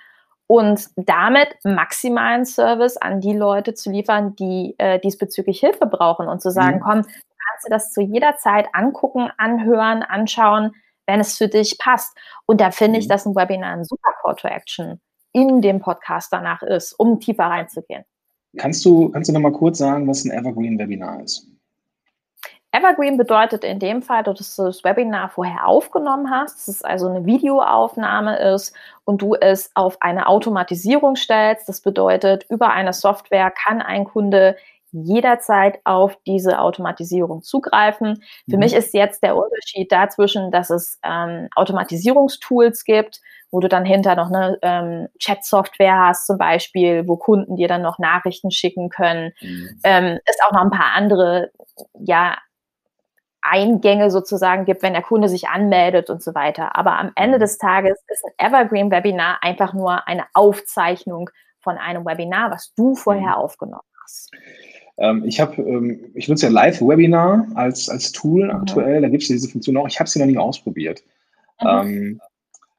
und 0.51 0.89
damit 0.97 1.47
maximalen 1.63 2.43
Service 2.43 2.97
an 2.97 3.21
die 3.21 3.31
Leute 3.31 3.73
zu 3.73 3.89
liefern, 3.89 4.35
die 4.35 4.75
äh, 4.79 4.99
diesbezüglich 4.99 5.61
Hilfe 5.61 5.85
brauchen 5.85 6.27
und 6.27 6.41
zu 6.41 6.51
sagen, 6.51 6.79
mhm. 6.79 6.81
komm, 6.81 7.01
du 7.03 7.07
kannst 7.07 7.65
dir 7.65 7.69
das 7.69 7.93
zu 7.93 8.01
jeder 8.01 8.35
Zeit 8.35 8.67
angucken, 8.73 9.29
anhören, 9.37 10.03
anschauen, 10.03 10.73
wenn 11.07 11.21
es 11.21 11.37
für 11.37 11.47
dich 11.47 11.77
passt. 11.77 12.17
Und 12.47 12.59
da 12.59 12.71
finde 12.71 12.97
mhm. 12.97 12.99
ich, 12.99 13.07
dass 13.07 13.25
ein 13.25 13.33
Webinar 13.33 13.71
ein 13.71 13.85
super 13.85 14.11
Call 14.21 14.35
to 14.35 14.49
Action 14.49 14.99
in 15.31 15.61
dem 15.61 15.79
Podcast 15.79 16.33
danach 16.33 16.63
ist, 16.63 16.99
um 16.99 17.21
tiefer 17.21 17.45
reinzugehen. 17.45 18.03
Kannst 18.57 18.83
du, 18.83 19.07
kannst 19.07 19.29
du 19.29 19.33
noch 19.33 19.39
mal 19.39 19.53
kurz 19.53 19.77
sagen, 19.77 20.05
was 20.05 20.25
ein 20.25 20.31
Evergreen 20.31 20.77
Webinar 20.77 21.23
ist? 21.23 21.47
Evergreen 22.73 23.17
bedeutet 23.17 23.65
in 23.65 23.79
dem 23.79 24.01
Fall, 24.01 24.23
dass 24.23 24.55
du 24.55 24.63
das 24.63 24.83
Webinar 24.83 25.29
vorher 25.29 25.67
aufgenommen 25.67 26.31
hast, 26.31 26.55
dass 26.55 26.67
es 26.69 26.83
also 26.83 27.09
eine 27.09 27.25
Videoaufnahme 27.25 28.39
ist 28.53 28.73
und 29.03 29.21
du 29.21 29.35
es 29.35 29.71
auf 29.75 29.97
eine 30.01 30.27
Automatisierung 30.27 31.17
stellst. 31.17 31.67
Das 31.67 31.81
bedeutet, 31.81 32.45
über 32.49 32.71
eine 32.71 32.93
Software 32.93 33.51
kann 33.51 33.81
ein 33.81 34.05
Kunde 34.05 34.55
jederzeit 34.93 35.79
auf 35.83 36.17
diese 36.25 36.59
Automatisierung 36.59 37.41
zugreifen. 37.41 38.23
Für 38.49 38.55
mhm. 38.55 38.59
mich 38.59 38.73
ist 38.73 38.93
jetzt 38.93 39.23
der 39.23 39.35
Unterschied 39.35 39.91
dazwischen, 39.91 40.51
dass 40.51 40.69
es 40.69 40.99
ähm, 41.03 41.47
Automatisierungstools 41.55 42.83
gibt, 42.83 43.21
wo 43.51 43.59
du 43.59 43.67
dann 43.67 43.85
hinter 43.85 44.15
noch 44.15 44.31
eine 44.31 44.57
ähm, 44.61 45.07
Chat-Software 45.19 46.07
hast 46.07 46.25
zum 46.25 46.37
Beispiel, 46.37 47.07
wo 47.07 47.17
Kunden 47.17 47.55
dir 47.57 47.67
dann 47.67 47.81
noch 47.81 47.99
Nachrichten 47.99 48.51
schicken 48.51 48.89
können. 48.89 49.33
Mhm. 49.41 49.79
Ähm, 49.83 50.19
es 50.25 50.37
auch 50.45 50.53
noch 50.53 50.61
ein 50.61 50.71
paar 50.71 50.93
andere 50.93 51.51
ja, 51.99 52.37
Eingänge 53.41 54.11
sozusagen 54.11 54.65
gibt, 54.65 54.83
wenn 54.83 54.93
der 54.93 55.01
Kunde 55.01 55.29
sich 55.29 55.47
anmeldet 55.47 56.09
und 56.09 56.21
so 56.21 56.35
weiter. 56.35 56.75
Aber 56.75 56.97
am 56.99 57.11
Ende 57.15 57.37
mhm. 57.37 57.41
des 57.41 57.57
Tages 57.57 57.97
ist 58.07 58.23
ein 58.25 58.47
Evergreen-Webinar 58.47 59.39
einfach 59.41 59.73
nur 59.73 60.07
eine 60.07 60.25
Aufzeichnung 60.33 61.29
von 61.59 61.77
einem 61.77 62.05
Webinar, 62.05 62.51
was 62.51 62.73
du 62.75 62.95
vorher 62.95 63.35
mhm. 63.37 63.43
aufgenommen 63.43 63.81
hast. 64.03 64.31
Ähm, 64.97 65.23
ich 65.25 65.39
habe, 65.39 65.61
ähm, 65.61 66.11
ich 66.13 66.27
nutze 66.27 66.47
ja 66.47 66.51
Live-Webinar 66.51 67.47
als, 67.55 67.89
als 67.89 68.11
Tool 68.11 68.45
mhm. 68.45 68.51
aktuell. 68.51 69.01
Da 69.01 69.09
gibt 69.09 69.23
es 69.23 69.29
diese 69.29 69.49
Funktion 69.49 69.77
auch. 69.77 69.87
Ich 69.87 69.99
habe 69.99 70.09
sie 70.09 70.19
noch 70.19 70.25
nie 70.27 70.37
ausprobiert. 70.37 71.03
Mhm. 71.61 71.67
Ähm, 71.67 72.21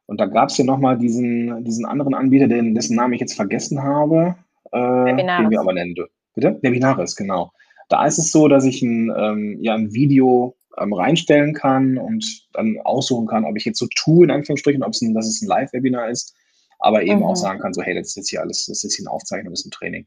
und 0.06 0.20
da 0.20 0.26
gab 0.26 0.50
es 0.50 0.58
ja 0.58 0.64
nochmal 0.64 0.98
diesen, 0.98 1.64
diesen 1.64 1.86
anderen 1.86 2.14
Anbieter, 2.14 2.46
den, 2.46 2.74
dessen 2.74 2.96
Namen 2.96 3.14
ich 3.14 3.20
jetzt 3.20 3.34
vergessen 3.34 3.82
habe, 3.82 4.34
äh, 4.70 4.78
den 5.16 5.50
wir 5.50 5.60
aber 5.60 5.72
nennen. 5.72 5.94
Bitte? 6.34 6.58
Webinaris, 6.62 7.16
genau. 7.16 7.52
Da 7.93 8.07
ist 8.07 8.18
es 8.18 8.32
so, 8.32 8.49
dass 8.49 8.64
ich 8.64 8.80
ein, 8.80 9.12
ähm, 9.14 9.59
ja, 9.61 9.74
ein 9.74 9.93
Video 9.93 10.57
ähm, 10.78 10.95
reinstellen 10.95 11.53
kann 11.53 11.99
und 11.99 12.49
dann 12.55 12.78
aussuchen 12.84 13.26
kann, 13.26 13.45
ob 13.45 13.55
ich 13.59 13.66
jetzt 13.66 13.78
so 13.78 13.86
tue, 13.95 14.24
in 14.24 14.30
Anführungsstrichen, 14.30 14.82
ob 14.82 14.95
es 14.95 15.03
ein, 15.03 15.12
dass 15.12 15.26
es 15.26 15.43
ein 15.43 15.47
Live-Webinar 15.47 16.09
ist, 16.09 16.34
aber 16.78 17.03
eben 17.03 17.18
mhm. 17.18 17.26
auch 17.26 17.36
sagen 17.36 17.61
kann, 17.61 17.74
so, 17.74 17.82
hey, 17.82 17.95
das 17.95 18.09
ist 18.09 18.16
jetzt 18.16 18.30
hier 18.30 18.40
alles, 18.40 18.64
das 18.64 18.78
ist 18.78 18.82
jetzt 18.84 18.97
hier 18.97 19.07
eine 19.07 19.12
Aufzeichnung, 19.12 19.53
das 19.53 19.61
ist 19.61 19.66
ein 19.66 19.72
Training 19.72 20.07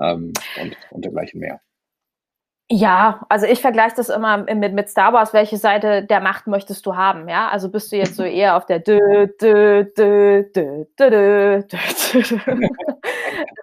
ähm, 0.00 0.32
und, 0.60 0.76
und 0.90 1.04
dergleichen 1.04 1.38
mehr. 1.38 1.60
Ja, 2.74 3.26
also 3.28 3.44
ich 3.44 3.60
vergleiche 3.60 3.96
das 3.96 4.08
immer 4.08 4.38
mit, 4.38 4.72
mit 4.72 4.88
Star 4.88 5.12
Wars. 5.12 5.34
Welche 5.34 5.58
Seite 5.58 6.06
der 6.06 6.20
Macht 6.20 6.46
möchtest 6.46 6.86
du 6.86 6.96
haben? 6.96 7.28
Ja, 7.28 7.50
also 7.50 7.70
bist 7.70 7.92
du 7.92 7.96
jetzt 7.96 8.16
so 8.16 8.22
eher 8.22 8.56
auf 8.56 8.64
der 8.64 8.78
dö, 8.78 9.26
dö, 9.38 9.84
dö, 9.84 9.92
dö, 9.94 10.44
dö, 10.54 10.84
dö, 10.98 11.62
dö, 11.62 11.62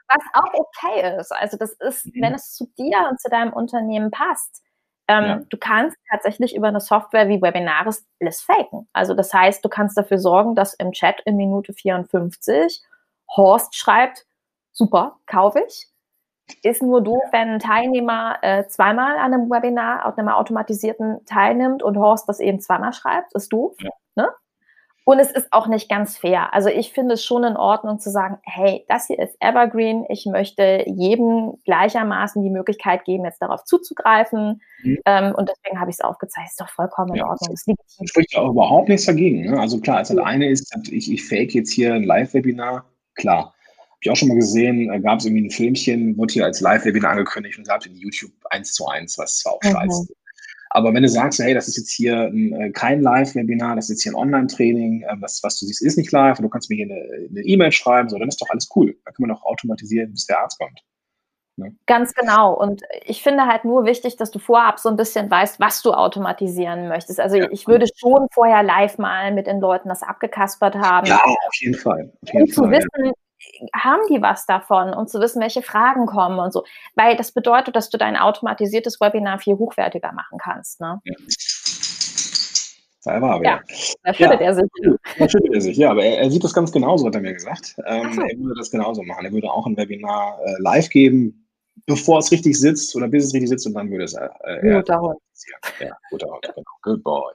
was 0.10 0.24
auch 0.34 0.54
okay 0.54 1.18
ist. 1.20 1.32
Also 1.32 1.58
das 1.58 1.72
ist, 1.72 2.06
mhm. 2.06 2.22
wenn 2.22 2.34
es 2.36 2.54
zu 2.54 2.68
dir 2.78 3.08
und 3.10 3.20
zu 3.20 3.32
deinem 3.32 3.52
Unternehmen 3.52 4.12
passt. 4.12 4.62
Ähm, 5.08 5.26
ja. 5.26 5.42
Du 5.50 5.58
kannst 5.58 5.98
tatsächlich 6.12 6.56
über 6.56 6.68
eine 6.68 6.80
Software 6.80 7.28
wie 7.30 7.42
Webinaris 7.42 8.08
alles 8.22 8.44
faken. 8.44 8.88
Also 8.94 9.16
das 9.16 9.34
heißt, 9.34 9.66
du 9.66 9.70
kannst 9.70 9.98
dafür 9.98 10.20
sorgen, 10.20 10.54
dass 10.54 10.76
im 10.76 10.92
Chat 10.92 11.20
in 11.26 11.36
Minute 11.36 11.74
54 11.74 12.84
Horst 13.36 13.76
schreibt, 13.76 14.28
super, 14.72 15.18
kaufe 15.26 15.66
ich. 15.68 15.88
Ist 16.64 16.82
nur 16.82 17.02
doof, 17.02 17.24
wenn 17.32 17.50
ein 17.50 17.60
Teilnehmer 17.60 18.38
äh, 18.42 18.66
zweimal 18.68 19.18
an 19.18 19.34
einem 19.34 19.50
Webinar, 19.50 20.06
auf 20.06 20.18
einem 20.18 20.30
automatisierten 20.30 21.26
teilnimmt 21.26 21.84
und 21.84 21.98
Horst 21.98 22.28
das 22.28 22.40
eben 22.40 22.60
zweimal 22.60 22.94
schreibt. 22.94 23.34
Ist 23.36 23.52
doof. 23.54 23.76
Ja. 23.82 23.90
Ne? 24.16 24.30
Und 25.10 25.18
es 25.18 25.32
ist 25.32 25.48
auch 25.52 25.66
nicht 25.66 25.90
ganz 25.90 26.20
fair. 26.20 26.54
Also 26.54 26.70
ich 26.70 26.92
finde 26.92 27.16
es 27.16 27.26
schon 27.26 27.44
in 27.44 27.58
Ordnung 27.58 27.98
zu 28.00 28.12
sagen, 28.12 28.38
hey, 28.44 28.86
das 28.90 29.08
hier 29.08 29.18
ist 29.18 29.36
Evergreen. 29.40 30.06
Ich 30.08 30.28
möchte 30.28 30.84
jedem 30.86 31.54
gleichermaßen 31.66 32.44
die 32.44 32.52
Möglichkeit 32.52 33.06
geben, 33.06 33.26
jetzt 33.26 33.42
darauf 33.42 33.64
zuzugreifen. 33.64 34.62
Mhm. 34.84 35.00
Ähm, 35.08 35.34
und 35.36 35.50
deswegen 35.50 35.80
habe 35.80 35.90
ich 35.90 35.96
es 35.96 36.02
aufgezeigt. 36.02 36.50
Ist 36.50 36.62
doch 36.62 36.70
vollkommen 36.70 37.10
in 37.10 37.16
ja, 37.16 37.28
Ordnung. 37.28 37.56
Das 37.56 38.10
spricht 38.10 38.38
auch 38.38 38.52
überhaupt 38.52 38.88
nichts 38.88 39.08
dagegen. 39.08 39.50
Ne? 39.50 39.60
Also 39.60 39.80
klar, 39.80 39.98
das 39.98 40.16
eine 40.16 40.48
ist, 40.48 40.72
ich, 40.92 41.12
ich 41.12 41.26
fake 41.26 41.56
jetzt 41.56 41.72
hier 41.72 41.96
ein 41.96 42.04
Live-Webinar. 42.04 42.86
Klar. 43.16 43.56
Habe 44.00 44.06
ich 44.06 44.12
auch 44.12 44.16
schon 44.16 44.30
mal 44.30 44.36
gesehen, 44.36 44.92
äh, 44.92 45.00
gab 45.00 45.20
es 45.20 45.26
irgendwie 45.26 45.48
ein 45.48 45.52
Filmchen, 45.52 46.18
wurde 46.18 46.34
hier 46.34 46.46
als 46.46 46.62
Live-Webinar 46.62 47.12
angekündigt 47.12 47.58
und 47.58 47.68
gab 47.68 47.82
es 47.82 47.88
in 47.88 47.96
YouTube 47.96 48.32
eins 48.50 48.74
zu 48.74 48.88
eins, 48.88 49.18
was 49.18 49.40
zwar 49.40 49.54
auch 49.54 49.64
mhm. 49.64 49.72
scheiße 49.72 50.08
aber 50.72 50.94
wenn 50.94 51.04
du 51.04 51.10
sagst, 51.10 51.40
hey, 51.40 51.54
das 51.54 51.68
ist 51.68 51.78
jetzt 51.78 51.92
hier 51.92 52.16
ein, 52.16 52.54
äh, 52.54 52.70
kein 52.70 53.02
Live-Webinar, 53.02 53.76
das 53.76 53.86
ist 53.86 53.90
jetzt 53.90 54.04
hier 54.04 54.12
ein 54.12 54.16
Online-Training, 54.16 55.02
äh, 55.02 55.16
was, 55.20 55.42
was 55.44 55.60
du 55.60 55.66
siehst, 55.66 55.82
ist 55.82 55.98
nicht 55.98 56.12
live 56.12 56.38
und 56.38 56.44
du 56.44 56.50
kannst 56.50 56.70
mir 56.70 56.76
hier 56.76 56.86
eine 56.86 57.42
E-Mail 57.42 57.70
e 57.70 57.72
schreiben, 57.72 58.10
so, 58.10 58.20
dann 58.20 58.28
ist 58.28 58.42
doch 58.42 58.50
alles 58.50 58.70
cool. 58.76 58.96
Dann 59.04 59.14
können 59.14 59.30
wir 59.30 59.36
doch 59.36 59.44
automatisieren, 59.44 60.12
bis 60.12 60.28
der 60.28 60.40
Arzt 60.40 60.60
kommt. 60.60 60.80
Ne? 61.58 61.76
Ganz 61.88 62.14
genau. 62.14 62.54
Und 62.54 62.84
ich 63.04 63.24
finde 63.24 63.48
halt 63.48 63.66
nur 63.66 63.86
wichtig, 63.86 64.16
dass 64.16 64.30
du 64.30 64.38
vorab 64.38 64.80
so 64.80 64.90
ein 64.90 64.96
bisschen 64.96 65.30
weißt, 65.30 65.60
was 65.60 65.82
du 65.82 65.92
automatisieren 65.92 66.88
möchtest. 66.88 67.20
Also 67.20 67.38
ja. 67.38 67.48
ich 67.52 67.68
würde 67.68 67.88
schon 67.96 68.28
vorher 68.32 68.62
live 68.62 69.00
mal 69.00 69.34
mit 69.34 69.48
den 69.48 69.60
Leuten 69.60 69.90
das 69.90 70.04
abgekaspert 70.04 70.76
haben. 70.76 71.08
Ja, 71.08 71.22
auf 71.24 71.56
jeden 71.60 71.76
Fall. 71.76 72.14
Auf 72.22 72.32
jeden 72.32 72.44
um 72.44 72.54
Fall, 72.54 72.66
zu 72.66 72.72
wissen, 72.72 73.06
ja 73.06 73.12
haben 73.74 74.02
die 74.10 74.22
was 74.22 74.46
davon 74.46 74.94
und 74.94 75.10
zu 75.10 75.20
wissen, 75.20 75.42
welche 75.42 75.62
Fragen 75.62 76.06
kommen 76.06 76.40
und 76.40 76.52
so. 76.52 76.64
Weil 76.96 77.16
das 77.16 77.32
bedeutet, 77.32 77.76
dass 77.76 77.90
du 77.90 77.98
dein 77.98 78.18
automatisiertes 78.18 79.00
Webinar 79.00 79.40
viel 79.40 79.56
hochwertiger 79.56 80.12
machen 80.12 80.38
kannst. 80.38 80.82
Ne? 80.82 81.00
Ja. 81.04 81.16
Da 83.06 83.22
war 83.22 83.42
ja, 83.44 83.62
da 84.04 84.14
schüttet 84.14 84.42
ja, 84.42 84.48
er 84.48 84.56
sich. 84.56 84.66
Da 85.18 85.30
schüttet 85.30 85.54
er 85.54 85.62
sich, 85.62 85.78
ja, 85.78 85.92
aber 85.92 86.04
er, 86.04 86.20
er, 86.20 86.32
sieht 86.32 86.44
das 86.44 86.54
ganz 86.54 86.70
genauso, 86.72 87.08
hat 87.08 87.16
er 87.16 87.22
mir 87.22 87.34
gesagt. 87.34 87.76
Ähm, 87.86 88.14
so. 88.14 88.22
Er 88.22 88.38
würde 88.38 88.56
das 88.58 88.70
genauso 88.70 89.04
machen. 89.04 89.26
Er 89.26 89.32
würde 89.32 89.50
auch 89.50 89.66
ein 89.66 89.78
Webinar 89.78 90.38
äh, 90.44 90.62
live 90.62 90.90
geben, 90.90 91.48
bevor 91.86 92.20
es 92.20 92.30
richtig 92.32 92.60
sitzt 92.60 92.94
oder 92.96 93.08
bis 93.08 93.26
es 93.26 93.34
richtig 93.34 93.50
sitzt 93.50 93.66
und 93.68 93.74
dann 93.74 93.90
würde 93.90 94.04
es 94.04 94.14
äh 94.16 94.28
guter 94.62 95.00
Hund. 95.00 95.18
Ja, 95.80 95.96
guter 96.12 96.28
Hund, 96.28 96.42
genau. 96.54 96.72
Good 96.82 97.04
boy. 97.04 97.32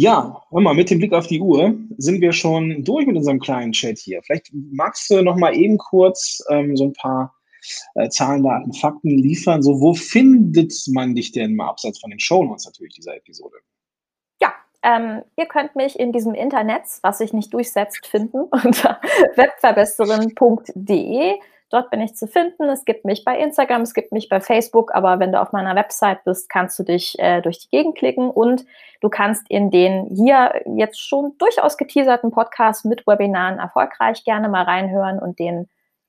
Ja, 0.00 0.40
hör 0.48 0.62
mal, 0.62 0.72
mit 0.72 0.88
dem 0.88 0.98
Blick 0.98 1.12
auf 1.12 1.26
die 1.26 1.42
Uhr 1.42 1.74
sind 1.98 2.22
wir 2.22 2.32
schon 2.32 2.84
durch 2.84 3.06
mit 3.06 3.18
unserem 3.18 3.38
kleinen 3.38 3.72
Chat 3.72 3.98
hier. 3.98 4.22
Vielleicht 4.22 4.50
magst 4.72 5.10
du 5.10 5.20
noch 5.20 5.36
mal 5.36 5.54
eben 5.54 5.76
kurz 5.76 6.42
ähm, 6.48 6.74
so 6.74 6.84
ein 6.84 6.94
paar 6.94 7.34
äh, 7.96 8.08
Zahlen, 8.08 8.42
Daten, 8.42 8.72
Fakten 8.72 9.18
liefern. 9.18 9.62
So, 9.62 9.78
wo 9.78 9.92
findet 9.92 10.72
man 10.88 11.14
dich 11.14 11.32
denn 11.32 11.54
mal 11.54 11.68
abseits 11.68 12.00
von 12.00 12.08
den 12.08 12.18
Shownotes 12.18 12.64
natürlich 12.64 12.94
dieser 12.94 13.14
Episode? 13.14 13.56
Ja, 14.40 14.54
ähm, 14.82 15.20
ihr 15.36 15.44
könnt 15.44 15.76
mich 15.76 16.00
in 16.00 16.12
diesem 16.12 16.32
Internet, 16.32 16.84
was 17.02 17.18
sich 17.18 17.34
nicht 17.34 17.52
durchsetzt, 17.52 18.06
finden 18.06 18.44
unter 18.50 19.02
webverbesserin.de. 19.36 21.34
Dort 21.70 21.90
bin 21.90 22.00
ich 22.00 22.16
zu 22.16 22.26
finden. 22.26 22.64
Es 22.64 22.84
gibt 22.84 23.04
mich 23.04 23.24
bei 23.24 23.38
Instagram, 23.38 23.82
es 23.82 23.94
gibt 23.94 24.10
mich 24.10 24.28
bei 24.28 24.40
Facebook, 24.40 24.92
aber 24.92 25.20
wenn 25.20 25.30
du 25.30 25.40
auf 25.40 25.52
meiner 25.52 25.76
Website 25.76 26.24
bist, 26.24 26.50
kannst 26.50 26.78
du 26.78 26.82
dich 26.82 27.16
äh, 27.20 27.40
durch 27.40 27.60
die 27.60 27.68
Gegend 27.68 27.96
klicken 27.96 28.28
und 28.28 28.66
du 29.00 29.08
kannst 29.08 29.48
in 29.48 29.70
den 29.70 30.06
hier 30.06 30.60
jetzt 30.76 31.00
schon 31.00 31.36
durchaus 31.38 31.76
geteaserten 31.76 32.32
Podcast 32.32 32.84
mit 32.84 33.06
Webinaren 33.06 33.60
erfolgreich 33.60 34.24
gerne 34.24 34.48
mal 34.48 34.64
reinhören 34.64 35.20
und 35.20 35.38
den 35.38 35.68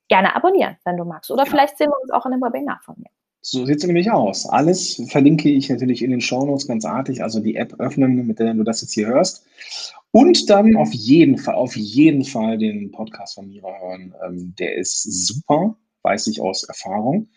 gerne 0.09 0.35
abonnieren, 0.35 0.77
wenn 0.83 0.97
du 0.97 1.05
magst. 1.05 1.29
Oder 1.29 1.43
ja. 1.43 1.49
vielleicht 1.49 1.77
sehen 1.77 1.89
wir 1.89 2.01
uns 2.01 2.11
auch 2.11 2.25
in 2.25 2.33
einem 2.33 2.41
Webinar 2.41 2.79
von 2.83 2.95
mir. 2.97 3.09
So 3.41 3.65
sieht 3.65 3.77
es 3.77 3.87
nämlich 3.87 4.11
aus. 4.11 4.47
Alles 4.47 5.01
verlinke 5.09 5.49
ich 5.49 5.69
natürlich 5.69 6.03
in 6.03 6.11
den 6.11 6.21
Shownotes 6.21 6.67
ganz 6.67 6.85
artig, 6.85 7.23
also 7.23 7.39
die 7.39 7.55
App 7.55 7.79
öffnen, 7.79 8.27
mit 8.27 8.39
der 8.39 8.53
du 8.53 8.63
das 8.63 8.81
jetzt 8.81 8.93
hier 8.93 9.07
hörst. 9.07 9.45
Und 10.11 10.49
dann 10.49 10.75
auf 10.75 10.93
jeden 10.93 11.37
Fall, 11.37 11.55
auf 11.55 11.75
jeden 11.75 12.23
Fall 12.23 12.57
den 12.57 12.91
Podcast 12.91 13.35
von 13.35 13.47
Mira 13.47 13.71
hören. 13.81 14.13
Ähm, 14.25 14.53
der 14.59 14.75
ist 14.75 15.03
super, 15.03 15.75
weiß 16.03 16.27
ich 16.27 16.41
aus 16.41 16.63
Erfahrung. 16.65 17.29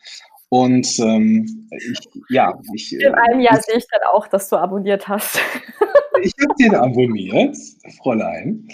Und 0.51 0.99
ähm, 0.99 1.69
ich, 1.71 1.99
ja, 2.29 2.61
ich. 2.75 2.93
In 2.93 3.15
einem 3.15 3.41
Jahr 3.41 3.61
sehe 3.61 3.77
ich 3.77 3.87
dann 3.91 4.03
auch, 4.13 4.27
dass 4.27 4.49
du 4.49 4.57
abonniert 4.57 5.09
hast. 5.09 5.41
ich 6.23 6.33
habe 6.41 6.55
den 6.59 6.75
abonniert, 6.75 7.57
Fräulein. 7.99 8.69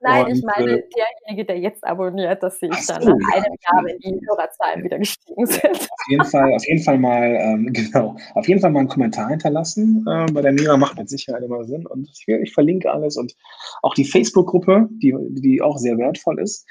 Nein, 0.00 0.26
Und, 0.26 0.32
ich 0.32 0.44
meine, 0.44 0.72
äh, 0.72 0.82
derjenige, 1.26 1.44
der 1.46 1.58
jetzt 1.58 1.84
abonniert, 1.84 2.42
das 2.42 2.58
sehe 2.58 2.68
ich 2.70 2.76
Ach 2.78 2.86
dann 2.86 3.02
so, 3.02 3.08
nach 3.10 3.34
einem 3.34 3.54
Jahr, 3.62 3.84
wenn 3.84 3.98
die 3.98 4.20
Hörerzahlen 4.26 4.84
wieder 4.84 4.98
gestiegen 4.98 5.46
sind. 5.46 5.64
auf 5.64 6.08
jeden 6.08 6.24
Fall, 6.24 6.52
auf 6.52 6.66
jeden 6.66 6.82
Fall 6.82 6.98
mal, 6.98 7.36
ähm, 7.40 7.66
genau, 7.72 8.16
auf 8.34 8.48
jeden 8.48 8.60
Fall 8.60 8.70
mal 8.70 8.80
einen 8.80 8.88
Kommentar 8.88 9.28
hinterlassen. 9.28 10.04
Äh, 10.08 10.26
bei 10.32 10.42
der 10.42 10.52
Mira 10.52 10.76
macht 10.76 10.98
mit 10.98 11.08
Sicherheit 11.08 11.42
immer 11.42 11.64
Sinn. 11.64 11.86
Und 11.86 12.08
ich, 12.10 12.26
ich 12.28 12.52
verlinke 12.52 12.90
alles 12.90 13.16
und 13.16 13.34
auch 13.82 13.94
die 13.94 14.04
Facebook-Gruppe, 14.04 14.88
die, 15.02 15.14
die 15.30 15.62
auch 15.62 15.78
sehr 15.78 15.96
wertvoll 15.98 16.40
ist. 16.40 16.66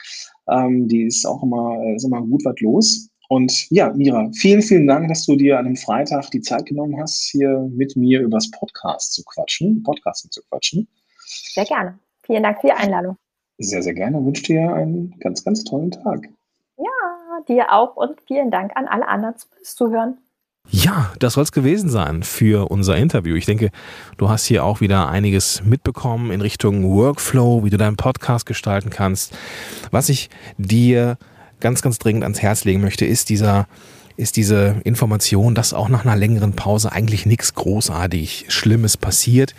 Ähm, 0.49 0.87
die 0.87 1.03
ist 1.03 1.25
auch 1.25 1.41
immer, 1.43 1.81
ist 1.95 2.05
immer 2.05 2.21
gut 2.21 2.43
was 2.45 2.59
los. 2.59 3.09
Und 3.29 3.69
ja, 3.69 3.91
Mira, 3.93 4.29
vielen, 4.33 4.61
vielen 4.61 4.87
Dank, 4.87 5.07
dass 5.07 5.25
du 5.25 5.35
dir 5.35 5.57
an 5.57 5.65
einem 5.65 5.75
Freitag 5.75 6.29
die 6.31 6.41
Zeit 6.41 6.65
genommen 6.65 6.99
hast, 6.99 7.29
hier 7.31 7.69
mit 7.71 7.95
mir 7.95 8.21
übers 8.21 8.51
Podcast 8.51 9.13
zu 9.13 9.23
quatschen, 9.23 9.81
Podcasten 9.83 10.29
zu 10.31 10.41
quatschen. 10.49 10.87
Sehr 11.25 11.65
gerne. 11.65 11.97
Vielen 12.25 12.43
Dank 12.43 12.61
für 12.61 12.67
die 12.67 12.73
Einladung. 12.73 13.17
Sehr, 13.57 13.81
sehr 13.81 13.93
gerne. 13.93 14.19
Ich 14.19 14.25
wünsche 14.25 14.43
dir 14.43 14.73
einen 14.73 15.17
ganz, 15.19 15.43
ganz 15.43 15.63
tollen 15.63 15.91
Tag. 15.91 16.29
Ja, 16.77 17.41
dir 17.47 17.71
auch 17.71 17.95
und 17.95 18.19
vielen 18.27 18.51
Dank 18.51 18.71
an 18.75 18.87
alle 18.87 19.07
anderen 19.07 19.35
fürs 19.35 19.75
Zuhören. 19.75 20.17
Ja, 20.69 21.11
das 21.19 21.33
soll 21.33 21.43
es 21.43 21.51
gewesen 21.51 21.89
sein 21.89 22.23
für 22.23 22.71
unser 22.71 22.95
Interview. 22.95 23.35
Ich 23.35 23.45
denke, 23.45 23.69
du 24.17 24.29
hast 24.29 24.45
hier 24.45 24.63
auch 24.63 24.79
wieder 24.79 25.09
einiges 25.09 25.61
mitbekommen 25.63 26.31
in 26.31 26.39
Richtung 26.39 26.89
Workflow, 26.89 27.65
wie 27.65 27.69
du 27.69 27.77
deinen 27.77 27.97
Podcast 27.97 28.45
gestalten 28.45 28.89
kannst. 28.89 29.37
Was 29.91 30.07
ich 30.07 30.29
dir 30.57 31.17
ganz, 31.63 31.81
ganz 31.81 31.97
dringend 31.97 32.23
ans 32.23 32.41
Herz 32.41 32.65
legen 32.65 32.81
möchte, 32.81 33.05
ist 33.05 33.29
dieser 33.29 33.67
ist 34.15 34.37
diese 34.37 34.75
Information, 34.83 35.55
dass 35.55 35.73
auch 35.73 35.89
nach 35.89 36.05
einer 36.05 36.15
längeren 36.15 36.53
Pause 36.53 36.91
eigentlich 36.91 37.25
nichts 37.25 37.55
großartig 37.55 38.45
Schlimmes 38.49 38.95
passiert. 38.95 39.55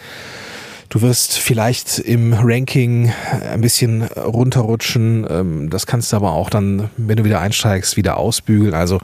Du 0.91 1.03
wirst 1.03 1.39
vielleicht 1.39 1.99
im 1.99 2.35
Ranking 2.35 3.13
ein 3.51 3.61
bisschen 3.61 4.03
runterrutschen. 4.03 5.27
Ähm, 5.29 5.71
Das 5.71 5.87
kannst 5.87 6.13
du 6.13 6.17
aber 6.17 6.35
auch 6.35 6.51
dann, 6.51 6.89
wenn 6.97 7.17
du 7.17 7.25
wieder 7.25 7.41
einsteigst, 7.41 7.97
wieder 7.97 8.17
ausbügeln. 8.17 8.75
Also 8.75 9.01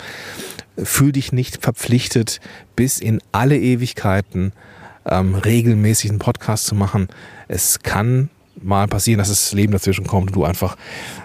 fühl 0.81 1.11
dich 1.11 1.33
nicht 1.33 1.61
verpflichtet, 1.61 2.41
bis 2.77 3.01
in 3.01 3.21
alle 3.33 3.59
Ewigkeiten 3.59 4.53
ähm, 5.05 5.35
regelmäßig 5.35 6.11
einen 6.11 6.21
Podcast 6.21 6.67
zu 6.67 6.77
machen. 6.77 7.09
Es 7.49 7.81
kann 7.81 8.31
mal 8.63 8.87
passieren, 8.87 9.19
dass 9.19 9.29
das 9.29 9.53
Leben 9.53 9.73
dazwischen 9.73 10.07
kommt 10.07 10.29
und 10.29 10.37
du 10.37 10.45
einfach 10.45 10.77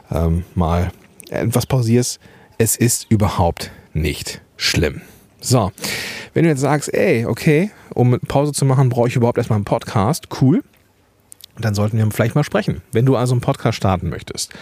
ähm, 0.09 0.45
mal 0.55 0.91
etwas 1.29 1.65
pausierst. 1.65 2.19
Es 2.57 2.75
ist 2.75 3.07
überhaupt 3.09 3.71
nicht 3.93 4.41
schlimm. 4.57 5.01
So, 5.41 5.71
wenn 6.33 6.43
du 6.43 6.49
jetzt 6.49 6.61
sagst, 6.61 6.93
ey, 6.93 7.25
okay, 7.25 7.71
um 7.93 8.19
Pause 8.27 8.51
zu 8.51 8.65
machen, 8.65 8.89
brauche 8.89 9.07
ich 9.07 9.15
überhaupt 9.15 9.37
erstmal 9.37 9.57
einen 9.57 9.65
Podcast, 9.65 10.27
cool, 10.41 10.63
dann 11.59 11.75
sollten 11.75 11.97
wir 11.97 12.11
vielleicht 12.11 12.35
mal 12.35 12.43
sprechen. 12.43 12.81
Wenn 12.91 13.05
du 13.05 13.15
also 13.15 13.33
einen 13.33 13.41
Podcast 13.41 13.77
starten 13.77 14.09
möchtest, 14.09 14.53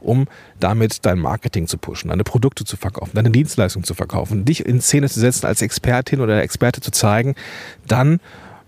um 0.00 0.26
damit 0.58 1.04
dein 1.04 1.18
Marketing 1.18 1.66
zu 1.66 1.78
pushen, 1.78 2.08
deine 2.08 2.24
Produkte 2.24 2.64
zu 2.64 2.76
verkaufen, 2.76 3.12
deine 3.14 3.30
Dienstleistung 3.30 3.84
zu 3.84 3.94
verkaufen, 3.94 4.44
dich 4.44 4.64
in 4.64 4.80
Szene 4.80 5.08
zu 5.08 5.20
setzen, 5.20 5.46
als 5.46 5.62
Expertin 5.62 6.20
oder 6.20 6.42
Experte 6.42 6.80
zu 6.80 6.90
zeigen, 6.90 7.34
dann 7.86 8.20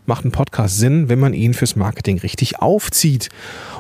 macht 0.07 0.25
ein 0.25 0.33
Podcast 0.33 0.79
Sinn, 0.79 1.09
wenn 1.09 1.21
man 1.21 1.35
ihn 1.35 1.55
fürs 1.55 1.77
Marketing 1.77 2.19
richtig 2.19 2.61
aufzieht. 2.61 3.29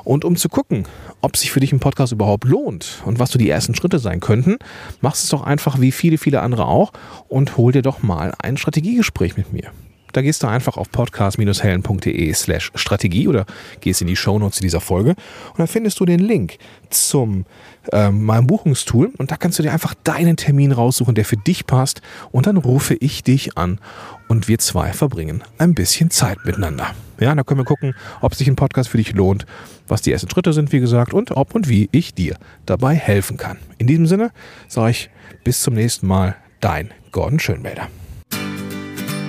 Und 0.04 0.24
um 0.24 0.36
zu 0.36 0.48
gucken, 0.48 0.84
ob 1.20 1.36
sich 1.36 1.50
für 1.52 1.60
dich 1.60 1.72
ein 1.72 1.80
Podcast 1.80 2.12
überhaupt 2.12 2.44
lohnt 2.44 3.02
und 3.04 3.18
was 3.18 3.30
so 3.30 3.38
die 3.38 3.50
ersten 3.50 3.74
Schritte 3.74 3.98
sein 3.98 4.20
könnten, 4.20 4.58
machst 5.00 5.24
es 5.24 5.30
doch 5.30 5.42
einfach 5.42 5.80
wie 5.80 5.92
viele, 5.92 6.18
viele 6.18 6.40
andere 6.40 6.66
auch 6.66 6.92
und 7.28 7.56
hol 7.56 7.72
dir 7.72 7.82
doch 7.82 8.02
mal 8.02 8.34
ein 8.38 8.56
Strategiegespräch 8.56 9.36
mit 9.36 9.52
mir. 9.52 9.70
Da 10.12 10.22
gehst 10.22 10.42
du 10.42 10.46
einfach 10.46 10.76
auf 10.76 10.90
podcast-hellen.de 10.90 12.32
slash 12.34 12.70
Strategie 12.74 13.28
oder 13.28 13.46
gehst 13.80 14.00
in 14.00 14.06
die 14.06 14.16
Shownotes 14.16 14.60
dieser 14.60 14.80
Folge 14.80 15.10
und 15.10 15.58
dann 15.58 15.66
findest 15.66 16.00
du 16.00 16.04
den 16.04 16.20
Link 16.20 16.58
zum 16.90 17.46
ähm, 17.92 18.24
meinem 18.24 18.46
Buchungstool 18.46 19.10
und 19.16 19.30
da 19.30 19.36
kannst 19.36 19.58
du 19.58 19.62
dir 19.62 19.72
einfach 19.72 19.94
deinen 20.04 20.36
Termin 20.36 20.72
raussuchen, 20.72 21.14
der 21.14 21.24
für 21.24 21.36
dich 21.36 21.66
passt 21.66 22.02
und 22.30 22.46
dann 22.46 22.56
rufe 22.56 22.94
ich 22.94 23.22
dich 23.22 23.56
an 23.56 23.78
und 24.28 24.48
wir 24.48 24.58
zwei 24.58 24.92
verbringen 24.92 25.42
ein 25.58 25.74
bisschen 25.74 26.10
Zeit 26.10 26.44
miteinander. 26.44 26.94
Ja, 27.18 27.34
da 27.34 27.42
können 27.42 27.60
wir 27.60 27.64
gucken, 27.64 27.94
ob 28.20 28.34
sich 28.34 28.48
ein 28.48 28.56
Podcast 28.56 28.88
für 28.88 28.98
dich 28.98 29.12
lohnt, 29.12 29.46
was 29.88 30.02
die 30.02 30.12
ersten 30.12 30.28
Schritte 30.28 30.52
sind, 30.52 30.72
wie 30.72 30.80
gesagt, 30.80 31.14
und 31.14 31.30
ob 31.32 31.54
und 31.54 31.68
wie 31.68 31.88
ich 31.92 32.14
dir 32.14 32.36
dabei 32.66 32.94
helfen 32.94 33.36
kann. 33.36 33.58
In 33.78 33.86
diesem 33.86 34.06
Sinne 34.06 34.30
sage 34.68 34.90
ich 34.90 35.10
bis 35.44 35.60
zum 35.60 35.74
nächsten 35.74 36.06
Mal, 36.06 36.36
dein 36.60 36.90
Gordon 37.10 37.40
Schönwälder. 37.40 37.88